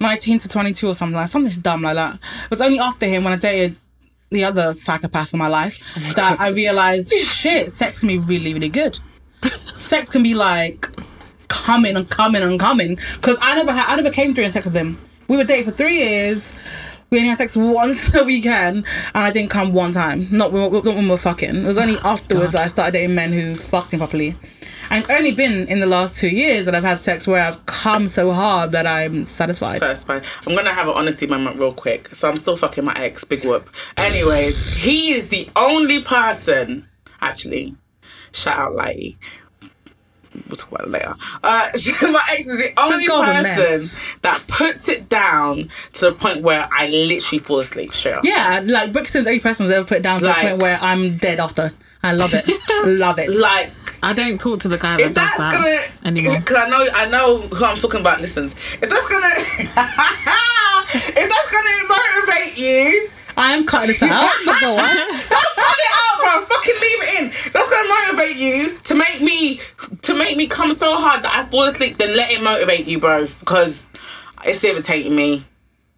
19 0.00 0.40
to 0.40 0.48
22 0.48 0.88
or 0.88 0.94
something 0.94 1.16
like 1.16 1.28
something 1.28 1.60
dumb 1.60 1.82
like 1.82 1.94
that. 1.94 2.14
It 2.14 2.50
was 2.50 2.60
only 2.60 2.78
after 2.78 3.06
him 3.06 3.24
when 3.24 3.32
I 3.32 3.36
dated 3.36 3.76
the 4.30 4.44
other 4.44 4.72
psychopath 4.74 5.32
in 5.32 5.38
my 5.38 5.48
life 5.48 5.80
oh 5.96 6.12
that 6.16 6.40
I 6.40 6.48
realized 6.48 7.10
shit, 7.10 7.72
sex 7.72 7.98
can 7.98 8.08
be 8.08 8.18
really, 8.18 8.52
really 8.52 8.68
good. 8.68 8.98
sex 9.76 10.10
can 10.10 10.22
be 10.22 10.34
like 10.34 10.88
coming 11.48 11.96
and 11.96 12.08
coming 12.10 12.42
and 12.42 12.58
coming. 12.58 12.98
Because 13.14 13.38
I 13.40 13.54
never 13.54 13.72
had, 13.72 13.86
I 13.88 13.96
never 13.96 14.10
came 14.10 14.32
during 14.32 14.50
sex 14.50 14.66
with 14.66 14.76
him. 14.76 15.00
We 15.28 15.36
were 15.36 15.44
dating 15.44 15.70
for 15.70 15.76
three 15.76 15.96
years. 15.96 16.52
We 17.14 17.20
only 17.20 17.28
had 17.28 17.38
sex 17.38 17.56
once 17.56 18.12
a 18.16 18.24
weekend, 18.24 18.78
and 18.78 18.84
I 19.14 19.30
didn't 19.30 19.50
come 19.50 19.72
one 19.72 19.92
time. 19.92 20.26
Not 20.32 20.50
when, 20.50 20.72
not 20.72 20.84
when 20.84 21.04
we 21.04 21.10
were 21.10 21.16
fucking. 21.16 21.62
It 21.62 21.64
was 21.64 21.78
only 21.78 21.94
oh, 21.98 22.08
afterwards 22.08 22.54
that 22.54 22.64
I 22.64 22.66
started 22.66 22.90
dating 22.90 23.14
men 23.14 23.32
who 23.32 23.54
fucked 23.54 23.92
me 23.92 23.98
properly. 23.98 24.34
And 24.90 24.98
it's 24.98 25.08
only 25.08 25.30
been 25.30 25.68
in 25.68 25.78
the 25.78 25.86
last 25.86 26.16
two 26.16 26.28
years 26.28 26.64
that 26.64 26.74
I've 26.74 26.82
had 26.82 26.98
sex 26.98 27.24
where 27.24 27.40
I've 27.40 27.64
come 27.66 28.08
so 28.08 28.32
hard 28.32 28.72
that 28.72 28.84
I'm 28.84 29.26
satisfied. 29.26 29.78
Fine. 29.78 30.24
I'm 30.44 30.56
gonna 30.56 30.74
have 30.74 30.88
an 30.88 30.94
honesty 30.94 31.28
moment 31.28 31.56
real 31.56 31.72
quick. 31.72 32.12
So 32.16 32.28
I'm 32.28 32.36
still 32.36 32.56
fucking 32.56 32.84
my 32.84 32.94
ex, 32.94 33.22
big 33.22 33.44
whoop. 33.44 33.70
Anyways, 33.96 34.60
he 34.74 35.12
is 35.12 35.28
the 35.28 35.48
only 35.54 36.02
person, 36.02 36.88
actually, 37.20 37.76
shout 38.32 38.58
out 38.58 38.72
Lighty. 38.72 39.18
We'll 40.48 40.56
talk 40.56 40.72
about 40.72 40.86
it 40.86 40.90
later. 40.90 41.14
Uh, 41.42 41.70
my 42.02 42.22
ex 42.32 42.46
is 42.46 42.58
the 42.58 42.72
only 42.76 43.06
person 43.06 43.88
that 44.22 44.44
puts 44.48 44.88
it 44.88 45.08
down 45.08 45.70
to 45.94 46.00
the 46.06 46.12
point 46.12 46.42
where 46.42 46.68
I 46.72 46.88
literally 46.88 47.38
fall 47.38 47.60
asleep 47.60 47.92
straight 47.94 48.14
up. 48.14 48.24
Yeah, 48.24 48.60
like 48.64 48.92
Brixton's 48.92 49.24
the 49.24 49.30
only 49.30 49.40
person 49.40 49.66
who's 49.66 49.74
ever 49.74 49.86
put 49.86 49.98
it 49.98 50.02
down 50.02 50.20
to 50.20 50.26
Like- 50.26 50.42
the 50.42 50.48
point 50.50 50.62
where 50.62 50.78
I'm 50.82 51.16
dead 51.18 51.40
after. 51.40 51.72
I 52.02 52.12
love 52.12 52.34
it. 52.34 52.44
love 52.86 53.18
it. 53.18 53.30
Like 53.30 53.70
I 54.02 54.12
don't 54.12 54.38
talk 54.38 54.60
to 54.60 54.68
the 54.68 54.76
guy 54.76 54.98
that 54.98 55.00
if 55.00 55.14
does 55.14 55.24
that's 55.24 55.38
that 55.38 55.52
gonna 55.54 55.80
anymore. 56.06 56.38
because 56.40 56.56
I 56.56 56.68
know 56.68 56.86
I 56.92 57.08
know 57.08 57.38
who 57.38 57.64
I'm 57.64 57.76
talking 57.78 58.00
about 58.00 58.20
listens. 58.20 58.54
If 58.82 58.90
that's 58.90 59.08
gonna 59.08 59.30
if 59.36 61.28
that's 61.30 61.50
gonna 61.50 61.88
motivate 61.88 62.58
you, 62.58 63.10
I'm 63.36 63.66
cutting 63.66 63.88
this 63.88 64.02
out. 64.02 64.30
Don't 64.44 64.60
cut 64.60 65.76
it 65.78 65.92
out, 65.94 66.20
bro. 66.20 66.46
Fucking 66.46 66.74
leave 66.74 67.02
it 67.02 67.20
in. 67.20 67.52
That's 67.52 67.70
gonna 67.70 67.88
motivate 67.88 68.36
you 68.36 68.78
to 68.78 68.94
make 68.94 69.20
me 69.20 69.60
to 70.02 70.14
make 70.14 70.36
me 70.36 70.46
come 70.46 70.72
so 70.72 70.96
hard 70.96 71.22
that 71.24 71.32
I 71.36 71.44
fall 71.50 71.64
asleep. 71.64 71.98
Then 71.98 72.16
let 72.16 72.30
it 72.30 72.42
motivate 72.42 72.86
you, 72.86 72.98
bro, 72.98 73.26
because 73.40 73.86
it's 74.44 74.62
irritating 74.64 75.14
me. 75.14 75.44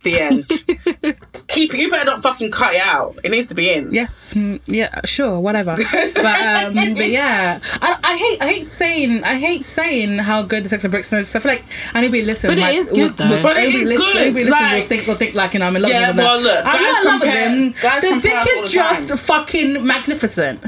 The 0.03 0.21
end. 0.21 0.49
Keep 1.49 1.75
it. 1.75 1.81
You 1.81 1.91
better 1.91 2.05
not 2.05 2.23
fucking 2.23 2.51
cut 2.53 2.75
it 2.75 2.81
out. 2.81 3.19
It 3.25 3.31
needs 3.31 3.49
to 3.49 3.55
be 3.55 3.73
in. 3.73 3.91
Yes, 3.93 4.35
mm, 4.35 4.61
yeah, 4.67 5.01
sure, 5.05 5.41
whatever. 5.41 5.75
But 5.75 6.17
um, 6.27 6.75
but 6.95 7.09
yeah, 7.09 7.59
I, 7.83 7.97
I 8.05 8.17
hate 8.17 8.41
I 8.43 8.53
hate 8.53 8.67
saying 8.67 9.25
I 9.25 9.39
hate 9.39 9.65
saying 9.65 10.19
how 10.19 10.43
good 10.43 10.65
the 10.65 10.69
Sex 10.69 10.85
and 10.85 10.91
Brixton 10.93 11.21
is. 11.21 11.35
I 11.35 11.41
feel 11.41 11.51
like 11.53 11.65
anybody 11.95 12.23
listen, 12.23 12.51
But 12.51 12.59
it 12.59 12.61
like, 12.61 12.77
is 12.77 12.91
good, 12.91 12.99
would- 12.99 13.17
though. 13.17 13.31
would- 13.31 13.43
But 13.43 13.57
it 13.57 13.61
anybody 13.61 13.83
is 13.83 13.89
listen- 13.89 14.07
good, 14.07 14.17
Anybody 14.17 14.45
listen 14.45 14.59
will 14.63 14.79
like- 14.79 14.89
think 14.89 15.07
will 15.07 15.15
think 15.17 15.35
like 15.35 15.55
you 15.55 15.59
know 15.61 15.67
I'm 15.67 15.77
in 15.77 15.83
love 15.83 15.91
Yeah, 15.91 16.07
with 16.09 16.17
them. 16.17 16.25
well, 16.25 16.41
look, 16.41 16.67
I'm 16.67 16.73
guys 16.73 16.83
not 16.83 17.01
in 17.01 17.05
love 17.07 17.21
with 17.21 17.31
compare- 17.31 17.49
him. 17.51 17.75
guys 17.83 18.03
the 18.03 18.09
compare 18.09 18.31
dick 18.45 18.57
all 18.59 18.65
is 18.65 18.73
the 18.73 18.79
time. 18.79 19.09
just 19.09 19.23
fucking 19.25 19.87
magnificent. 19.87 20.65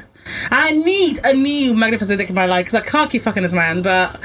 I 0.51 0.71
need 0.73 1.21
a 1.25 1.33
new 1.35 1.75
magnificent 1.75 2.19
dick 2.19 2.29
in 2.29 2.35
my 2.35 2.47
life 2.47 2.65
because 2.67 2.75
I 2.81 2.85
can't 2.85 3.11
keep 3.11 3.23
fucking 3.23 3.43
this 3.45 3.53
man. 3.53 3.83
But 3.83 4.19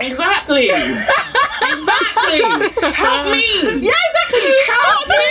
Exactly. 0.00 0.70
exactly. 1.62 2.92
Help 2.92 3.26
me. 3.32 3.44
yeah, 3.80 3.94
exactly. 3.94 4.52
Help 4.66 5.08
me. 5.08 5.24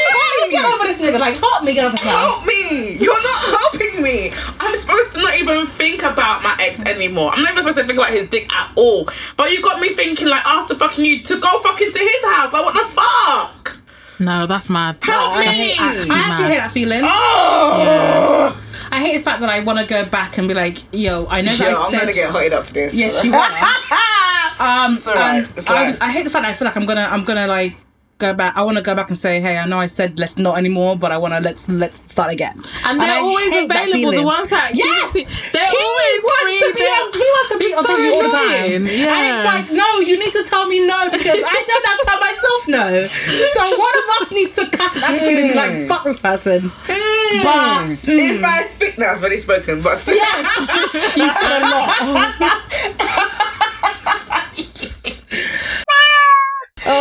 Get 0.50 0.66
over 0.66 0.84
this 0.86 1.02
nigga. 1.02 1.20
Like 1.20 1.38
help 1.38 1.64
me 1.64 1.74
get 1.74 1.86
over 1.86 1.98
him. 1.98 2.08
Help 2.08 2.46
me! 2.46 2.94
You're 2.98 3.22
not 3.22 3.60
helping 3.60 4.02
me. 4.02 4.32
I'm 4.60 4.76
supposed 4.76 5.14
to 5.14 5.22
not 5.22 5.38
even 5.40 5.68
think 5.68 6.04
about 6.04 6.42
my 6.42 6.56
ex 6.60 6.80
anymore. 6.82 7.32
I'm 7.34 7.44
not 7.44 7.52
even 7.52 7.64
supposed 7.64 7.78
to 7.80 7.84
think 7.84 8.00
about 8.00 8.12
his 8.12 8.30
dick 8.30 8.52
at 8.54 8.72
all. 8.76 9.08
But 9.36 9.52
you 9.52 9.62
got 9.62 9.82
me 9.82 9.90
thinking 9.90 10.28
like 10.28 10.46
after 10.46 10.76
fucking 10.76 11.04
you 11.04 11.24
to 11.24 11.40
go 11.40 11.60
fucking 11.62 11.92
to 11.92 12.00
his 12.00 12.26
house. 12.26 12.54
Like 12.54 12.64
what 12.66 12.74
the 12.74 12.88
fuck? 12.94 13.78
No, 14.20 14.48
that's 14.48 14.70
mad. 14.70 14.98
Help 15.02 15.34
I 15.34 15.40
me! 15.42 15.46
hate, 15.52 15.80
actually, 15.82 16.10
I 16.10 16.16
mad. 16.16 16.32
actually 16.32 16.48
hate 16.48 16.58
that 16.58 16.72
feeling. 16.72 17.02
Oh, 17.04 18.64
I 18.92 19.00
hate 19.00 19.18
the 19.18 19.24
fact 19.24 19.42
that 19.42 19.50
I 19.50 19.60
want 19.60 19.80
to 19.80 19.86
go 19.86 20.06
back 20.06 20.38
and 20.38 20.48
be 20.48 20.54
like, 20.54 20.78
yo, 20.92 21.28
I 21.28 21.42
know 21.42 21.56
that 21.56 21.70
Yo, 21.72 21.80
I 21.82 21.86
I'm 21.86 21.92
gonna 21.92 22.14
get 22.14 22.34
hotted 22.34 22.54
up 22.54 22.66
for 22.66 22.74
this. 22.74 22.96
Yes, 22.96 23.24
you 23.24 23.34
are. 23.34 23.50
Um, 24.60 24.96
It's 24.96 25.08
alright, 25.08 25.44
and 25.46 25.58
it's 25.58 25.68
I, 25.68 25.78
alright. 25.78 26.02
I 26.02 26.12
hate 26.12 26.24
the 26.24 26.30
fact 26.30 26.44
that 26.46 26.52
I 26.52 26.54
feel 26.54 26.66
like 26.66 26.78
I'm 26.78 26.86
gonna, 26.86 27.08
I'm 27.12 27.24
gonna 27.24 27.48
like 27.48 27.76
go 28.18 28.34
back. 28.34 28.58
I 28.58 28.64
want 28.64 28.78
to 28.78 28.84
go 28.84 28.96
back 28.96 29.10
and 29.10 29.18
say, 29.18 29.40
hey, 29.40 29.58
I 29.58 29.68
know 29.68 29.78
I 29.80 29.86
said 29.88 30.18
let's 30.18 30.38
not 30.38 30.58
anymore, 30.58 30.98
but 30.98 31.12
I 31.12 31.18
want 31.20 31.34
to 31.36 31.40
let's 31.40 31.68
let's 31.70 32.00
start 32.12 32.32
again. 32.34 32.58
And 32.86 33.00
they're 33.00 33.14
I 33.14 33.20
always 33.20 33.66
available. 33.66 34.12
The 34.12 34.24
ones 34.24 34.50
that 34.50 34.72
Yes, 34.74 35.14
they're 35.14 35.70
he 35.70 35.78
always 35.78 36.20
wants 36.26 36.42
free. 36.44 36.60
to 36.60 36.74
be 36.74 36.80
They're- 36.82 36.90
on, 36.90 37.14
he 37.14 37.28
wants 37.38 37.50
to 37.54 37.58
be 37.60 37.74
on 37.78 37.84
so 37.86 37.90
top 37.90 38.00
of 38.00 38.06
you 38.06 38.14
all 38.14 38.24
the 38.24 38.30
time. 38.30 38.48
annoying, 38.48 38.74
And 38.74 38.86
yeah. 38.88 39.38
it's 39.38 39.46
like, 39.46 39.78
no, 39.78 40.00
you 40.00 40.18
need 40.18 40.34
to 40.34 40.44
tell 40.50 40.66
me 40.68 40.82
no 40.88 41.10
because 41.12 41.42
I 41.46 41.58
don't 41.68 41.86
have 41.86 42.00
to 42.02 42.06
tell 42.10 42.20
myself 42.20 42.68
no. 42.68 43.06
So 43.54 43.62
one 43.62 43.96
of 44.02 44.06
us 44.22 44.32
needs 44.32 44.54
to 44.56 44.66
catch 44.76 44.96
an 44.98 45.04
attitude 45.04 45.38
and 45.38 45.50
be 45.50 45.56
like, 45.56 45.74
hmm. 45.78 45.88
fuck 45.88 46.04
this 46.04 46.20
person. 46.20 46.72
Hmm. 46.90 47.44
But 47.46 48.10
if 48.10 48.40
hmm. 48.40 48.46
I 48.46 48.66
speak 48.74 48.98
now, 48.98 49.12
I've 49.14 49.22
already 49.22 49.38
spoken. 49.38 49.82
But 49.84 49.98
still, 50.02 50.16
you 50.18 51.30
said 51.38 51.52
a 51.54 51.70
lot. 51.70 52.97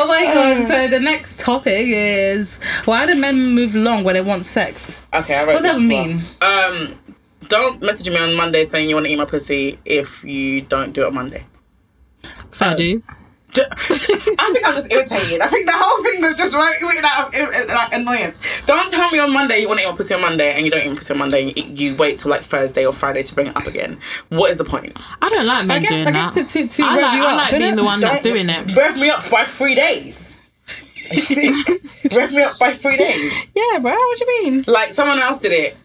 Oh 0.02 0.06
my 0.06 0.24
god! 0.34 0.68
So 0.68 0.88
the 0.88 1.00
next 1.00 1.38
topic 1.40 1.86
is 1.88 2.56
why 2.84 3.06
do 3.06 3.14
men 3.14 3.54
move 3.54 3.74
long 3.74 4.04
when 4.04 4.14
they 4.14 4.20
want 4.20 4.44
sex? 4.44 4.96
okay, 5.14 5.36
I 5.36 5.44
wrote 5.44 5.54
What 5.54 5.62
does 5.62 5.74
that 5.74 5.78
this 5.78 5.88
mean? 5.88 6.22
Um, 6.40 6.98
don't 7.48 7.82
message 7.82 8.08
me 8.08 8.18
on 8.18 8.34
Monday 8.34 8.64
saying 8.64 8.88
you 8.88 8.94
want 8.96 9.06
to 9.06 9.12
eat 9.12 9.16
my 9.16 9.24
pussy 9.24 9.78
if 9.84 10.22
you 10.24 10.62
don't 10.62 10.92
do 10.92 11.02
it 11.02 11.06
on 11.06 11.14
Monday. 11.14 11.44
Fair 12.50 12.76
dues. 12.76 13.08
Ju- 13.56 13.62
I 14.38 14.50
think 14.52 14.66
I'm 14.68 14.74
just 14.74 14.92
irritated. 14.92 15.40
I 15.40 15.46
think 15.48 15.64
the 15.64 15.72
whole 15.74 16.04
thing 16.04 16.20
was 16.20 16.36
just 16.36 16.54
right, 16.54 16.76
out 17.04 17.34
of 17.34 17.68
like 17.68 17.92
annoyance. 17.94 18.36
Don't 18.66 18.90
tell 18.90 19.10
me 19.10 19.18
on 19.18 19.32
Monday 19.32 19.60
you 19.60 19.68
want 19.68 19.80
to 19.80 19.86
eat 19.86 19.90
my 19.90 19.96
pussy 19.96 20.12
on 20.14 20.20
Monday 20.20 20.52
and 20.52 20.64
you 20.64 20.70
don't 20.70 20.84
eat 20.84 20.90
my 20.90 20.94
pussy 20.96 21.12
on 21.14 21.18
Monday. 21.18 21.52
You, 21.56 21.64
you 21.64 21.96
wait 21.96 22.18
till 22.18 22.30
like 22.30 22.42
Thursday 22.42 22.84
or 22.84 22.92
Friday 22.92 23.22
to 23.22 23.34
bring 23.34 23.46
it 23.46 23.56
up 23.56 23.66
again. 23.66 23.98
What 24.28 24.50
is 24.50 24.58
the 24.58 24.64
point? 24.64 24.96
I 25.22 25.28
don't 25.30 25.46
like 25.46 25.66
men 25.66 25.76
I 25.78 25.80
guess- 25.80 25.90
doing 25.90 26.06
I 26.06 26.10
guess 26.12 26.34
that. 26.34 26.48
to- 26.48 26.62
to- 26.62 26.68
to 26.68 26.82
I 26.82 26.96
rev 26.96 27.02
like, 27.02 27.16
you 27.16 27.24
I 27.24 27.30
up, 27.30 27.36
like 27.36 27.54
innit? 27.54 27.58
being 27.58 27.76
the 27.76 27.84
one 27.84 28.00
that's 28.00 28.22
doing 28.22 28.48
it. 28.50 28.76
Rev 28.76 28.96
me 28.98 29.08
up 29.08 29.28
by 29.30 29.44
three 29.44 29.74
days. 29.74 30.38
You 31.12 31.20
see? 31.22 31.64
Rev 32.12 32.32
me 32.32 32.42
up 32.42 32.58
by 32.58 32.72
three 32.72 32.96
days. 32.96 33.32
Yeah, 33.54 33.78
bro. 33.78 33.92
What 33.92 34.18
do 34.18 34.24
you 34.24 34.42
mean? 34.50 34.64
Like 34.66 34.90
someone 34.92 35.20
else 35.20 35.38
did 35.38 35.52
it. 35.52 35.76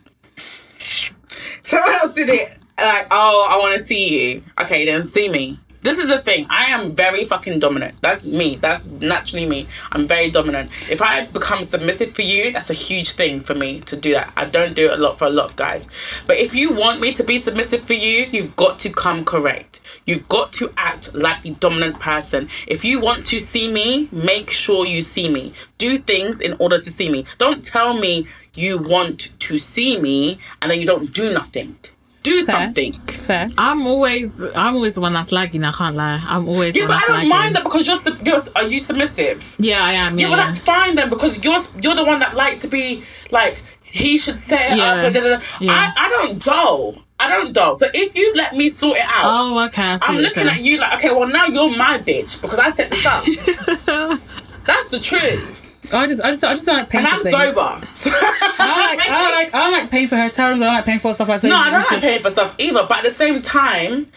Someone 1.63 1.93
else 1.93 2.13
did 2.13 2.29
it. 2.29 2.49
Like, 2.77 3.07
oh, 3.11 3.47
I 3.49 3.57
want 3.59 3.75
to 3.75 3.79
see 3.79 4.31
you. 4.33 4.43
Okay, 4.59 4.85
then 4.85 5.03
see 5.03 5.29
me. 5.29 5.59
This 5.83 5.97
is 5.97 6.07
the 6.07 6.19
thing. 6.19 6.45
I 6.49 6.65
am 6.65 6.93
very 6.93 7.23
fucking 7.23 7.57
dominant. 7.57 7.95
That's 8.01 8.23
me. 8.23 8.55
That's 8.55 8.85
naturally 8.85 9.47
me. 9.47 9.67
I'm 9.91 10.07
very 10.07 10.29
dominant. 10.29 10.69
If 10.89 11.01
I 11.01 11.25
become 11.25 11.63
submissive 11.63 12.13
for 12.13 12.21
you, 12.21 12.51
that's 12.51 12.69
a 12.69 12.75
huge 12.75 13.13
thing 13.13 13.41
for 13.41 13.55
me 13.55 13.81
to 13.81 13.97
do 13.97 14.11
that. 14.11 14.31
I 14.37 14.45
don't 14.45 14.75
do 14.75 14.91
it 14.91 14.99
a 14.99 15.01
lot 15.01 15.17
for 15.17 15.25
a 15.25 15.31
lot 15.31 15.45
of 15.45 15.55
guys. 15.55 15.87
But 16.27 16.37
if 16.37 16.53
you 16.53 16.71
want 16.71 17.01
me 17.01 17.13
to 17.13 17.23
be 17.23 17.39
submissive 17.39 17.83
for 17.85 17.93
you, 17.93 18.27
you've 18.31 18.55
got 18.55 18.79
to 18.81 18.91
come 18.91 19.25
correct. 19.25 19.79
You've 20.05 20.27
got 20.27 20.53
to 20.53 20.71
act 20.77 21.15
like 21.15 21.41
the 21.41 21.51
dominant 21.51 21.99
person. 21.99 22.49
If 22.67 22.85
you 22.85 22.99
want 22.99 23.25
to 23.27 23.39
see 23.39 23.71
me, 23.71 24.07
make 24.11 24.51
sure 24.51 24.85
you 24.85 25.01
see 25.01 25.33
me. 25.33 25.53
Do 25.79 25.97
things 25.97 26.41
in 26.41 26.55
order 26.59 26.79
to 26.79 26.91
see 26.91 27.09
me. 27.09 27.25
Don't 27.39 27.65
tell 27.65 27.95
me 27.95 28.27
you 28.55 28.77
want 28.77 29.33
to 29.39 29.57
see 29.57 29.99
me 29.99 30.37
and 30.61 30.69
then 30.69 30.79
you 30.79 30.85
don't 30.85 31.11
do 31.11 31.33
nothing. 31.33 31.75
Do 32.23 32.43
Fair. 32.43 32.55
something. 32.67 32.93
Fair. 33.07 33.49
I'm 33.57 33.87
always, 33.87 34.39
I'm 34.41 34.75
always 34.75 34.93
the 34.95 35.01
one 35.01 35.13
that's 35.13 35.31
lagging. 35.31 35.63
I 35.63 35.71
can't 35.71 35.95
lie. 35.95 36.23
I'm 36.27 36.47
always. 36.47 36.75
Yeah, 36.75 36.85
but 36.87 36.97
I 36.97 36.99
don't 37.01 37.11
lagging. 37.13 37.29
mind 37.29 37.55
that 37.55 37.63
because 37.63 37.87
you're, 37.87 38.15
you're 38.23 38.39
are 38.55 38.63
you 38.63 38.79
submissive? 38.79 39.55
Yeah, 39.57 39.83
I 39.83 39.93
am. 39.93 40.19
Yeah, 40.19 40.25
Yeah, 40.27 40.29
well 40.31 40.39
yeah. 40.39 40.45
that's 40.47 40.59
fine 40.59 40.95
then 40.95 41.09
because 41.09 41.43
you're 41.43 41.57
you're 41.81 41.95
the 41.95 42.03
one 42.05 42.19
that 42.19 42.35
likes 42.35 42.59
to 42.59 42.67
be 42.67 43.03
like 43.31 43.63
he 43.83 44.17
should 44.17 44.39
set 44.39 44.71
it 44.73 44.77
Yeah. 44.77 44.93
up. 44.95 45.13
Da, 45.13 45.19
da, 45.19 45.37
da. 45.37 45.41
I 45.61 45.93
I 45.97 46.09
don't 46.09 46.43
doll. 46.43 46.95
I 47.19 47.27
don't 47.27 47.53
doll. 47.53 47.75
So 47.75 47.87
if 47.93 48.15
you 48.15 48.33
let 48.35 48.53
me 48.55 48.69
sort 48.69 48.97
it 48.97 49.03
out, 49.05 49.25
Oh, 49.25 49.59
okay. 49.65 49.97
I'm 50.01 50.17
looking 50.17 50.47
at 50.47 50.61
you 50.61 50.77
like, 50.79 50.93
okay, 50.99 51.11
well 51.11 51.27
now 51.27 51.45
you're 51.45 51.75
my 51.75 51.97
bitch 51.99 52.39
because 52.41 52.59
I 52.59 52.69
set 52.71 52.89
this 52.91 53.05
up. 53.05 53.23
That's 54.65 54.89
the 54.89 54.99
truth, 54.99 55.60
I 55.93 56.07
just, 56.07 56.21
I 56.21 56.31
just, 56.31 56.43
I 56.43 56.53
just 56.55 56.65
don't 56.65 56.77
like 56.77 56.89
paying 56.89 57.05
for 57.05 57.09
her. 57.11 57.15
and 57.15 57.23
for 57.53 57.59
I'm 57.59 57.81
things. 57.81 57.99
sober. 57.99 58.15
I 58.59 58.95
like, 58.95 59.09
I 59.09 59.31
like, 59.31 59.53
I 59.53 59.69
like 59.69 59.89
paying 59.91 60.07
for 60.07 60.15
hotels. 60.17 60.61
I 60.61 60.67
like 60.67 60.85
paying 60.85 60.99
for 60.99 61.13
stuff 61.13 61.27
like 61.29 61.41
that. 61.41 61.47
No, 61.47 61.55
I 61.57 61.69
don't 61.71 61.91
like 61.91 62.01
paying 62.01 62.21
for 62.21 62.29
stuff 62.29 62.55
either. 62.57 62.85
But 62.87 62.99
at 62.99 63.03
the 63.05 63.09
same 63.11 63.41
time, 63.41 64.11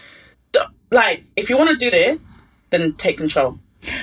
like 0.91 1.25
if 1.37 1.51
you 1.51 1.57
want 1.57 1.71
to 1.71 1.77
do 1.77 1.91
this, 1.91 2.41
then 2.71 2.93
take 2.95 3.19
control. 3.19 3.59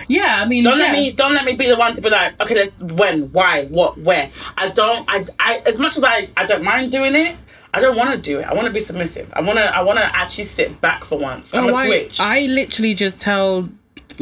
Yeah, 0.08 0.40
I 0.40 0.46
mean, 0.46 0.64
Don't 0.64 0.78
yeah. 0.78 0.86
let 0.86 0.94
me 0.94 1.12
don't 1.12 1.34
let 1.34 1.44
me 1.46 1.54
be 1.56 1.68
the 1.68 1.76
one 1.76 1.96
to 1.96 2.02
be 2.02 2.10
like, 2.10 2.40
okay, 2.40 2.54
let's 2.54 2.78
when, 2.80 3.32
why, 3.32 3.66
what, 3.66 3.98
where. 3.98 4.30
I 4.58 4.70
don't 4.70 5.06
I 5.10 5.26
I 5.40 5.64
as 5.66 5.80
much 5.80 5.98
as 5.98 6.04
I, 6.04 6.30
I 6.38 6.46
don't 6.46 6.64
mind 6.64 6.92
doing 6.92 7.16
it, 7.16 7.36
I 7.74 7.80
don't 7.80 7.98
want 7.98 8.12
to 8.14 8.18
do 8.22 8.40
it. 8.40 8.46
I 8.46 8.54
want 8.54 8.68
to 8.68 8.74
be 8.74 8.80
submissive. 8.80 9.32
I 9.34 9.42
want 9.42 9.58
to 9.58 9.76
I 9.76 9.82
want 9.82 9.98
to 9.98 10.06
actually 10.16 10.44
sit 10.44 10.80
back 10.82 11.04
for 11.04 11.18
once. 11.18 11.52
I'm 11.54 11.66
Oh, 11.66 11.70
a 11.70 11.74
I, 11.74 11.86
switch. 11.88 12.20
I 12.20 12.42
literally 12.42 12.94
just 12.94 13.20
tell, 13.20 13.70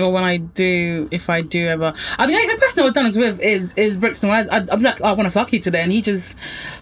or 0.02 0.12
when 0.12 0.24
I 0.24 0.38
do, 0.38 1.08
if 1.12 1.30
I 1.30 1.42
do 1.42 1.68
ever, 1.68 1.94
I 2.18 2.28
mean, 2.28 2.48
the 2.48 2.58
person 2.58 2.84
I've 2.84 2.94
done 2.94 3.06
this 3.06 3.16
with 3.18 3.42
is 3.42 3.74
is 3.74 3.98
Brixton. 3.98 4.30
I, 4.30 4.42
I, 4.52 4.66
I'm 4.72 4.82
like, 4.82 5.02
I 5.02 5.12
want 5.14 5.28
to 5.28 5.32
fuck 5.32 5.52
you 5.54 5.60
today, 5.60 5.82
and 5.82 5.92
he 5.92 6.02
just 6.02 6.36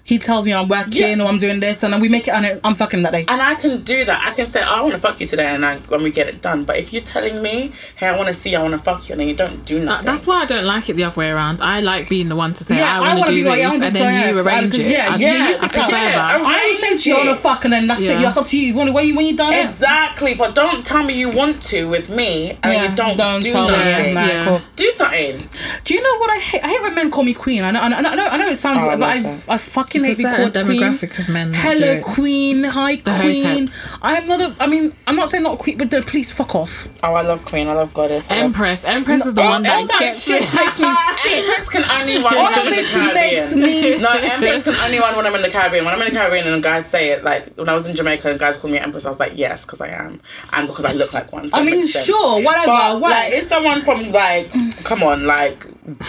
he 0.07 0.17
tells 0.17 0.45
me 0.45 0.53
I'm 0.53 0.69
working 0.69 0.93
Yeah. 0.93 1.21
or 1.23 1.27
I'm 1.27 1.37
doing 1.37 1.59
this, 1.59 1.83
and 1.83 1.93
then 1.93 1.99
we 1.99 2.07
make 2.07 2.27
it, 2.29 2.31
and 2.33 2.59
I'm 2.63 2.75
fucking 2.75 3.01
that 3.03 3.11
day. 3.11 3.25
and 3.27 3.41
I 3.41 3.55
can 3.55 3.83
do 3.83 4.05
that. 4.05 4.25
I 4.25 4.31
can 4.33 4.45
say, 4.45 4.61
oh, 4.63 4.65
I 4.77 4.81
want 4.81 4.93
to 4.93 4.99
fuck 5.01 5.19
you 5.19 5.27
today, 5.27 5.47
and 5.53 5.65
I, 5.65 5.77
when 5.91 6.01
we 6.01 6.11
get 6.11 6.27
it 6.27 6.41
done. 6.41 6.63
But 6.63 6.77
if 6.77 6.93
you're 6.93 7.01
telling 7.03 7.41
me, 7.41 7.73
hey, 7.97 8.07
I 8.07 8.15
want 8.15 8.29
to 8.29 8.33
see, 8.33 8.55
I 8.55 8.61
want 8.61 8.71
to 8.73 8.77
fuck 8.79 9.07
you, 9.09 9.13
and 9.13 9.19
then 9.21 9.27
you 9.27 9.35
don't 9.35 9.65
do 9.65 9.79
That- 9.79 9.85
nothing. 9.85 10.05
That's 10.05 10.25
why 10.25 10.43
I 10.43 10.45
don't 10.45 10.63
like 10.65 10.87
it 10.89 10.95
the 10.95 11.03
other 11.03 11.15
way 11.19 11.29
around. 11.29 11.61
I 11.61 11.81
like 11.81 12.07
being 12.07 12.29
the 12.29 12.37
one 12.37 12.53
to 12.53 12.63
say, 12.63 12.77
Yeah, 12.77 13.01
I 13.01 13.15
want 13.15 13.27
to 13.29 13.35
do 13.35 13.43
be 13.43 13.49
like, 13.49 13.59
this, 13.61 13.81
and 13.81 13.95
then 13.95 14.35
you 14.35 14.41
arrange 14.41 14.73
it. 14.79 14.87
Yeah, 14.89 15.09
I, 15.11 15.15
yeah, 15.17 15.57
I 15.61 15.67
prefer 15.67 15.79
yeah, 15.91 16.11
that. 16.15 16.41
I 16.41 16.57
don't 16.59 16.79
say 16.79 16.97
to 16.97 17.09
you, 17.09 17.15
want 17.17 17.29
to 17.29 17.35
fuck, 17.35 17.63
and 17.65 17.73
then 17.73 17.87
that's 17.87 18.01
Yeah. 18.01 18.19
it. 18.19 18.21
That's 18.23 18.37
up 18.37 18.47
to 18.47 18.57
you. 18.57 18.75
When, 18.75 18.93
when 18.93 19.05
you 19.05 19.15
when 19.15 19.25
you 19.25 19.35
done 19.35 19.53
it, 19.53 19.65
Exactly, 19.65 20.35
but 20.35 20.55
don't 20.55 20.85
tell 20.85 21.03
me 21.03 21.13
you 21.19 21.29
want 21.29 21.61
to 21.63 21.85
with 21.89 22.09
me, 22.09 22.51
and 22.63 22.71
then 22.71 22.89
you 22.91 22.95
don't, 22.95 23.17
do 23.43 23.51
tell 23.51 23.67
nothing. 23.69 24.13
me. 24.15 24.21
Yeah. 24.21 24.61
Do 24.77 24.89
something. 24.91 25.49
Do 25.83 25.93
you 25.93 26.01
know 26.01 26.17
what 26.19 26.29
I 26.31 26.37
hate? 26.39 26.63
I 26.63 26.69
hate 26.69 26.81
when 26.81 26.95
men 26.95 27.11
call 27.11 27.23
me 27.23 27.33
queen. 27.33 27.63
I 27.63 27.71
know, 27.71 27.81
I 27.81 27.89
know, 27.89 27.97
I 27.97 28.15
know, 28.15 28.25
I 28.25 28.37
know 28.37 28.47
it 28.47 28.57
sounds 28.57 28.79
Oh, 28.81 28.87
weird, 28.87 28.99
but 28.99 29.09
I. 29.49 29.55
I 29.55 29.57
fucking 29.57 29.96
It's 30.05 30.17
hate 30.17 30.25
a 30.25 30.35
called 30.35 30.53
certain 30.53 30.67
queen. 30.67 30.83
of 30.83 31.29
men 31.29 31.51
that 31.51 31.61
do 31.61 31.67
Hello, 31.83 31.91
it. 31.93 32.03
queen. 32.03 32.63
Hi, 32.63 32.95
The 32.97 33.17
queen. 33.21 33.69
I'm 34.01 34.27
not 34.27 34.41
a. 34.41 34.55
I 34.63 34.67
mean, 34.67 34.93
I'm 35.07 35.15
not 35.15 35.29
saying 35.29 35.43
not 35.43 35.53
a 35.55 35.57
queen, 35.57 35.77
but 35.77 35.89
the 35.91 36.01
please 36.01 36.31
fuck 36.31 36.55
off. 36.55 36.87
Oh, 37.03 37.13
I 37.13 37.21
love 37.21 37.43
Queen. 37.45 37.67
I 37.67 37.73
love 37.73 37.93
Goddess. 37.93 38.29
I 38.29 38.35
love- 38.35 38.45
Empress. 38.45 38.83
Empress 38.83 39.25
is 39.25 39.33
the 39.33 39.41
all- 39.41 39.49
one 39.51 39.63
that 39.63 39.77
all 39.77 39.85
that 39.87 39.99
gets 39.99 40.21
shit 40.21 40.41
me. 40.41 40.47
makes 40.59 40.79
me 40.79 40.85
sick. 41.23 41.47
Empress 41.47 41.69
can 41.69 41.83
only 41.91 42.17
run 42.23 42.37
All 42.37 42.47
in 42.47 42.59
of 42.59 42.63
the 42.65 42.69
this 42.71 42.91
Caribbean. 42.91 43.13
makes 43.13 43.55
me 43.55 44.01
No, 44.01 44.09
Empress 44.11 44.63
can 44.63 44.75
only 44.75 44.99
run 44.99 45.15
when 45.15 45.25
I'm 45.27 45.35
in 45.35 45.41
the 45.41 45.49
Caribbean. 45.49 45.85
When 45.85 45.93
I'm 45.93 46.01
in 46.01 46.13
the 46.13 46.19
Caribbean 46.19 46.47
and 46.53 46.63
guys 46.63 46.85
say 46.85 47.11
it, 47.11 47.23
like 47.23 47.53
when 47.55 47.69
I 47.69 47.73
was 47.73 47.87
in 47.87 47.95
Jamaica 47.95 48.29
and 48.29 48.39
guys 48.39 48.57
called 48.57 48.71
me 48.73 48.79
Empress, 48.79 49.05
I 49.05 49.09
was 49.09 49.19
like, 49.19 49.33
yes, 49.35 49.63
because 49.65 49.81
I 49.81 49.89
am, 49.89 50.21
and 50.53 50.67
because 50.67 50.85
I 50.85 50.93
look 50.93 51.13
like 51.13 51.31
one. 51.31 51.49
so 51.49 51.57
I 51.57 51.63
mean, 51.63 51.87
sure, 51.87 52.41
whatever. 52.43 52.65
But 52.67 53.01
what? 53.01 53.11
like, 53.11 53.33
if 53.33 53.43
someone 53.43 53.81
from 53.81 54.11
like, 54.11 54.51
come 54.83 55.03
on, 55.03 55.25
like 55.25 55.65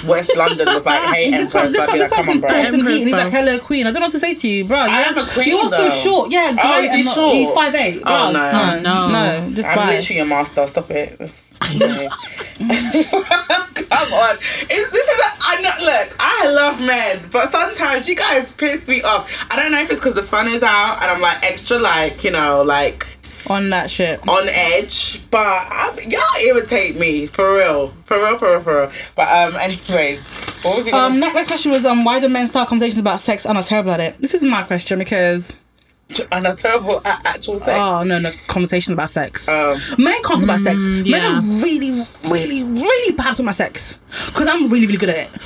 West 0.07 0.31
London 0.37 0.67
was 0.67 0.85
like, 0.85 1.03
hey, 1.15 1.31
this 1.33 1.55
Empress, 1.55 1.55
one, 1.55 1.73
this 1.73 1.87
one, 1.89 1.99
this 1.99 2.11
like, 2.11 2.19
one 2.19 2.27
come 2.27 2.29
on, 2.35 2.41
bro. 2.41 2.51
Thornton 2.51 2.81
and 2.81 2.89
he's 3.07 3.13
like, 3.13 3.33
"Hello, 3.33 3.59
Queen." 3.61 3.87
I 3.87 3.91
don't 3.93 4.01
know 4.01 4.07
what 4.07 4.13
to 4.13 4.19
say 4.21 4.35
to 4.35 4.49
you, 4.49 4.65
bro. 4.65 4.77
I 4.79 5.03
am 5.03 5.17
a 5.19 5.25
queen, 5.27 5.49
You're 5.49 5.59
also 5.61 5.77
though. 5.77 5.91
short. 6.03 6.31
Yeah, 6.33 6.57
Oh, 6.61 6.79
great. 6.81 6.91
is 6.91 6.97
he 6.97 7.03
not- 7.05 7.15
short? 7.15 7.35
He's 7.37 7.51
five 7.51 7.75
eight. 7.77 8.03
Oh, 8.05 8.31
no. 8.33 8.81
No. 8.81 9.09
no, 9.09 9.51
just 9.55 9.69
I'm 9.69 9.77
bye. 9.77 9.91
literally 9.91 10.21
a 10.21 10.25
master. 10.25 10.67
Stop 10.67 10.91
it. 10.91 11.11
That's- 11.19 11.53
yeah. 11.73 12.09
Come 12.59 14.13
on. 14.13 14.37
It's, 14.41 14.91
this 14.91 15.09
is 15.09 15.19
a, 15.19 15.31
I 15.41 15.61
know, 15.61 15.85
look, 15.85 16.17
I 16.21 16.51
love 16.51 16.81
men, 16.81 17.29
but 17.31 17.51
sometimes 17.51 18.09
you 18.09 18.15
guys 18.17 18.53
piss 18.53 18.87
me 18.89 19.03
off. 19.03 19.47
I 19.51 19.57
don't 19.57 19.73
know 19.73 19.81
if 19.81 19.91
it's 19.91 20.01
because 20.01 20.15
the 20.15 20.23
sun 20.23 20.49
is 20.49 20.63
out 20.63 21.01
and 21.03 21.11
I'm 21.11 21.21
like 21.21 21.43
extra, 21.45 21.79
like, 21.79 22.23
you 22.25 22.31
know, 22.31 22.63
like 22.63 23.07
on 23.51 23.71
that 23.71 23.91
shit. 23.91 24.21
on 24.29 24.49
edge, 24.49 25.21
but 25.31 25.39
I, 25.41 25.95
y'all 26.09 26.47
irritate 26.47 26.99
me 26.99 27.27
for 27.27 27.57
real, 27.57 27.95
for 28.05 28.19
real, 28.19 28.39
for 28.39 28.51
real, 28.53 28.61
for 28.61 28.81
real. 28.83 28.93
But 29.17 29.29
um, 29.29 29.57
anyways, 29.57 30.27
what 30.63 30.77
was 30.77 30.85
he? 30.87 30.91
Gonna, 30.91 31.15
Um, 31.15 31.21
next 31.21 31.47
question 31.49 31.71
was 31.73 31.85
um, 31.85 32.05
why 32.05 32.21
do 32.21 32.29
men 32.29 32.49
start 32.49 32.69
conversations 32.69 32.99
about 33.01 33.21
sex 33.21 33.47
and 33.47 33.57
are 33.57 33.65
terrible 33.65 33.93
at 33.93 34.01
it? 34.01 34.21
This 34.21 34.35
is 34.35 34.43
my 34.43 34.63
question 34.63 34.99
because 34.99 35.53
and 36.33 36.47
a 36.47 36.55
terrible 36.55 36.99
a- 37.05 37.21
actual 37.27 37.59
sex. 37.59 37.77
oh 37.79 38.03
no 38.03 38.19
no 38.19 38.31
conversations 38.47 38.95
about 38.95 39.11
sex. 39.11 39.47
Um, 39.49 39.79
Men 39.99 40.15
can't 40.15 40.25
talk 40.25 40.43
about 40.43 40.61
sex. 40.61 40.79
Men 40.81 41.05
yeah. 41.05 41.39
are 41.39 41.43
really, 41.63 42.07
really, 42.25 42.63
really 42.63 43.15
bad 43.17 43.25
talking 43.31 43.45
about 43.45 43.57
sex 43.57 43.95
because 44.27 44.47
I'm 44.47 44.71
really, 44.71 44.87
really 44.87 44.99
good 44.99 45.11
at 45.11 45.35
it. 45.35 45.41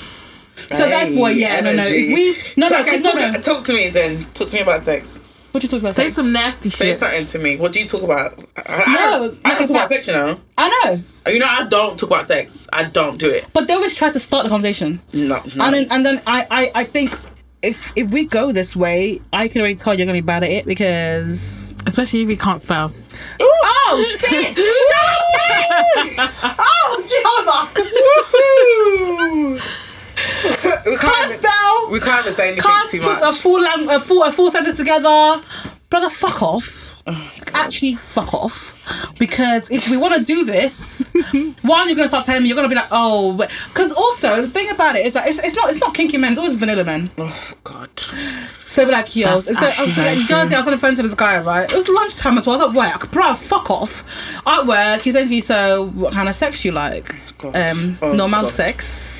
So 0.70 0.76
hey, 0.88 0.90
therefore, 0.90 1.30
yeah, 1.32 1.60
no, 1.60 1.74
no. 1.74 1.82
If 1.84 1.92
we 2.14 2.36
no, 2.56 2.68
So, 2.68 2.74
no, 2.76 2.80
okay, 2.82 2.98
no, 3.00 3.10
talk, 3.12 3.32
no. 3.32 3.40
talk 3.40 3.64
to 3.64 3.72
me 3.72 3.88
then. 3.90 4.22
Talk 4.32 4.48
to 4.48 4.54
me 4.54 4.62
about 4.62 4.82
sex. 4.82 5.18
What 5.52 5.60
do 5.60 5.66
you 5.66 5.68
talk 5.70 5.80
about? 5.80 5.94
Say 5.94 6.04
sex? 6.04 6.16
some 6.16 6.32
nasty 6.32 6.68
Say 6.70 6.86
shit. 6.92 6.98
Say 6.98 7.06
something 7.06 7.26
to 7.26 7.38
me. 7.38 7.56
What 7.58 7.72
do 7.72 7.80
you 7.80 7.86
talk 7.86 8.02
about? 8.02 8.38
I, 8.56 8.62
I, 8.82 8.92
No, 8.92 9.00
I, 9.02 9.04
I 9.04 9.08
don't 9.18 9.32
talk 9.32 9.44
about 9.44 9.70
about- 9.70 9.88
sex, 9.88 10.06
you 10.08 10.12
know. 10.14 10.40
I 10.58 10.68
know, 10.84 11.02
You 11.32 11.38
know, 11.38 11.46
I 11.46 11.64
don't 11.68 11.98
talk 11.98 12.08
about 12.10 12.26
sex. 12.26 12.66
I 12.72 12.84
don't 12.84 13.18
do 13.18 13.28
it. 13.30 13.44
but 13.52 13.66
they 13.68 13.74
always 13.74 13.94
try 13.94 14.10
to 14.10 14.18
start 14.18 14.44
the 14.44 14.50
conversation, 14.50 15.00
No, 15.12 15.40
no. 15.54 15.64
and 15.64 15.74
then 15.74 15.86
and 15.90 16.04
then 16.06 16.22
I, 16.26 16.46
I, 16.50 16.70
I 16.74 16.84
think 16.84 17.16
if 17.62 17.92
if 17.96 18.10
we 18.10 18.24
go 18.24 18.50
this 18.52 18.74
way, 18.74 19.20
I 19.32 19.46
can 19.48 19.60
already 19.60 19.76
tell 19.76 19.94
you're 19.94 20.06
gonna 20.06 20.16
be 20.18 20.22
bad 20.22 20.42
at 20.42 20.50
it 20.50 20.66
because. 20.66 21.60
Especially 21.84 22.22
if 22.22 22.28
you 22.28 22.36
can't 22.36 22.60
spell. 22.62 22.92
Oh 23.40 24.04
shit! 24.20 24.56
oh 26.58 27.04
Jehovah! 27.12 27.68
we 30.86 30.96
Can't 30.96 31.00
can't. 31.00 31.32
We 31.90 32.00
can't 32.00 32.26
say 32.28 32.48
anything 32.48 32.62
Can't 32.62 32.90
too 32.90 33.00
put 33.00 33.20
much. 33.20 33.34
a 33.34 33.38
full 33.38 33.60
lang- 33.60 33.88
a 33.90 34.00
full 34.00 34.22
a 34.22 34.32
full 34.32 34.50
sentence 34.50 34.76
together, 34.76 35.42
brother. 35.90 36.10
Fuck 36.10 36.42
off. 36.42 36.78
Actually, 37.54 37.94
fuck 37.96 38.32
off. 38.32 38.68
Because 39.18 39.70
if 39.70 39.88
we 39.88 39.96
want 39.96 40.14
to 40.14 40.24
do 40.24 40.44
this, 40.44 41.00
one, 41.62 41.86
you're 41.88 41.96
gonna 41.96 42.08
start 42.08 42.26
telling 42.26 42.42
me 42.42 42.48
you're 42.48 42.56
gonna 42.56 42.68
be 42.68 42.74
like, 42.74 42.88
oh, 42.90 43.36
because 43.68 43.92
also 43.92 44.40
the 44.42 44.48
thing 44.48 44.70
about 44.70 44.96
it 44.96 45.04
is 45.06 45.12
that 45.12 45.28
it's, 45.28 45.38
it's 45.40 45.54
not 45.54 45.70
it's 45.70 45.80
not 45.80 45.94
kinky 45.94 46.16
men, 46.16 46.32
it's 46.32 46.40
always 46.40 46.54
vanilla 46.54 46.84
men. 46.84 47.10
oh 47.18 47.52
God. 47.64 47.90
So 48.66 48.84
be 48.86 48.92
like, 48.92 49.14
yo, 49.14 49.26
That's 49.26 49.46
so, 49.46 49.54
actually 49.54 49.92
very 49.92 50.14
the 50.16 50.34
other 50.34 50.42
true. 50.44 50.48
day 50.50 50.54
I 50.54 50.58
was 50.58 50.66
on 50.66 50.72
the 50.72 50.78
phone 50.78 50.96
to 50.96 51.02
this 51.02 51.14
guy, 51.14 51.40
right? 51.42 51.70
It 51.70 51.76
was 51.76 51.88
lunchtime 51.88 52.38
as 52.38 52.46
well. 52.46 52.60
I 52.60 52.64
was 52.66 52.70
at 52.70 52.76
work, 53.00 53.10
bro. 53.12 53.34
Fuck 53.34 53.70
off. 53.70 54.04
At 54.46 54.66
work, 54.66 55.02
he 55.02 55.12
said 55.12 55.24
to 55.24 55.28
me, 55.30 55.40
"So, 55.40 55.86
what 55.94 56.14
kind 56.14 56.28
of 56.28 56.34
sex 56.34 56.64
you 56.64 56.72
like? 56.72 57.14
God. 57.38 57.54
Um, 57.56 57.98
Oh, 58.00 58.12
normal 58.12 58.42
God. 58.42 58.52
sex." 58.54 59.11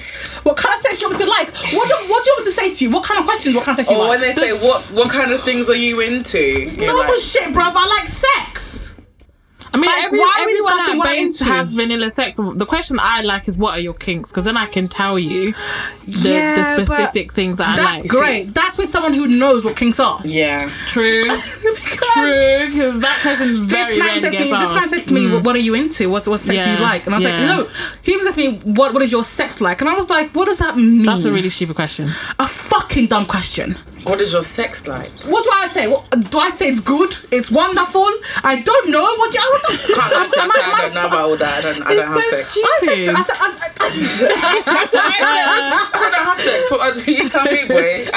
What 0.42 0.56
kind 0.56 0.74
of 0.74 0.80
sex 0.82 0.98
do 0.98 1.02
you 1.02 1.08
want 1.08 1.20
me 1.20 1.24
to 1.24 1.30
like? 1.30 1.48
What 1.72 1.88
do, 1.88 1.94
what 2.10 2.24
do 2.24 2.30
you 2.30 2.34
want 2.36 2.46
me 2.46 2.52
to 2.52 2.60
say 2.60 2.74
to 2.74 2.84
you? 2.84 2.90
What 2.90 3.04
kind 3.04 3.20
of 3.20 3.26
questions? 3.26 3.54
What 3.54 3.64
kind 3.64 3.78
of 3.78 3.84
sex 3.84 3.90
you 3.90 3.96
oh, 3.96 4.00
Or 4.00 4.08
like? 4.08 4.20
when 4.20 4.20
they 4.20 4.32
say 4.32 4.52
what 4.52 4.82
what 4.90 5.10
kind 5.10 5.30
of 5.32 5.42
things 5.44 5.68
are 5.68 5.76
you 5.76 6.00
into? 6.00 6.38
You're 6.38 6.86
no 6.86 6.96
like, 6.98 7.08
bullshit, 7.08 7.52
bruv. 7.54 7.72
I 7.74 7.86
like 7.86 8.08
sex. 8.08 8.71
I 9.74 9.78
mean, 9.78 9.86
Like, 9.90 10.04
every, 10.04 10.18
why 10.18 10.36
are 10.38 10.46
we 10.46 10.52
everyone 10.52 10.72
discussing 10.72 10.94
that 10.94 10.98
what 10.98 11.08
base 11.08 11.38
has 11.40 11.72
vanilla 11.72 12.10
sex. 12.10 12.36
The 12.36 12.66
question 12.66 12.98
I 13.00 13.22
like 13.22 13.48
is, 13.48 13.56
what 13.56 13.72
are 13.74 13.80
your 13.80 13.94
kinks? 13.94 14.30
Because 14.30 14.44
then 14.44 14.56
I 14.56 14.66
can 14.66 14.86
tell 14.88 15.18
you 15.18 15.52
the, 16.06 16.28
Yeah, 16.28 16.76
the 16.76 16.84
specific 16.84 17.32
things 17.32 17.56
that 17.56 17.68
I 17.68 17.76
That's 17.76 18.02
like. 18.02 18.10
great. 18.10 18.54
That's 18.54 18.76
with 18.76 18.90
someone 18.90 19.14
who 19.14 19.26
knows 19.28 19.64
what 19.64 19.76
kinks 19.76 19.98
are. 19.98 20.20
Yeah. 20.24 20.70
True, 20.86 21.24
Because 21.28 22.08
true. 22.14 22.66
Because 22.70 23.00
that 23.00 23.18
question 23.22 23.64
very 23.64 23.94
This 23.94 23.98
man, 23.98 24.06
rarely 24.08 24.20
said 24.22 24.32
to 24.32 24.38
me, 24.38 24.44
this 24.44 24.50
man 24.50 24.62
asked. 24.76 24.90
said 24.90 25.04
to 25.08 25.14
me, 25.14 25.30
what, 25.30 25.44
what 25.44 25.56
are 25.56 25.60
you 25.60 25.74
into? 25.74 26.10
What, 26.10 26.26
what 26.28 26.40
sex 26.40 26.54
Yeah, 26.56 26.76
you 26.76 26.82
like? 26.82 27.06
And 27.06 27.14
I 27.14 27.18
was 27.18 27.24
like, 27.24 27.34
yeah. 27.34 27.40
you 27.40 27.46
know, 27.64 27.70
he 28.02 28.12
even 28.12 28.26
said 28.26 28.34
to 28.34 28.50
me, 28.50 28.58
what, 28.74 28.92
what 28.92 29.02
is 29.02 29.10
your 29.10 29.24
sex 29.24 29.60
like? 29.60 29.80
And 29.80 29.88
I 29.88 29.94
was 29.94 30.10
like, 30.10 30.34
what 30.34 30.46
does 30.46 30.58
that 30.58 30.76
mean? 30.76 31.06
That's 31.06 31.24
a 31.24 31.32
really 31.32 31.48
stupid 31.48 31.76
question. 31.76 32.10
a 32.38 32.46
fucking 32.46 33.06
dumb 33.06 33.24
question. 33.24 33.76
What 34.04 34.20
is 34.20 34.32
your 34.32 34.42
sex 34.42 34.86
like? 34.88 35.10
What 35.24 35.44
do 35.44 35.50
I 35.54 35.68
say? 35.68 35.86
What, 35.86 36.10
do 36.30 36.38
I 36.38 36.50
say 36.50 36.68
it's 36.70 36.80
good? 36.80 37.14
It's 37.30 37.50
wonderful? 37.50 38.04
I 38.42 38.60
don't 38.64 38.90
know. 38.90 39.02
What 39.02 39.32
do 39.32 39.38
I? 39.38 39.46
What 39.46 39.62
the, 39.62 39.94
Can't 39.94 40.12
lie 40.12 40.26
to 40.26 40.36
you, 40.36 40.42
I 40.42 40.74
I 40.74 40.80
don't 40.82 40.94
know 40.94 41.06
about 41.06 41.20
all 41.20 41.36
that. 41.36 41.58
I 41.64 41.72
don't. 41.72 41.82
I 41.86 41.94
don't 41.94 42.06
have 42.08 42.16
It's 42.16 42.26
so 42.26 42.36
sex. 42.36 42.58
I 42.58 42.78
said, 42.80 42.88
stupid. 42.88 43.14
I 43.14 43.22
said, 43.22 43.36
I, 43.38 43.46
I, 43.78 44.62
That's 44.66 44.94
what 44.94 45.04
I 45.04 45.18
said. 45.18 45.46
I 45.94 46.10
don't 46.10 46.26
have 46.26 46.38
sex. 46.38 46.70
What 46.70 47.06
you 47.06 47.28
tell 47.28 47.44
me, 47.44 47.64
boy? 47.68 48.10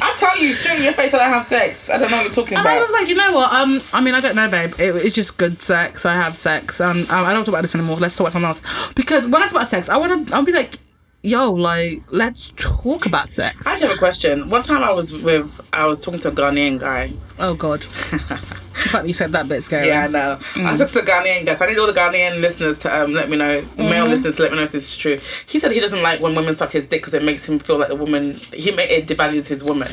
I 0.00 0.14
tell 0.18 0.38
you 0.38 0.54
straight 0.54 0.78
in 0.78 0.84
your 0.84 0.92
face 0.92 1.10
that 1.12 1.20
I 1.20 1.28
have 1.28 1.42
sex. 1.44 1.90
I 1.90 1.98
don't 1.98 2.10
know 2.10 2.18
what 2.18 2.24
you're 2.24 2.32
talking 2.32 2.56
and 2.56 2.66
I 2.66 2.78
was 2.78 2.90
like, 2.90 3.08
you 3.08 3.14
know 3.14 3.32
what? 3.32 3.52
Um, 3.52 3.82
I 3.92 4.00
mean, 4.00 4.14
I 4.14 4.20
don't 4.20 4.36
know, 4.36 4.48
babe. 4.48 4.74
It, 4.78 4.94
it's 4.96 5.14
just 5.14 5.36
good 5.36 5.60
sex. 5.62 6.06
I 6.06 6.14
have 6.14 6.36
sex. 6.36 6.80
Um, 6.80 6.98
um, 7.10 7.24
I 7.24 7.32
don't 7.32 7.44
talk 7.44 7.48
about 7.48 7.62
this 7.62 7.74
anymore. 7.74 7.96
Let's 7.96 8.14
talk 8.16 8.32
about 8.32 8.32
something 8.32 8.48
else. 8.48 8.92
Because 8.94 9.26
when 9.26 9.42
I 9.42 9.46
talk 9.46 9.56
about 9.56 9.66
sex, 9.66 9.88
I 9.88 9.96
want 9.96 10.28
to. 10.28 10.34
I'll 10.34 10.44
be 10.44 10.52
like, 10.52 10.78
yo, 11.22 11.50
like, 11.52 12.02
let's 12.10 12.52
talk 12.56 13.06
about 13.06 13.28
sex. 13.28 13.66
I 13.66 13.72
actually 13.72 13.88
have 13.88 13.96
a 13.96 13.98
question. 13.98 14.48
One 14.50 14.62
time 14.62 14.82
I 14.82 14.92
was 14.92 15.12
with, 15.16 15.60
I 15.72 15.86
was 15.86 15.98
talking 16.00 16.20
to 16.20 16.28
a 16.28 16.32
Ghanaian 16.32 16.78
guy. 16.78 17.12
Oh 17.38 17.54
God. 17.54 17.80
the 18.10 18.88
fact 18.90 19.06
you 19.06 19.12
said 19.12 19.32
that 19.32 19.48
bit 19.48 19.62
scary. 19.62 19.88
Yeah, 19.88 20.04
I 20.04 20.08
know. 20.08 20.38
I 20.40 20.58
Mm. 20.58 20.78
talked 20.78 20.92
to 20.94 21.00
a 21.00 21.02
Ghanaian 21.02 21.44
guy. 21.46 21.54
So 21.54 21.64
I 21.64 21.68
need 21.68 21.78
all 21.78 21.86
the 21.86 21.92
Ghanaian 21.92 22.40
listeners 22.40 22.78
to 22.78 23.02
um, 23.02 23.12
let 23.12 23.28
me 23.28 23.36
know, 23.36 23.60
the 23.60 23.82
male 23.82 24.02
Mm-hmm. 24.04 24.10
listeners 24.10 24.36
to 24.36 24.42
let 24.42 24.52
me 24.52 24.58
know 24.58 24.64
if 24.64 24.72
this 24.72 24.88
is 24.88 24.96
true. 24.96 25.18
He 25.46 25.58
said 25.58 25.72
he 25.72 25.80
doesn't 25.80 26.02
like 26.02 26.20
when 26.20 26.34
women 26.34 26.54
suck 26.54 26.70
his 26.70 26.84
dick 26.84 27.00
because 27.02 27.14
it 27.14 27.22
makes 27.24 27.44
him 27.48 27.58
feel 27.58 27.78
like 27.78 27.88
the 27.88 27.96
woman, 27.96 28.34
he 28.52 28.70
it 28.70 29.06
devalues 29.06 29.46
his 29.48 29.62
woman. 29.64 29.92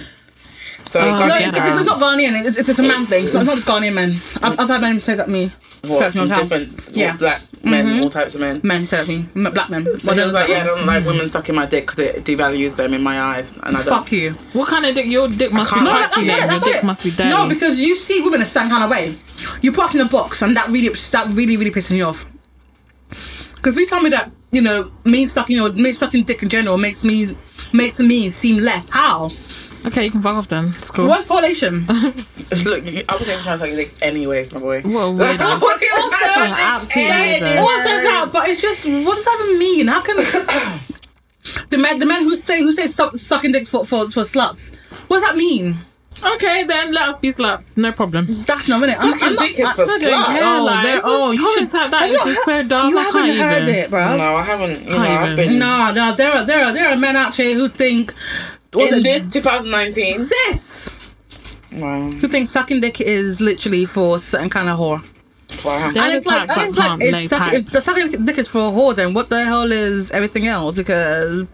So 0.86 1.00
Oh, 1.02 1.18
No, 1.28 1.36
it's, 1.36 1.48
it's, 1.48 1.56
it's 1.56 1.86
not 1.86 2.00
Ghanaian. 2.00 2.46
It's, 2.46 2.58
it's, 2.58 2.70
it's 2.70 2.80
a 2.80 2.84
man 2.84 3.06
thing. 3.06 3.26
It's 3.26 3.34
not, 3.34 3.42
it's 3.42 3.48
not 3.48 3.56
just 3.56 3.68
Ghanaian 3.68 3.94
men. 3.94 4.12
I've, 4.44 4.60
I've 4.60 4.68
had 4.70 4.82
men 4.82 5.02
say 5.02 5.16
that 5.16 5.26
to 5.26 5.32
me. 5.32 5.52
what, 5.82 6.00
First 6.00 6.18
from 6.18 6.30
time. 6.30 6.40
different 6.48 6.90
Yeah. 6.96 7.10
Mm-hmm. 7.10 7.18
black 7.18 7.42
men, 7.64 8.04
all 8.04 8.10
types 8.12 8.36
of 8.36 8.42
men. 8.42 8.62
Men 8.64 8.86
say 8.86 8.98
that 8.98 9.06
to 9.06 9.12
me. 9.42 9.50
Black 9.50 9.70
men. 9.72 9.98
So 9.98 10.14
he 10.14 10.20
was 10.22 10.34
like, 10.34 10.48
yeah, 10.50 10.62
I 10.62 10.64
don't 10.66 10.86
like 10.86 11.04
women 11.06 11.28
sucking 11.30 11.56
my 11.56 11.66
dick 11.66 11.86
because 11.88 12.00
it 12.00 12.24
devalues 12.24 12.76
them 12.76 12.94
in 12.94 13.02
my 13.02 13.20
eyes. 13.20 13.54
And 13.64 13.76
I 13.78 13.82
don't. 13.84 13.86
Fuck 13.86 14.12
you. 14.12 14.34
What 14.54 14.68
kind 14.70 14.86
of 14.86 14.94
dick? 14.94 15.08
Your 15.08 15.28
dick 15.28 15.52
must 15.52 15.72
be 15.72 15.76
can't- 15.80 15.86
No, 15.86 15.92
no, 15.94 15.98
crusty 16.08 16.28
That's 16.28 16.52
Your 16.52 16.58
it, 16.58 16.64
dick 16.64 16.74
that's 16.74 16.84
not 16.84 16.84
must 16.86 17.04
be 17.04 17.10
it. 17.10 17.16
dirty. 17.18 17.30
No, 17.30 17.48
because 17.50 17.80
you 17.80 17.96
see 17.96 18.22
women 18.22 18.42
a 18.42 18.46
certain 18.46 18.70
kind 18.70 18.84
of 18.84 18.90
way. 18.92 19.16
You 19.62 19.72
put 19.72 19.86
us 19.86 19.96
in 19.96 20.02
a 20.02 20.06
box, 20.06 20.42
and 20.44 20.56
that 20.56 20.68
really, 20.70 20.90
that 20.90 21.28
really, 21.30 21.58
really 21.58 21.72
pisses 21.72 21.92
me 21.92 22.02
off. 22.02 22.26
Because 23.56 23.76
if 23.76 23.80
you 23.82 23.88
tell 23.88 24.02
me 24.02 24.10
that, 24.12 24.32
you 24.52 24.62
know, 24.62 24.92
me 25.04 25.26
sucking 25.26 25.60
or 25.60 25.72
me 25.72 25.92
sucking 25.92 26.24
dick 26.24 26.44
in 26.44 26.50
general 26.50 26.78
makes 26.78 27.04
me 27.04 27.36
makes 27.74 28.00
me 28.00 28.30
seem 28.30 28.64
less. 28.64 28.90
How? 28.90 29.30
Okay, 29.88 30.06
you 30.06 30.12
can 30.12 30.22
fuck 30.22 30.36
off 30.36 30.48
then. 30.48 30.70
It's 30.70 30.92
cool. 30.92 31.08
What's 31.08 31.28
correlation? 31.28 31.86
Look, 31.88 31.96
I 31.98 32.14
wasn't 32.14 32.88
even 32.88 33.06
trying 33.10 33.42
to 33.44 33.58
suck 33.58 33.68
your 33.68 33.76
dick 33.78 33.94
anyways, 34.02 34.54
my 34.54 34.60
boy. 34.60 34.82
What 34.82 35.02
a 35.02 35.08
Like, 35.08 35.40
I 35.40 35.44
weirdo. 35.44 35.62
wasn't 35.62 35.84
even 35.84 35.96
trying 35.96 36.50
to 36.50 36.56
suck 36.56 36.60
Absolute 36.60 37.06
your 37.06 37.48
weirdo. 37.50 37.60
also 37.62 37.90
that, 37.90 38.30
but 38.34 38.50
it's 38.50 38.62
just 38.62 38.86
what 38.86 39.16
does 39.16 39.26
that 39.26 39.46
even 39.48 39.60
mean? 39.60 39.88
How 39.88 40.02
can 40.02 40.16
the 41.70 41.78
men 41.78 42.00
the 42.00 42.06
men 42.06 42.24
who 42.24 42.36
say 42.38 42.62
who 42.62 42.72
say 42.74 42.88
suck, 42.88 43.16
sucking 43.16 43.52
dicks 43.52 43.70
for, 43.70 43.86
for 43.86 44.10
for 44.10 44.22
sluts? 44.24 44.74
What 45.08 45.20
does 45.20 45.30
that 45.30 45.36
mean? 45.38 45.78
Okay, 46.24 46.64
then 46.64 46.94
let 46.94 47.10
us 47.10 47.20
be 47.20 47.28
sluts. 47.30 47.76
No 47.76 47.92
problem. 47.92 48.26
That's 48.48 48.70
not 48.70 48.82
it. 48.88 48.96
Sucking 48.96 49.36
dick 49.36 49.60
is 49.60 49.72
for 49.74 49.84
I 49.84 49.86
don't 49.86 50.00
care. 50.00 50.42
sluts. 50.42 50.60
Oh, 50.60 50.64
like, 50.66 50.84
there- 50.84 50.96
this 50.96 51.04
oh, 51.06 51.32
you 51.32 51.40
comments 51.40 51.72
should- 51.74 51.78
like 51.82 51.92
that 51.92 52.02
Have 52.04 52.12
is 52.12 52.26
you 52.26 52.34
just 52.34 52.46
so 52.46 52.64
dumb. 52.64 52.90
You 52.90 52.98
I 52.98 53.04
haven't 53.04 53.26
can't 53.26 53.38
heard 53.40 53.64
even. 53.64 53.76
it, 53.76 53.90
bro. 53.90 54.18
No, 54.18 54.36
I 54.38 54.42
haven't. 54.44 54.82
You 54.84 54.90
know, 54.92 54.96
Can't 54.96 55.08
I've 55.10 55.32
even. 55.40 55.50
been. 55.50 55.60
No, 55.60 55.92
no, 55.94 56.16
there 56.16 56.32
are 56.32 56.46
there 56.46 56.64
are 56.66 56.74
there 56.74 56.88
are 56.90 56.96
men 56.96 57.16
out 57.18 57.36
here 57.36 57.54
who 57.56 57.68
think 57.68 58.14
was 58.14 58.55
In 58.82 58.94
it 59.00 59.04
this 59.04 59.32
2019. 59.32 60.20
sis 60.20 60.90
Wow. 61.72 62.10
who 62.10 62.28
thinks 62.28 62.52
sucking 62.52 62.80
dick 62.80 63.02
is 63.02 63.42
literally 63.42 63.86
for 63.86 64.20
certain 64.20 64.50
kind 64.50 64.70
of 64.70 64.80
whore. 64.80 65.04
Wow. 65.64 65.90
And 65.90 65.98
it's 65.98 66.26
like, 66.26 66.50
and 66.50 66.70
it's 66.70 66.78
like, 66.78 67.02
it's 67.02 67.30
suck, 67.30 67.54
if 67.54 67.70
the 67.70 67.82
sucking 67.82 68.26
dick 68.26 68.38
is 68.38 68.48
for 68.48 68.60
a 68.60 68.72
whore, 68.72 68.96
then 68.96 69.14
what 69.14 69.30
the 69.30 69.44
hell 69.44 69.72
is 69.72 70.10
everything 70.12 70.48
else? 70.48 70.74
Because 70.74 71.46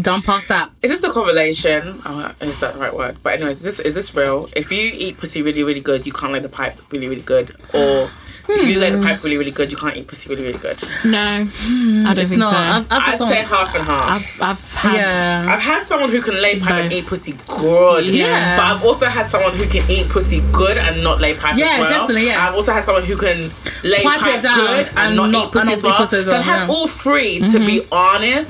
done 0.00 0.22
past 0.22 0.48
that. 0.48 0.70
Is 0.82 0.90
this 0.90 1.00
the 1.00 1.10
correlation? 1.10 2.00
Oh, 2.06 2.34
is 2.40 2.58
that 2.60 2.74
the 2.74 2.80
right 2.80 2.94
word? 2.94 3.18
But 3.22 3.34
anyways, 3.34 3.58
is 3.58 3.62
this 3.64 3.80
is 3.80 3.94
this 3.94 4.14
real? 4.14 4.48
If 4.56 4.72
you 4.72 4.90
eat 4.94 5.18
pussy 5.18 5.42
really 5.42 5.62
really 5.62 5.80
good, 5.80 6.06
you 6.06 6.12
can't 6.12 6.32
lay 6.32 6.40
the 6.40 6.48
pipe 6.48 6.80
really 6.90 7.08
really 7.08 7.22
good, 7.22 7.54
or 7.74 8.10
If 8.48 8.68
you 8.68 8.78
lay 8.80 8.90
the 8.90 9.02
pipe 9.02 9.22
really, 9.22 9.36
really 9.36 9.50
good, 9.50 9.70
you 9.70 9.76
can't 9.78 9.96
eat 9.96 10.06
pussy 10.06 10.28
really, 10.28 10.44
really 10.46 10.58
good. 10.58 10.78
No, 11.04 11.18
I 11.18 11.44
don't 11.44 12.18
It's 12.18 12.30
think 12.30 12.40
not. 12.40 12.52
so. 12.52 12.56
I've, 12.58 12.92
I've 12.92 13.02
had 13.02 13.12
I'd 13.14 13.18
someone. 13.18 13.36
say 13.36 13.42
half 13.44 13.74
and 13.74 13.84
half. 13.84 14.10
I've, 14.10 14.42
I've 14.42 14.72
had. 14.74 14.94
yeah. 14.94 15.46
I've 15.48 15.60
had 15.60 15.86
someone 15.86 16.10
who 16.10 16.20
can 16.20 16.34
lay 16.42 16.58
pipe 16.60 16.70
and 16.72 16.90
Both. 16.90 16.98
eat 16.98 17.06
pussy 17.06 17.34
good. 17.48 18.06
Yeah. 18.06 18.56
But 18.56 18.64
I've 18.76 18.84
also 18.84 19.06
had 19.06 19.26
someone 19.28 19.54
who 19.56 19.66
can 19.66 19.88
eat 19.90 20.08
pussy 20.08 20.40
good 20.52 20.76
and 20.76 21.02
not 21.02 21.20
lay 21.20 21.34
pipe 21.34 21.56
Yeah, 21.56 21.66
as 21.66 21.80
well. 21.80 21.90
definitely, 21.90 22.26
yeah. 22.26 22.46
I've 22.48 22.54
also 22.54 22.72
had 22.72 22.84
someone 22.84 23.04
who 23.04 23.16
can 23.16 23.50
lay 23.84 24.02
Pipe 24.02 24.20
pipe, 24.20 24.42
down 24.42 24.58
good 24.58 24.86
and, 24.88 24.98
and 24.98 25.16
not, 25.16 25.30
not- 25.30 25.46
eat 25.46 25.52
pussy 25.52 25.60
and 25.60 25.66
not 25.68 25.72
as 25.72 25.78
eat 25.78 25.84
well. 25.84 25.96
pussy 25.98 26.16
as 26.16 26.24
so 26.26 26.30
I've 26.32 26.46
well, 26.46 26.58
had 26.58 26.66
yeah. 26.68 26.74
all 26.74 26.88
3 26.88 27.38
to 27.52 27.58
be 27.60 27.86
honest. 27.92 28.48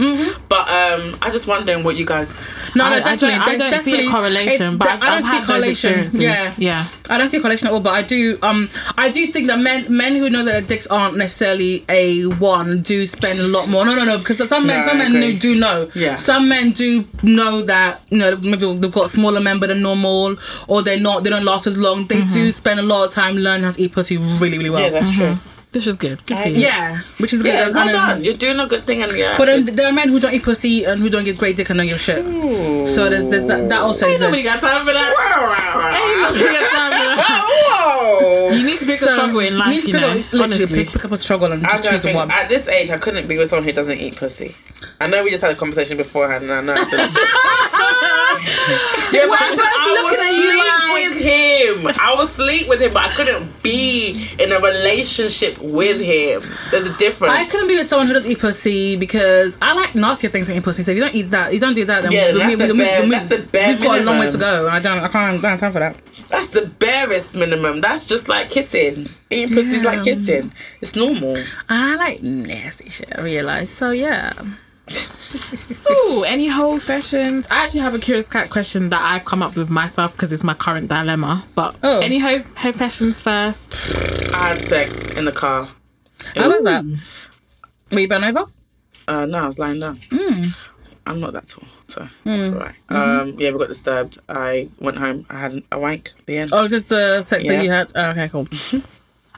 But 0.48 0.68
um, 0.68 1.18
I 1.22 1.30
just 1.30 1.46
wondering 1.46 1.84
what 1.84 1.96
you 1.96 2.04
guys. 2.06 2.40
no, 2.74 2.84
no, 2.84 2.90
I, 2.90 2.96
I 2.96 3.00
definitely. 3.00 3.28
don't, 3.28 3.40
I 3.40 3.44
there's 3.46 3.58
don't 3.60 3.70
definitely 3.70 4.00
see 4.02 4.06
a 4.08 4.10
correlation, 4.10 4.74
it's- 4.74 4.76
but 4.78 4.88
I 4.88 4.92
I've, 4.94 5.00
don't 5.00 5.08
I've 5.10 5.22
see 5.22 5.26
had 5.28 5.40
those 5.40 5.46
correlation. 5.46 5.90
experiences. 6.00 6.18
Yeah. 6.20 6.54
yeah. 6.58 6.88
I 7.10 7.18
don't 7.18 7.28
see 7.28 7.36
a 7.36 7.40
correlation 7.40 7.66
at 7.66 7.72
all, 7.74 7.80
but 7.80 7.92
I 7.94 8.02
do. 8.02 8.38
Um, 8.42 8.70
I 8.96 9.10
do 9.10 9.26
think 9.26 9.46
that 9.48 9.58
men, 9.58 9.81
men 9.90 10.16
who 10.16 10.28
know 10.30 10.44
that 10.44 10.52
their 10.52 10.60
dicks 10.62 10.86
aren't 10.86 11.16
necessarily 11.16 11.84
a 11.88 12.24
one, 12.24 12.80
do 12.82 13.06
spend 13.06 13.38
a 13.40 13.48
lot 13.48 13.68
more. 13.68 13.84
No, 13.84 13.94
no, 13.94 14.04
no, 14.04 14.18
because 14.18 14.38
some 14.48 14.66
men, 14.66 14.80
No, 14.80 14.88
some 14.88 14.98
men 14.98 15.12
agree. 15.16 15.38
do 15.38 15.54
know. 15.54 15.90
Yeah. 15.94 16.16
Some 16.16 16.48
men 16.48 16.70
do 16.72 17.04
know 17.22 17.62
that 17.62 18.00
you 18.10 18.18
know 18.18 18.36
maybe 18.36 18.76
they've 18.78 18.92
got 18.92 19.10
smaller 19.10 19.40
member 19.40 19.66
than 19.66 19.82
normal, 19.82 20.36
or 20.68 20.82
they're 20.82 21.00
not. 21.00 21.24
They 21.24 21.30
don't 21.30 21.44
last 21.44 21.66
as 21.66 21.76
long. 21.76 22.06
They 22.06 22.22
do 22.32 22.50
spend 22.52 22.80
a 22.80 22.82
lot 22.82 23.04
of 23.06 23.12
time 23.12 23.36
learning 23.36 23.64
how 23.64 23.72
to 23.72 23.80
eat 23.82 23.92
pussy 23.92 24.16
really, 24.16 24.58
really 24.58 24.70
well. 24.70 24.82
Yeah, 24.82 24.90
that's 24.90 25.14
true. 25.16 25.36
This 25.72 25.86
is 25.86 25.96
good. 25.96 26.24
Good 26.26 26.36
for 26.36 26.48
you. 26.48 26.56
Yeah, 26.58 27.00
which 27.16 27.32
is 27.32 27.42
good. 27.42 27.54
Yeah, 27.54 27.64
And- 27.66 27.74
well 27.74 27.88
done. 27.88 28.22
You're 28.22 28.34
doing 28.34 28.60
a 28.60 28.66
good 28.66 28.84
thing, 28.84 29.02
and 29.02 29.16
yeah. 29.16 29.38
But 29.38 29.48
um, 29.48 29.64
there 29.64 29.88
are 29.88 29.92
men 29.92 30.10
who 30.10 30.20
don't 30.20 30.34
eat 30.34 30.42
pussy 30.42 30.84
and 30.84 31.00
who 31.00 31.08
don't 31.08 31.24
get 31.24 31.38
great 31.38 31.56
dick 31.56 31.70
and 31.70 31.78
don't 31.78 31.86
give 31.86 31.96
a 31.96 31.98
shit. 31.98 32.22
So 32.94 33.08
there's, 33.08 33.24
there's 33.30 33.46
that, 33.46 33.70
that 33.70 33.80
also 33.80 34.04
Ain't 34.06 34.20
nobody 34.20 34.40
exists. 34.40 34.60
got 34.60 34.68
time 34.70 34.84
for 34.86 34.92
that. 34.92 35.08
Ain't 35.96 36.20
nobody 36.36 36.44
got 36.58 36.70
time 36.72 36.91
for 36.91 36.91
that. 36.91 36.91
Whoa! 38.20 38.50
You 38.50 38.64
need 38.66 38.78
to 38.80 38.86
pick 38.86 39.02
a 39.02 39.10
struggle 39.10 39.40
in 39.40 39.52
you 39.54 39.58
life, 39.58 39.68
need 39.68 39.80
to 39.86 39.92
pick 39.92 40.00
know. 40.00 40.08
up, 40.08 40.16
literally 40.32 40.42
honestly. 40.42 40.84
pick, 40.84 40.92
pick 40.92 41.04
up 41.04 41.12
a 41.12 41.18
struggle 41.18 41.52
and 41.52 41.66
I 41.66 41.70
just 41.78 41.88
choose 41.90 42.02
think 42.02 42.16
one. 42.16 42.30
at 42.30 42.48
this 42.48 42.68
age 42.68 42.90
I 42.90 42.98
couldn't 42.98 43.26
be 43.28 43.38
with 43.38 43.48
someone 43.48 43.64
who 43.64 43.72
doesn't 43.72 43.98
eat 43.98 44.16
pussy. 44.16 44.54
I 45.02 45.06
know 45.08 45.22
we 45.24 45.30
just 45.30 45.42
had 45.42 45.52
a 45.52 45.56
conversation 45.56 45.96
beforehand, 45.96 46.44
and 46.44 46.52
I 46.52 46.60
know. 46.60 46.84
Still- 46.84 46.98
yeah, 49.12 49.26
but 49.28 49.38
I, 49.40 49.48
I 49.54 50.02
looking 50.02 50.18
was 50.18 50.26
at 50.26 50.32
you 50.32 50.52
sleep 50.90 51.10
with 51.10 51.22
him. 51.22 52.00
I 52.00 52.14
was 52.14 52.32
sleep 52.32 52.68
with 52.68 52.80
him, 52.80 52.92
but 52.92 53.02
I 53.10 53.14
couldn't 53.14 53.62
be 53.62 54.28
in 54.38 54.52
a 54.52 54.58
relationship 54.58 55.58
with 55.58 56.00
him. 56.00 56.42
There's 56.70 56.84
a 56.84 56.96
difference. 56.96 57.32
I 57.34 57.44
couldn't 57.46 57.68
be 57.68 57.76
with 57.76 57.88
someone 57.88 58.06
who 58.06 58.12
doesn't 58.14 58.30
eat 58.30 58.38
pussy 58.38 58.96
because 58.96 59.58
I 59.60 59.72
like 59.74 59.94
nastier 59.94 60.30
things 60.30 60.46
than 60.46 60.54
eating 60.56 60.64
pussy. 60.64 60.82
So 60.82 60.90
if 60.92 60.96
you 60.96 61.02
don't 61.04 61.14
eat 61.14 61.30
that, 61.30 61.52
you 61.52 61.60
don't 61.60 61.74
do 61.74 61.84
that, 61.84 62.02
then 62.02 62.12
Yeah, 62.12 62.32
we, 62.32 62.38
that's 62.38 62.56
we, 62.56 62.66
the 62.66 62.72
we, 62.74 62.78
bare- 62.78 63.08
that's 63.08 63.26
the 63.26 63.42
bare 63.42 63.72
we've 63.74 63.82
got 63.82 64.00
a 64.00 64.04
long 64.04 64.18
way 64.20 64.30
to 64.30 64.38
go. 64.38 64.66
and 64.66 64.74
I 64.74 64.80
don't, 64.80 64.98
I 64.98 65.08
can't, 65.08 65.38
I 65.38 65.40
don't 65.40 65.42
have 65.42 65.60
time 65.60 65.72
for 65.72 65.78
that. 65.80 65.96
That's 66.28 66.48
the 66.48 66.66
barest 66.66 67.34
minimum. 67.34 67.80
That's 67.80 68.06
just 68.06 68.28
like 68.28 68.50
kissing. 68.50 69.08
Eating 69.30 69.54
pussy 69.54 69.76
is 69.76 69.84
like 69.84 70.02
kissing. 70.04 70.52
It's 70.80 70.94
normal. 70.96 71.42
I 71.68 71.96
like 71.96 72.22
nasty 72.22 72.88
shit. 72.90 73.12
I 73.16 73.22
realize. 73.22 73.70
So 73.70 73.90
yeah. 73.90 74.32
Ooh, 75.90 76.24
any 76.24 76.48
whole 76.48 76.78
fashions? 76.78 77.46
I 77.50 77.64
actually 77.64 77.80
have 77.80 77.94
a 77.94 77.98
curious 77.98 78.28
cat 78.28 78.50
question 78.50 78.88
that 78.90 79.00
I've 79.00 79.24
come 79.24 79.42
up 79.42 79.56
with 79.56 79.70
myself 79.70 80.12
because 80.12 80.32
it's 80.32 80.44
my 80.44 80.54
current 80.54 80.88
dilemma. 80.88 81.44
But 81.54 81.74
Oh. 81.82 82.00
any 82.00 82.18
whole, 82.18 82.40
whole 82.56 82.72
fashions 82.72 83.20
first? 83.20 83.74
I 84.34 84.48
had 84.54 84.64
sex 84.68 84.96
in 85.16 85.24
the 85.24 85.32
car. 85.32 85.68
It 86.34 86.40
How 86.40 86.46
was 86.48 86.54
was- 86.56 86.64
that? 86.64 86.84
Were 87.90 88.00
you 88.00 88.08
bent 88.08 88.24
over? 88.24 88.44
Uh, 89.08 89.26
no, 89.26 89.38
I 89.38 89.46
was 89.46 89.58
lying 89.58 89.80
down. 89.80 89.98
Hmm. 90.10 90.42
I'm 91.04 91.18
not 91.18 91.32
that 91.32 91.48
tall, 91.48 91.64
so 91.88 92.08
it's 92.24 92.52
alright. 92.54 92.76
Um, 92.88 93.34
yeah, 93.36 93.50
we 93.50 93.58
got 93.58 93.68
disturbed. 93.68 94.18
I 94.28 94.68
went 94.78 94.96
home. 94.98 95.26
I 95.28 95.40
had 95.40 95.62
a 95.72 95.78
wank. 95.80 96.12
The 96.26 96.38
end. 96.38 96.50
Oh, 96.52 96.68
just 96.68 96.88
the 96.88 97.22
sex 97.22 97.42
Yeah. 97.42 97.52
that 97.56 97.64
you 97.64 97.70
had. 97.72 97.90
Oh, 97.96 98.10
okay, 98.10 98.28
cool. 98.28 98.46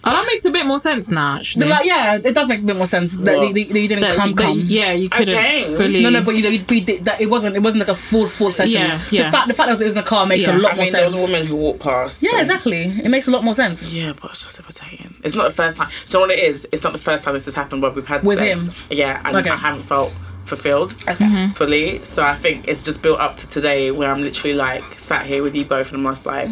Oh, 0.07 0.11
that 0.11 0.27
makes 0.27 0.45
a 0.45 0.51
bit 0.51 0.67
more 0.67 0.79
sense 0.79 1.09
now, 1.09 1.37
actually. 1.37 1.67
Like, 1.67 1.87
yeah, 1.87 2.17
it 2.17 2.35
does 2.35 2.47
make 2.47 2.61
a 2.61 2.65
bit 2.65 2.77
more 2.77 2.87
sense 2.87 3.17
that 3.17 3.39
What? 3.39 3.49
you, 3.57 3.65
that 3.65 3.81
you 3.81 3.89
didn't 3.89 4.01
That- 4.03 4.17
come 4.17 4.33
that- 4.35 4.43
come. 4.43 4.59
yeah, 4.61 4.93
you 4.93 5.09
couldn't 5.09 5.35
came. 5.35 5.77
fully. 5.77 6.03
No, 6.03 6.11
no, 6.11 6.23
but 6.23 6.37
you 6.37 6.43
know, 6.43 6.49
you, 6.51 6.65
we 6.69 6.81
did, 6.83 7.05
that 7.07 7.21
it 7.21 7.31
wasn't. 7.31 7.57
It 7.57 7.63
wasn't 7.63 7.81
like 7.81 7.89
a 7.89 7.95
full, 7.95 8.27
full 8.27 8.53
session. 8.53 8.73
Yeah, 8.73 9.01
yeah. 9.11 9.25
The 9.27 9.33
fact, 9.33 9.49
the 9.49 9.55
fact 9.55 9.69
that 9.69 9.81
it 9.81 9.85
was 9.85 9.93
in 9.97 10.03
the 10.03 10.09
car 10.09 10.27
makes 10.27 10.45
Yeah. 10.45 10.57
a 10.57 10.59
lot 10.59 10.73
I 10.73 10.77
more 10.77 10.85
mean, 10.85 10.93
there 10.93 11.03
sense. 11.05 11.15
was 11.15 11.23
a 11.23 11.27
woman 11.27 11.47
who 11.47 11.57
walked 11.57 11.81
past. 11.81 12.23
yeah, 12.23 12.31
so- 12.33 12.39
exactly. 12.41 12.83
It 12.83 13.09
makes 13.09 13.27
a 13.29 13.31
lot 13.31 13.45
more 13.45 13.55
sense. 13.55 13.91
Yeah, 13.93 14.13
but 14.21 14.31
it's 14.33 14.43
just 14.43 14.59
irritating. 14.61 15.15
It's 15.25 15.35
not 15.35 15.49
the 15.49 15.55
first 15.55 15.77
time. 15.77 15.89
Do 15.89 15.95
you 16.07 16.13
know 16.15 16.21
what 16.21 16.31
it 16.39 16.43
is? 16.45 16.67
It's 16.73 16.83
not 16.85 16.93
the 16.93 16.99
first 16.99 17.25
time 17.25 17.35
this 17.35 17.47
has 17.47 17.55
happened 17.55 17.83
where 17.83 17.91
we've 17.91 18.07
had 18.07 18.23
With 18.25 18.39
sex. 18.39 18.61
him? 18.61 18.73
Yeah, 18.91 19.21
and 19.25 19.37
Okay. 19.37 19.51
I 19.51 19.57
haven't 19.57 19.85
felt 19.85 20.13
fulfilled 20.45 20.93
Okay. 21.09 21.25
Mm-hmm. 21.25 21.53
fully. 21.55 22.05
So 22.05 22.23
I 22.23 22.35
think 22.35 22.69
it's 22.69 22.83
just 22.83 23.01
built 23.01 23.19
up 23.21 23.37
to 23.39 23.49
today 23.49 23.91
where 23.91 24.11
I'm 24.13 24.21
literally 24.23 24.55
like 24.55 24.85
sat 24.99 25.25
here 25.25 25.43
with 25.43 25.55
you 25.57 25.65
both 25.65 25.91
and 25.93 26.07
I'm 26.07 26.13
just 26.13 26.27
like, 26.27 26.51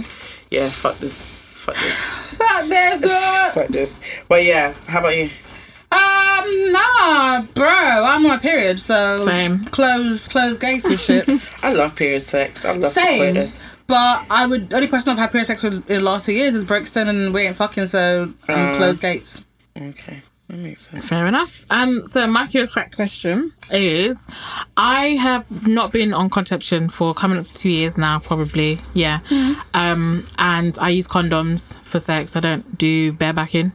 yeah, 0.50 0.70
fuck 0.70 0.98
this, 0.98 1.12
fuck 1.62 1.74
this, 1.76 1.94
Fuck 2.34 2.68
this, 2.68 3.00
dude. 3.00 3.54
fuck 3.54 3.68
this. 3.68 4.00
But 4.28 4.44
yeah, 4.44 4.72
how 4.86 5.00
about 5.00 5.16
you? 5.16 5.30
Um, 5.92 6.72
nah, 6.72 7.42
bro. 7.54 7.66
I'm 7.68 8.22
on 8.24 8.28
my 8.30 8.36
period, 8.38 8.80
so 8.80 9.24
Same. 9.26 9.64
close, 9.66 10.26
close 10.26 10.56
gates 10.58 10.84
and 10.86 10.98
shit. 10.98 11.28
I 11.62 11.72
love 11.74 11.94
period 11.94 12.22
sex. 12.22 12.64
I 12.64 12.72
love 12.72 12.92
Same. 12.92 13.34
the. 13.34 13.76
But 13.86 14.24
I 14.30 14.46
would 14.46 14.70
the 14.70 14.76
only 14.76 14.88
person 14.88 15.10
I've 15.10 15.18
had 15.18 15.30
period 15.30 15.46
sex 15.48 15.62
with 15.62 15.74
in 15.90 15.98
the 15.98 16.00
last 16.00 16.24
two 16.24 16.32
years 16.32 16.54
is 16.54 16.64
Brixton, 16.64 17.08
and 17.08 17.34
we 17.34 17.42
ain't 17.42 17.56
fucking. 17.56 17.88
So 17.88 18.32
I'm 18.48 18.74
Uh. 18.74 18.76
closed 18.78 19.02
gates. 19.02 19.42
Okay, 19.76 20.22
that 20.52 20.58
makes 20.58 20.88
sense. 20.88 21.08
Fair 21.08 21.26
enough. 21.26 21.64
Um, 21.70 22.06
so 22.06 22.26
my 22.26 22.46
curious 22.46 22.74
cat 22.74 22.94
question 22.94 23.54
is, 23.72 24.26
I 24.76 25.06
have 25.16 25.66
not 25.66 25.92
been 25.92 26.12
on 26.12 26.28
contraception 26.28 26.90
for 26.90 27.14
coming 27.14 27.38
up 27.38 27.46
to 27.46 27.54
two 27.54 27.70
years 27.70 27.96
now, 27.96 28.18
probably. 28.18 28.78
Yeah. 28.92 29.20
Um, 29.72 30.26
and 30.38 30.76
I 30.78 30.90
use 30.90 31.08
condoms 31.08 31.74
for 31.84 31.98
sex. 31.98 32.36
I 32.36 32.40
don't 32.40 32.76
do 32.76 33.14
barebacking. 33.14 33.72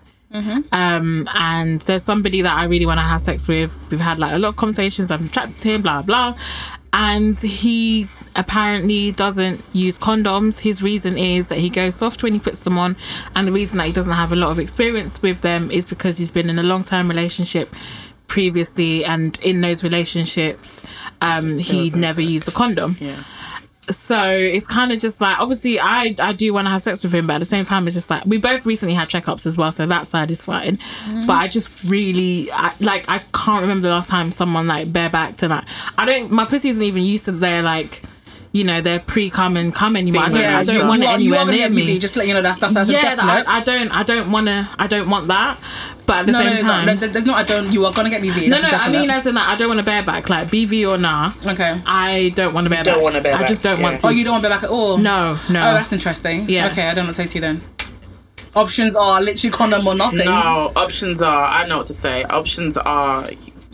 Um, 0.71 1.28
and 1.34 1.82
there's 1.82 2.03
somebody 2.03 2.43
that 2.43 2.55
I 2.55 2.65
really 2.65 2.86
want 2.86 2.99
to 2.99 3.03
have 3.03 3.21
sex 3.21 3.47
with. 3.47 3.75
We've 3.89 3.99
had 3.99 4.19
like 4.19 4.34
a 4.34 4.38
lot 4.38 4.49
of 4.49 4.55
conversations. 4.57 5.09
I'm 5.09 5.25
attracted 5.25 5.57
to 5.57 5.69
him, 5.69 5.82
blah 5.82 6.03
blah, 6.03 6.38
and 6.93 7.39
he 7.39 8.07
apparently 8.38 9.11
doesn't 9.11 9.61
use 9.73 9.97
condoms. 9.97 10.59
His 10.59 10.81
reason 10.81 11.17
is 11.17 11.47
that 11.49 11.57
he 11.57 11.69
goes 11.69 11.95
soft 11.95 12.23
when 12.23 12.33
he 12.33 12.39
puts 12.39 12.59
them 12.63 12.77
on, 12.77 12.95
and 13.35 13.47
the 13.47 13.51
reason 13.51 13.77
that 13.79 13.88
he 13.88 13.93
doesn't 13.93 14.13
have 14.13 14.31
a 14.31 14.35
lot 14.35 14.51
of 14.51 14.59
experience 14.59 15.21
with 15.21 15.41
them 15.41 15.69
is 15.71 15.88
because 15.88 16.17
he's 16.17 16.31
been 16.31 16.49
in 16.49 16.57
a 16.59 16.63
long 16.63 16.83
term 16.83 17.09
relationship 17.09 17.75
previously, 18.27 19.03
and 19.05 19.38
in 19.41 19.61
those 19.61 19.83
relationships, 19.83 20.81
um, 21.21 21.57
he 21.57 21.89
never 21.91 22.21
used 22.21 22.47
a 22.47 22.51
condom 22.51 22.97
Yeah. 22.99 23.23
so 23.89 24.21
it's 24.29 24.67
kind 24.67 24.91
of 24.91 24.99
just 24.99 25.21
like 25.21 25.39
obviously 25.39 25.79
I 25.79 26.13
I 26.19 26.33
do 26.33 26.53
want 26.53 26.65
to 26.65 26.69
have 26.71 26.81
sex 26.81 27.03
with 27.03 27.15
him, 27.15 27.25
but 27.25 27.35
at 27.35 27.39
the 27.39 27.45
same 27.45 27.63
time 27.63 27.88
it's 27.88 27.95
just 27.95 28.09
like 28.09 28.25
we 28.25 28.38
both 28.38 28.65
recently 28.65 28.93
had 28.93 29.07
checkups 29.07 29.45
as 29.45 29.57
well, 29.57 29.71
so 29.71 29.85
that 29.88 30.07
side 30.07 30.29
is 30.29 30.43
fine. 30.43 30.77
But 31.25 31.33
I 31.33 31.47
just 31.47 31.69
really 31.85 32.51
I, 32.51 32.73
like 32.81 33.07
I 33.09 33.19
can't 33.33 33.61
remember 33.61 33.88
the 33.88 33.93
last 33.93 34.09
time 34.09 34.29
someone 34.31 34.67
like 34.67 34.89
barebacked 34.89 35.41
and 35.41 35.51
like 35.51 35.63
I 35.97 36.05
don't 36.05 36.31
my 36.31 36.43
pussy 36.45 36.67
isn't 36.69 36.83
even 36.83 37.01
used 37.03 37.25
to 37.25 37.31
their 37.31 37.61
like 37.61 38.01
you 38.57 38.63
know 38.63 38.81
they're 38.81 38.99
pre 38.99 39.29
cum 39.29 39.55
and 39.55 39.73
cum 39.73 39.95
anymore. 39.95 40.23
I 40.23 40.29
don't, 40.29 40.39
Yeah, 40.39 40.57
I 40.57 40.63
don't 40.63 40.75
you 40.75 40.87
want 40.87 41.01
you 41.01 41.07
it 41.07 41.11
are, 41.11 41.19
you 41.19 41.35
anywhere 41.35 41.45
near 41.45 41.67
get 41.69 41.75
me. 41.75 41.97
BV, 41.97 42.01
Just 42.01 42.13
to 42.15 42.19
let 42.19 42.27
you 42.27 42.33
know 42.33 42.41
that's 42.41 42.59
that's, 42.59 42.73
that's 42.73 42.89
yeah, 42.89 43.13
a 43.13 43.15
definite. 43.15 43.47
I, 43.47 43.57
I 43.57 43.63
don't 43.63 43.91
I 43.91 44.03
don't 44.03 44.31
want 44.31 44.47
to 44.47 44.67
I 44.77 44.87
don't 44.87 45.09
want 45.09 45.27
that. 45.27 45.59
But 46.07 46.19
at 46.19 46.25
the 46.27 46.31
no, 46.31 46.39
same 46.39 46.55
no, 46.55 46.61
time. 46.61 46.85
no, 46.85 46.93
no, 46.93 47.07
there's 47.07 47.25
no. 47.25 47.33
I 47.33 47.43
don't. 47.43 47.71
You 47.71 47.85
are 47.85 47.91
gonna 47.91 48.09
get 48.09 48.21
me 48.21 48.29
BV. 48.29 48.47
no, 48.47 48.61
no, 48.61 48.69
I 48.69 48.89
mean 48.89 49.07
definite. 49.07 49.13
as 49.13 49.27
in 49.27 49.35
that 49.35 49.49
I 49.49 49.57
don't 49.57 49.67
want 49.67 49.79
to 49.79 49.85
bareback, 49.85 50.29
like 50.29 50.47
BV 50.47 50.89
or 50.89 50.97
nah. 50.97 51.33
okay. 51.45 51.81
I 51.85 52.31
don't 52.35 52.53
want 52.53 52.63
to 52.65 52.69
bareback. 52.69 52.93
don't 52.95 53.03
wanna 53.03 53.19
I 53.19 53.45
just 53.45 53.61
don't 53.61 53.79
yeah. 53.79 53.83
want 53.83 53.99
to. 53.99 54.07
Oh, 54.07 54.09
you 54.09 54.23
don't 54.23 54.33
want 54.33 54.43
to 54.43 54.49
be 54.49 54.55
back 54.55 54.63
at 54.63 54.69
all? 54.69 54.97
No, 54.97 55.37
no. 55.49 55.59
Oh, 55.59 55.73
that's 55.73 55.91
interesting. 55.91 56.49
Yeah. 56.49 56.69
Okay, 56.69 56.87
I 56.87 56.93
don't 56.93 57.05
know 57.05 57.09
what 57.09 57.17
to 57.17 57.23
say 57.23 57.27
to 57.27 57.35
you 57.35 57.41
then. 57.41 57.61
Options 58.55 58.95
are 58.95 59.21
literally 59.21 59.55
condom 59.55 59.85
or 59.85 59.95
nothing. 59.95 60.25
No, 60.25 60.71
options 60.75 61.21
are. 61.21 61.45
I 61.45 61.67
know 61.67 61.77
what 61.79 61.87
to 61.87 61.93
say. 61.93 62.23
Options 62.23 62.77
are. 62.77 63.27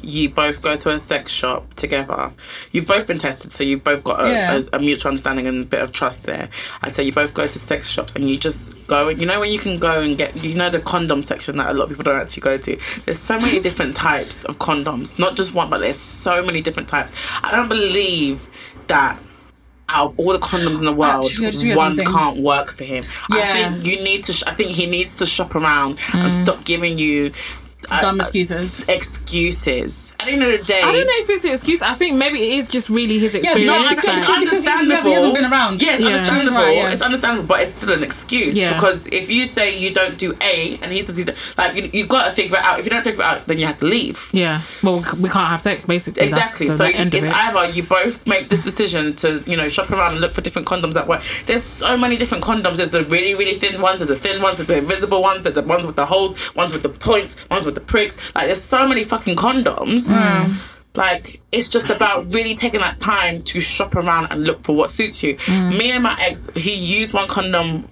You 0.04 0.30
both 0.30 0.62
go 0.62 0.76
to 0.76 0.90
a 0.92 1.00
sex 1.00 1.32
shop 1.32 1.74
together. 1.76 2.34
You've 2.72 2.86
both 2.86 3.08
been 3.08 3.18
tested, 3.18 3.52
so 3.52 3.64
you've 3.64 3.84
both 3.84 4.04
got 4.04 4.24
a, 4.24 4.30
Yeah. 4.30 4.62
a, 4.74 4.78
a 4.78 4.80
mutual 4.80 5.10
understanding 5.10 5.48
and 5.48 5.64
a 5.64 5.68
bit 5.68 5.82
of 5.82 5.92
trust 5.92 6.24
there. 6.24 6.50
I'd 6.82 6.94
say 6.94 7.04
you 7.04 7.14
both 7.14 7.34
go 7.34 7.48
to 7.48 7.60
sex 7.60 7.88
shops 7.90 8.14
and 8.16 8.30
you 8.30 8.38
just 8.38 8.74
go. 8.88 9.08
and 9.08 9.20
You 9.22 9.26
know 9.26 9.40
when 9.40 9.52
you 9.52 9.60
can 9.60 9.80
go 9.80 10.02
and 10.02 10.18
get. 10.18 10.44
You 10.44 10.56
know 10.56 10.70
the 10.70 10.82
condom 10.82 11.24
section 11.24 11.58
that 11.58 11.70
a 11.70 11.74
lot 11.74 11.86
of 11.86 11.90
people 11.90 12.04
don't 12.04 12.20
actually 12.20 12.42
go 12.42 12.58
to. 12.58 12.78
There's 13.06 13.20
so 13.20 13.40
many 13.40 13.60
different 13.68 13.96
types 13.96 14.44
of 14.44 14.60
condoms. 14.60 15.18
Not 15.18 15.36
just 15.36 15.54
one, 15.54 15.70
but 15.70 15.80
there's 15.80 16.00
so 16.00 16.44
many 16.44 16.62
different 16.62 16.90
types. 16.90 17.12
I 17.42 17.52
don't 17.52 17.70
believe 17.70 18.48
that. 18.88 19.20
Out 19.90 20.12
of 20.12 20.20
all 20.20 20.32
the 20.32 20.40
condoms 20.40 20.80
in 20.80 20.86
the 20.86 20.94
world, 20.94 21.26
Actually, 21.26 21.48
I 21.48 21.52
just 21.52 21.64
realised 21.64 21.78
one 21.78 21.96
something. 21.98 22.14
can't 22.14 22.38
work 22.40 22.72
for 22.72 22.86
him. 22.86 23.04
Yeah. 23.30 23.38
I 23.38 23.72
think 23.74 23.86
you 23.86 24.04
need 24.04 24.24
to. 24.24 24.34
Sh- 24.34 24.44
I 24.48 24.56
think 24.56 24.70
he 24.70 24.86
needs 24.86 25.14
to 25.16 25.26
shop 25.26 25.54
around 25.56 26.00
and 26.14 26.32
mm. 26.32 26.42
stop 26.44 26.64
giving 26.64 26.98
you 26.98 27.32
Dumb 27.90 28.22
excuses. 28.22 28.84
excuses 28.88 30.13
at 30.24 30.28
the 30.28 30.32
end 30.34 30.44
of 30.44 30.52
the 30.60 30.66
day, 30.66 30.82
I 30.82 30.92
don't 30.92 31.06
know 31.06 31.14
if 31.18 31.30
it's 31.30 31.44
an 31.46 31.52
excuse. 31.52 31.82
I 31.82 31.94
think 31.94 32.18
maybe 32.18 32.40
it 32.42 32.58
is 32.60 32.68
just 32.68 32.90
really 32.90 33.20
his 33.20 33.36
experience. 33.36 33.66
Yeah, 33.66 33.66
experience. 33.66 33.68
no, 33.68 33.74
I 33.74 33.86
I 33.86 33.90
think 33.90 34.02
think 34.02 34.18
it's 34.18 34.28
that- 34.28 34.42
it's 34.42 34.46
because 34.46 34.64
he 34.64 34.70
hasn't- 34.70 34.92
understandable. 34.92 35.10
he 35.10 35.16
hasn't 35.16 35.36
been 35.36 35.52
around. 35.52 35.82
Yeah, 35.82 35.92
it's 35.94 36.02
Yeah. 36.02 36.08
understandable. 36.08 36.58
Right, 36.64 36.76
yeah. 36.78 36.90
It's 36.92 37.02
understandable, 37.02 37.48
but 37.48 37.60
it's 37.62 37.72
still 37.72 37.92
an 37.92 38.04
excuse 38.04 38.56
Yeah. 38.56 38.74
because 38.74 39.08
if 39.08 39.30
you 39.30 39.46
say 39.46 39.78
you 39.78 39.92
don't 39.94 40.18
do 40.18 40.36
A 40.42 40.80
and 40.82 40.92
he 40.92 41.02
says 41.02 41.18
he 41.18 41.24
don't, 41.26 41.38
like 41.58 41.76
you, 41.76 41.90
you've 41.94 42.08
got 42.10 42.26
to 42.26 42.32
figure 42.32 42.58
it 42.58 42.64
out. 42.64 42.80
If 42.80 42.86
you 42.86 42.92
don't 42.92 43.04
figure 43.04 43.22
it 43.22 43.26
out, 43.26 43.48
then 43.48 43.58
you 43.58 43.66
have 43.66 43.80
to 43.80 43.86
leave. 43.86 44.30
yeah. 44.32 44.62
Well, 44.82 45.04
we 45.22 45.30
can't 45.30 45.48
have 45.50 45.62
sex 45.62 45.86
basically. 45.86 46.24
Exactly. 46.28 46.68
That's 46.68 46.78
so 46.78 46.86
the, 46.86 46.92
the 46.94 46.98
end 46.98 47.14
it's 47.14 47.26
of 47.26 47.32
it. 47.32 47.36
either 47.36 47.70
you 47.72 47.84
both 47.84 48.26
make 48.26 48.50
this 48.50 48.62
decision 48.62 49.14
to 49.18 49.44
you 49.46 49.58
know 49.58 49.68
shop 49.70 49.92
around 49.92 50.12
and 50.14 50.22
look 50.22 50.32
for 50.34 50.42
different 50.42 50.68
condoms 50.68 50.94
that 50.94 51.08
work. 51.08 51.22
There's 51.46 51.64
so 51.64 51.98
many 51.98 52.16
different 52.18 52.44
condoms. 52.44 52.78
There's 52.78 52.92
the 52.92 53.04
really 53.06 53.36
really 53.36 53.56
thin 53.56 53.82
ones. 53.82 54.00
There's 54.00 54.10
the 54.10 54.16
thin 54.18 54.42
ones. 54.42 54.58
There's 54.58 54.68
the 54.68 54.78
invisible 54.78 55.22
ones. 55.22 55.44
There's 55.44 55.56
the 55.56 55.62
ones 55.62 55.86
with 55.86 55.96
the 55.96 56.06
holes. 56.06 56.36
Ones 56.56 56.72
with 56.74 56.84
the 56.84 56.90
points. 56.90 57.36
Ones 57.52 57.66
with 57.66 57.76
the 57.76 57.82
pricks. 57.82 58.18
Like 58.36 58.46
there's 58.46 58.62
so 58.62 58.88
many 58.88 59.04
fucking 59.04 59.36
condoms. 59.36 60.08
Mm. 60.14 60.46
Um, 60.46 60.60
like 60.96 61.42
it's 61.52 61.70
just 61.70 61.90
about 61.90 62.32
really 62.32 62.56
taking 62.56 62.80
that 62.82 62.98
time 62.98 63.42
to 63.44 63.60
shop 63.60 63.96
around 63.96 64.28
and 64.32 64.44
look 64.44 64.64
for 64.64 64.76
what 64.76 64.90
suits 64.90 65.24
you. 65.24 65.36
Mm. 65.38 65.78
Me 65.78 65.92
and 65.92 66.04
my 66.04 66.20
ex, 66.22 66.50
he 66.56 66.74
used 66.74 67.14
one 67.14 67.28
condom 67.28 67.88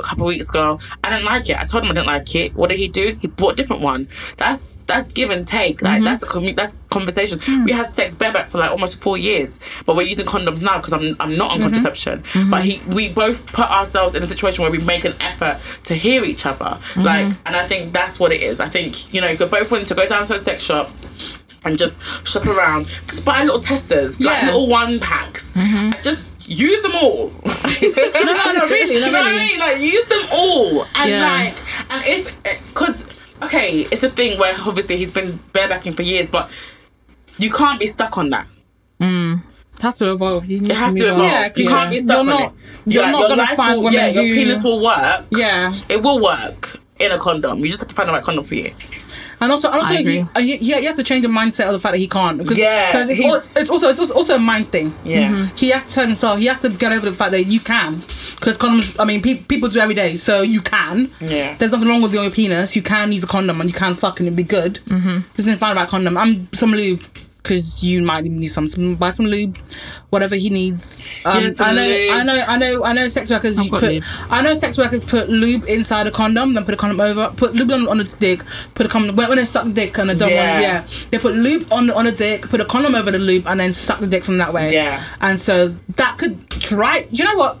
a 0.00 0.02
couple 0.02 0.24
of 0.24 0.28
weeks 0.28 0.48
ago. 0.48 0.78
I 1.04 1.10
didn't 1.10 1.26
like 1.26 1.48
it. 1.48 1.58
I 1.58 1.64
told 1.64 1.84
him 1.84 1.90
I 1.90 1.94
didn't 1.94 2.06
like 2.06 2.34
it. 2.34 2.54
What 2.54 2.70
did 2.70 2.78
he 2.78 2.88
do? 2.88 3.16
He 3.20 3.28
bought 3.28 3.52
a 3.52 3.56
different 3.56 3.82
one. 3.82 4.08
That's 4.36 4.78
that's 4.86 5.12
give 5.12 5.30
and 5.30 5.46
take. 5.46 5.82
Like 5.82 5.96
mm-hmm. 5.96 6.04
that's 6.04 6.22
a 6.22 6.26
commu- 6.26 6.56
that's 6.56 6.78
conversation. 6.90 7.38
Mm. 7.38 7.66
We 7.66 7.72
had 7.72 7.92
sex 7.92 8.14
bareback 8.14 8.48
for 8.48 8.58
like 8.58 8.70
almost 8.70 9.00
four 9.00 9.16
years, 9.16 9.60
but 9.86 9.94
we're 9.94 10.06
using 10.06 10.26
condoms 10.26 10.62
now 10.62 10.78
because 10.78 10.92
I'm 10.92 11.16
I'm 11.20 11.36
not 11.36 11.52
on 11.52 11.58
mm-hmm. 11.58 11.66
contraception. 11.66 12.22
Mm-hmm. 12.22 12.50
But 12.50 12.64
he 12.64 12.80
we 12.88 13.08
both 13.08 13.46
put 13.46 13.70
ourselves 13.70 14.14
in 14.14 14.22
a 14.22 14.26
situation 14.26 14.62
where 14.62 14.72
we 14.72 14.78
make 14.78 15.04
an 15.04 15.14
effort 15.20 15.60
to 15.84 15.94
hear 15.94 16.24
each 16.24 16.46
other. 16.46 16.78
Like, 16.96 17.32
and 17.46 17.56
I 17.56 17.66
think 17.66 17.92
that's 17.92 18.18
what 18.18 18.32
it 18.32 18.42
is. 18.42 18.60
I 18.60 18.68
think 18.68 19.12
you 19.12 19.20
know 19.20 19.28
if 19.28 19.38
you're 19.38 19.48
both 19.48 19.70
willing 19.70 19.86
to 19.86 19.94
go 19.94 20.06
down 20.06 20.26
to 20.26 20.34
a 20.34 20.38
sex 20.38 20.62
shop. 20.62 20.90
And 21.64 21.76
just 21.78 22.00
shop 22.26 22.46
around. 22.46 22.86
Just 23.06 23.24
buy 23.24 23.42
little 23.44 23.60
testers, 23.60 24.18
like 24.20 24.42
little 24.44 24.66
one 24.66 24.98
packs. 25.00 25.52
Mm-hmm. 25.52 25.92
And 25.92 26.02
Just 26.02 26.28
use 26.48 26.80
them 26.82 26.92
all. 26.94 27.32
No, 27.80 28.36
no, 28.36 28.52
no, 28.52 28.66
really, 28.68 29.00
no, 29.00 29.06
you 29.06 29.12
know 29.12 29.18
what 29.20 29.26
I 29.28 29.38
mean? 29.38 29.58
Like 29.58 29.80
use 29.80 30.06
them 30.06 30.22
all, 30.32 30.84
and 30.96 31.10
Yeah. 31.10 31.26
like, 31.26 31.56
and 31.90 32.04
if 32.06 32.42
because 32.68 33.04
okay, 33.42 33.80
it's 33.90 34.02
a 34.02 34.10
thing 34.10 34.38
where 34.38 34.54
obviously 34.66 34.96
he's 34.96 35.10
been 35.10 35.38
barebacking 35.54 35.94
for 35.96 36.02
years, 36.02 36.28
but 36.30 36.50
you 37.38 37.50
can't 37.50 37.80
be 37.80 37.86
stuck 37.86 38.18
on 38.18 38.30
that. 38.30 38.46
Mm. 39.00 39.40
It 39.74 39.82
has 39.82 39.98
to 39.98 40.12
evolve. 40.12 40.46
You, 40.46 40.60
need 40.60 40.72
have 40.72 40.92
move 40.92 41.00
to 41.02 41.06
evolve. 41.14 41.20
Yeah, 41.30 41.46
you 41.46 41.52
you're- 41.64 41.72
can't 41.72 41.90
be 41.90 41.98
stuck 42.00 42.08
you're 42.10 42.20
on 42.20 42.26
not- 42.26 42.52
it. 42.52 42.58
you're 42.92 43.02
Like, 43.04 43.12
not 43.12 43.18
your 43.20 43.28
gonna 43.28 43.56
find 43.56 43.76
will, 43.76 43.84
women 43.84 43.98
yeah, 44.00 44.08
your 44.08 44.24
penis 44.34 44.62
will 44.64 44.80
work. 44.80 45.24
Yeah. 45.30 45.80
It 45.88 46.02
will 46.02 46.20
work 46.20 46.78
in 46.98 47.12
a 47.12 47.18
condom. 47.18 47.58
You 47.60 47.68
just 47.68 47.80
have 47.80 47.88
to 47.88 47.94
find 47.94 48.08
the 48.08 48.12
right 48.12 48.22
condom 48.22 48.44
for 48.44 48.56
you. 48.56 48.72
And 49.40 49.50
also, 49.52 49.68
and 49.70 49.80
also 49.80 49.94
I 49.94 49.96
he, 49.96 50.00
agree. 50.02 50.20
uh, 50.34 50.40
he, 50.40 50.56
he 50.58 50.74
he 50.74 50.84
has 50.84 50.96
to 50.96 51.02
change 51.04 51.22
the 51.22 51.28
mindset 51.32 51.66
of 51.66 51.72
the 51.72 51.80
fact 51.80 51.92
that 51.94 51.98
he 51.98 52.08
can't. 52.08 52.38
Because, 52.38 52.58
Yeah, 52.58 52.92
because 52.92 53.10
it's, 53.56 53.70
also 53.70 53.88
it's 53.88 54.10
also- 54.10 54.34
a 54.34 54.38
mind 54.38 54.66
thing. 54.70 54.94
Yeah. 55.04 55.48
He 55.56 55.70
has 55.70 55.88
to 55.88 55.94
tell 55.94 56.06
himself. 56.06 56.38
He 56.38 56.46
has 56.46 56.60
to 56.60 56.68
get 56.68 56.92
over 56.92 57.08
the 57.08 57.16
fact 57.16 57.32
that 57.32 57.44
you 57.44 57.58
can. 57.60 57.96
Because 58.36 58.56
condoms, 58.58 58.94
I 58.98 59.04
mean, 59.04 59.20
pe- 59.22 59.42
people 59.42 59.68
do 59.68 59.80
every 59.80 59.94
day, 59.94 60.16
so 60.16 60.42
you 60.42 60.60
can. 60.60 61.10
Yeah. 61.20 61.56
There's 61.56 61.70
nothing 61.72 61.88
wrong 61.88 62.00
with 62.02 62.14
your 62.14 62.30
penis. 62.30 62.76
You 62.76 62.82
can 62.82 63.12
use 63.12 63.22
a 63.24 63.26
condom 63.26 63.60
and 63.60 63.68
you 63.68 63.74
can 63.74 63.94
fucking 63.94 64.26
it'd 64.26 64.36
be 64.36 64.42
good. 64.44 64.80
Mm-hmm. 64.86 65.14
Just 65.34 65.46
didn't 65.46 65.58
find 65.58 65.72
about 65.76 65.88
condom. 65.88 66.16
I'm 66.16 66.48
some 66.54 66.72
lube. 66.72 67.02
Because 67.42 67.82
you 67.82 68.02
might 68.02 68.24
need 68.24 68.48
some, 68.48 68.68
buy 68.96 69.12
some 69.12 69.26
lube, 69.26 69.56
whatever 70.10 70.36
he 70.36 70.50
needs. 70.50 71.02
Um, 71.24 71.50
some 71.50 71.68
I 71.68 71.72
know, 71.72 71.86
lube. 71.88 72.10
I 72.12 72.22
know, 72.22 72.44
I 72.46 72.56
know, 72.58 72.84
I 72.84 72.92
know. 72.92 73.08
Sex 73.08 73.30
workers, 73.30 73.56
you 73.56 73.70
put, 73.70 73.82
lube. 73.82 74.04
I 74.28 74.42
know 74.42 74.54
sex 74.54 74.76
workers 74.76 75.04
put 75.04 75.30
lube 75.30 75.64
inside 75.66 76.06
a 76.06 76.10
condom, 76.10 76.52
then 76.54 76.64
put 76.66 76.74
a 76.74 76.76
condom 76.76 77.00
over, 77.00 77.30
put 77.36 77.54
lube 77.54 77.70
on, 77.70 77.88
on 77.88 77.98
the 77.98 78.04
dick, 78.04 78.42
put 78.74 78.84
a 78.84 78.88
condom 78.90 79.16
when, 79.16 79.28
when 79.28 79.38
they 79.38 79.44
suck 79.46 79.72
dick 79.72 79.96
and 79.98 80.10
they 80.10 80.14
don't 80.14 80.28
Yeah. 80.30 80.52
want, 80.52 80.62
yeah, 80.62 81.06
they 81.10 81.18
put 81.18 81.34
lube 81.34 81.72
on 81.72 81.90
on 81.90 82.04
the 82.04 82.12
dick, 82.12 82.42
put 82.48 82.60
a 82.60 82.64
condom 82.66 82.94
over 82.94 83.10
the 83.10 83.18
lube, 83.18 83.46
and 83.46 83.58
then 83.58 83.72
suck 83.72 84.00
the 84.00 84.06
dick 84.06 84.22
from 84.22 84.36
that 84.38 84.52
way. 84.52 84.72
Yeah. 84.74 85.02
and 85.20 85.40
so 85.40 85.74
that 85.96 86.18
could 86.18 86.48
try. 86.50 87.06
You 87.10 87.24
know 87.24 87.36
what? 87.36 87.58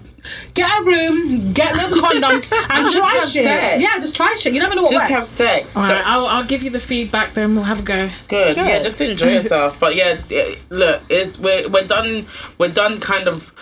Get 0.54 0.70
a 0.80 0.84
room, 0.84 1.52
get 1.52 1.74
loads 1.76 1.92
of 1.92 1.98
condoms, 2.04 2.52
and 2.70 2.86
Just 2.86 2.96
try 2.98 3.10
have 3.14 3.28
shit. 3.30 3.44
sex. 3.44 3.82
Yeah, 3.82 3.98
just 4.00 4.16
try 4.16 4.34
shit. 4.34 4.52
You 4.52 4.60
never 4.60 4.74
know 4.74 4.82
what 4.82 4.90
Just 4.92 5.04
works. 5.04 5.14
have 5.14 5.24
sex. 5.24 5.76
All 5.76 5.82
right, 5.84 6.04
I'll, 6.06 6.26
I'll 6.26 6.44
give 6.44 6.62
you 6.62 6.70
the 6.70 6.80
feedback. 6.80 7.34
Then 7.34 7.54
we'll 7.54 7.64
have 7.64 7.80
a 7.80 7.82
go. 7.82 8.08
Good. 8.28 8.54
Good. 8.54 8.56
Yeah, 8.56 8.82
just 8.82 9.00
enjoy 9.00 9.32
yourself. 9.34 9.78
But 9.80 9.96
yeah, 9.96 10.20
look, 10.68 11.02
it's 11.08 11.38
we're 11.38 11.68
we're 11.68 11.86
done. 11.86 12.26
We're 12.58 12.72
done. 12.72 13.00
Kind 13.00 13.28
of 13.28 13.52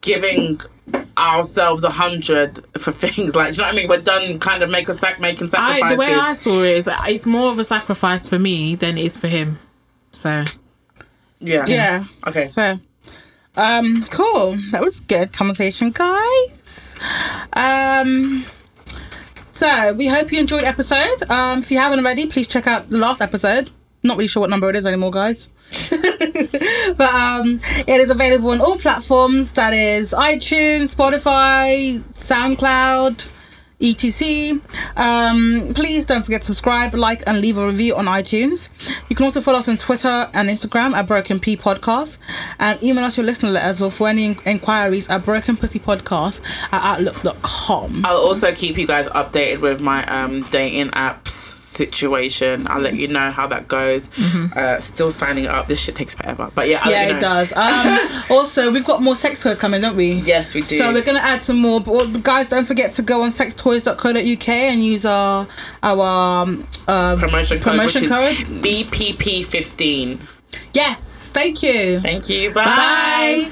giving 0.00 0.58
ourselves 1.16 1.84
a 1.84 1.90
hundred 1.90 2.64
for 2.78 2.92
things 2.92 3.34
like. 3.34 3.50
Do 3.54 3.56
you 3.56 3.62
know 3.62 3.68
what 3.68 3.74
I 3.74 3.76
mean? 3.76 3.88
We're 3.88 4.00
done. 4.00 4.38
Kind 4.38 4.62
of 4.62 4.70
make 4.70 4.88
a 4.88 4.94
sac 4.94 5.20
making 5.20 5.48
sacrifices. 5.48 5.82
I, 5.82 5.92
the 5.94 5.98
way 5.98 6.14
I 6.14 6.32
saw 6.34 6.60
it 6.62 6.76
is, 6.76 6.88
it's 7.06 7.26
more 7.26 7.50
of 7.50 7.58
a 7.58 7.64
sacrifice 7.64 8.26
for 8.26 8.38
me 8.38 8.74
than 8.76 8.96
it 8.98 9.04
is 9.04 9.16
for 9.16 9.28
him. 9.28 9.58
So 10.12 10.44
yeah. 11.40 11.66
yeah. 11.66 12.04
Okay. 12.26 12.48
Fair. 12.48 12.80
Um, 13.56 14.04
cool. 14.10 14.56
That 14.70 14.82
was 14.82 15.00
good 15.00 15.32
conversation, 15.32 15.90
guys. 15.90 16.96
Um, 17.52 18.46
so 19.52 19.92
we 19.92 20.06
hope 20.06 20.32
you 20.32 20.40
enjoyed 20.40 20.64
episode. 20.64 21.22
Um, 21.30 21.60
if 21.60 21.70
you 21.70 21.78
haven't 21.78 21.98
already, 21.98 22.26
please 22.26 22.48
check 22.48 22.66
out 22.66 22.88
the 22.88 22.98
last 22.98 23.20
episode. 23.20 23.70
Not 24.02 24.16
really 24.16 24.28
sure 24.28 24.40
what 24.40 24.50
number 24.50 24.68
it 24.70 24.76
is 24.76 24.86
anymore, 24.86 25.10
guys. 25.10 25.48
but 25.90 27.00
um, 27.00 27.60
it 27.86 28.00
is 28.00 28.10
available 28.10 28.50
on 28.50 28.60
all 28.60 28.76
platforms. 28.76 29.52
That 29.52 29.72
is 29.72 30.12
iTunes, 30.12 30.94
Spotify, 30.94 32.02
SoundCloud, 32.12 33.28
etc. 33.82 34.60
Um, 34.96 35.72
please 35.74 36.04
don't 36.04 36.22
forget 36.22 36.42
to 36.42 36.46
subscribe, 36.46 36.94
like, 36.94 37.22
and 37.26 37.40
leave 37.40 37.58
a 37.58 37.66
review 37.66 37.96
on 37.96 38.06
iTunes. 38.06 38.68
You 39.08 39.16
can 39.16 39.24
also 39.24 39.40
follow 39.40 39.58
us 39.58 39.68
on 39.68 39.76
Twitter 39.76 40.30
and 40.34 40.48
Instagram 40.48 40.94
at 40.94 41.06
Broken 41.06 41.40
P 41.40 41.56
Podcast, 41.56 42.18
and 42.58 42.82
email 42.82 43.04
us 43.04 43.16
your 43.16 43.26
listener 43.26 43.50
letters 43.50 43.82
or 43.82 43.90
for 43.90 44.08
any 44.08 44.36
inquiries 44.44 45.08
at 45.08 45.24
Broken 45.24 45.56
Pussy 45.56 45.78
Podcast 45.78 46.40
at 46.72 46.82
outlook.com. 46.82 48.04
I'll 48.06 48.16
also 48.16 48.54
keep 48.54 48.78
you 48.78 48.86
guys 48.86 49.06
updated 49.08 49.60
with 49.60 49.80
my 49.80 50.04
um 50.06 50.42
dating 50.50 50.90
apps 50.90 51.51
situation. 51.72 52.66
I'll 52.68 52.80
let 52.80 52.94
you 52.94 53.08
know 53.08 53.30
how 53.30 53.46
that 53.48 53.68
goes. 53.68 54.08
Uh, 54.54 54.80
still 54.80 55.10
signing 55.10 55.46
up. 55.46 55.68
This 55.68 55.80
shit 55.80 55.96
takes 55.96 56.14
forever. 56.14 56.50
But 56.54 56.68
yeah, 56.68 56.80
I'll 56.82 56.90
Yeah, 56.90 57.08
you 57.08 57.16
it 57.16 57.20
does. 57.20 57.52
Um, 57.62 57.98
also, 58.30 58.70
we've 58.72 58.84
got 58.84 59.02
more 59.02 59.16
sex 59.16 59.40
toys 59.42 59.58
coming, 59.58 59.80
don't 59.80 59.96
we? 59.96 60.12
Yes, 60.12 60.54
we 60.54 60.62
do. 60.62 60.78
So 60.78 60.92
we're 60.92 61.02
gonna 61.04 61.20
add 61.20 61.42
some 61.42 61.58
more. 61.58 61.80
But 61.80 62.22
guys, 62.22 62.48
don't 62.48 62.66
forget 62.66 62.92
to 62.94 63.02
go 63.02 63.22
on 63.22 63.30
sextoys.co.uk 63.30 64.48
and 64.48 64.84
use 64.84 65.04
our 65.04 65.46
our 65.82 66.42
um, 66.42 66.66
uh, 66.88 67.16
promotion 67.16 67.58
code, 67.58 67.72
promotion 67.78 68.02
which 68.02 68.10
code. 68.10 68.32
is 68.32 68.48
BPP15. 68.48 70.20
Yes, 70.74 71.28
thank 71.32 71.62
you. 71.62 72.00
Thank 72.00 72.28
you. 72.28 72.52
Bye. 72.52 73.50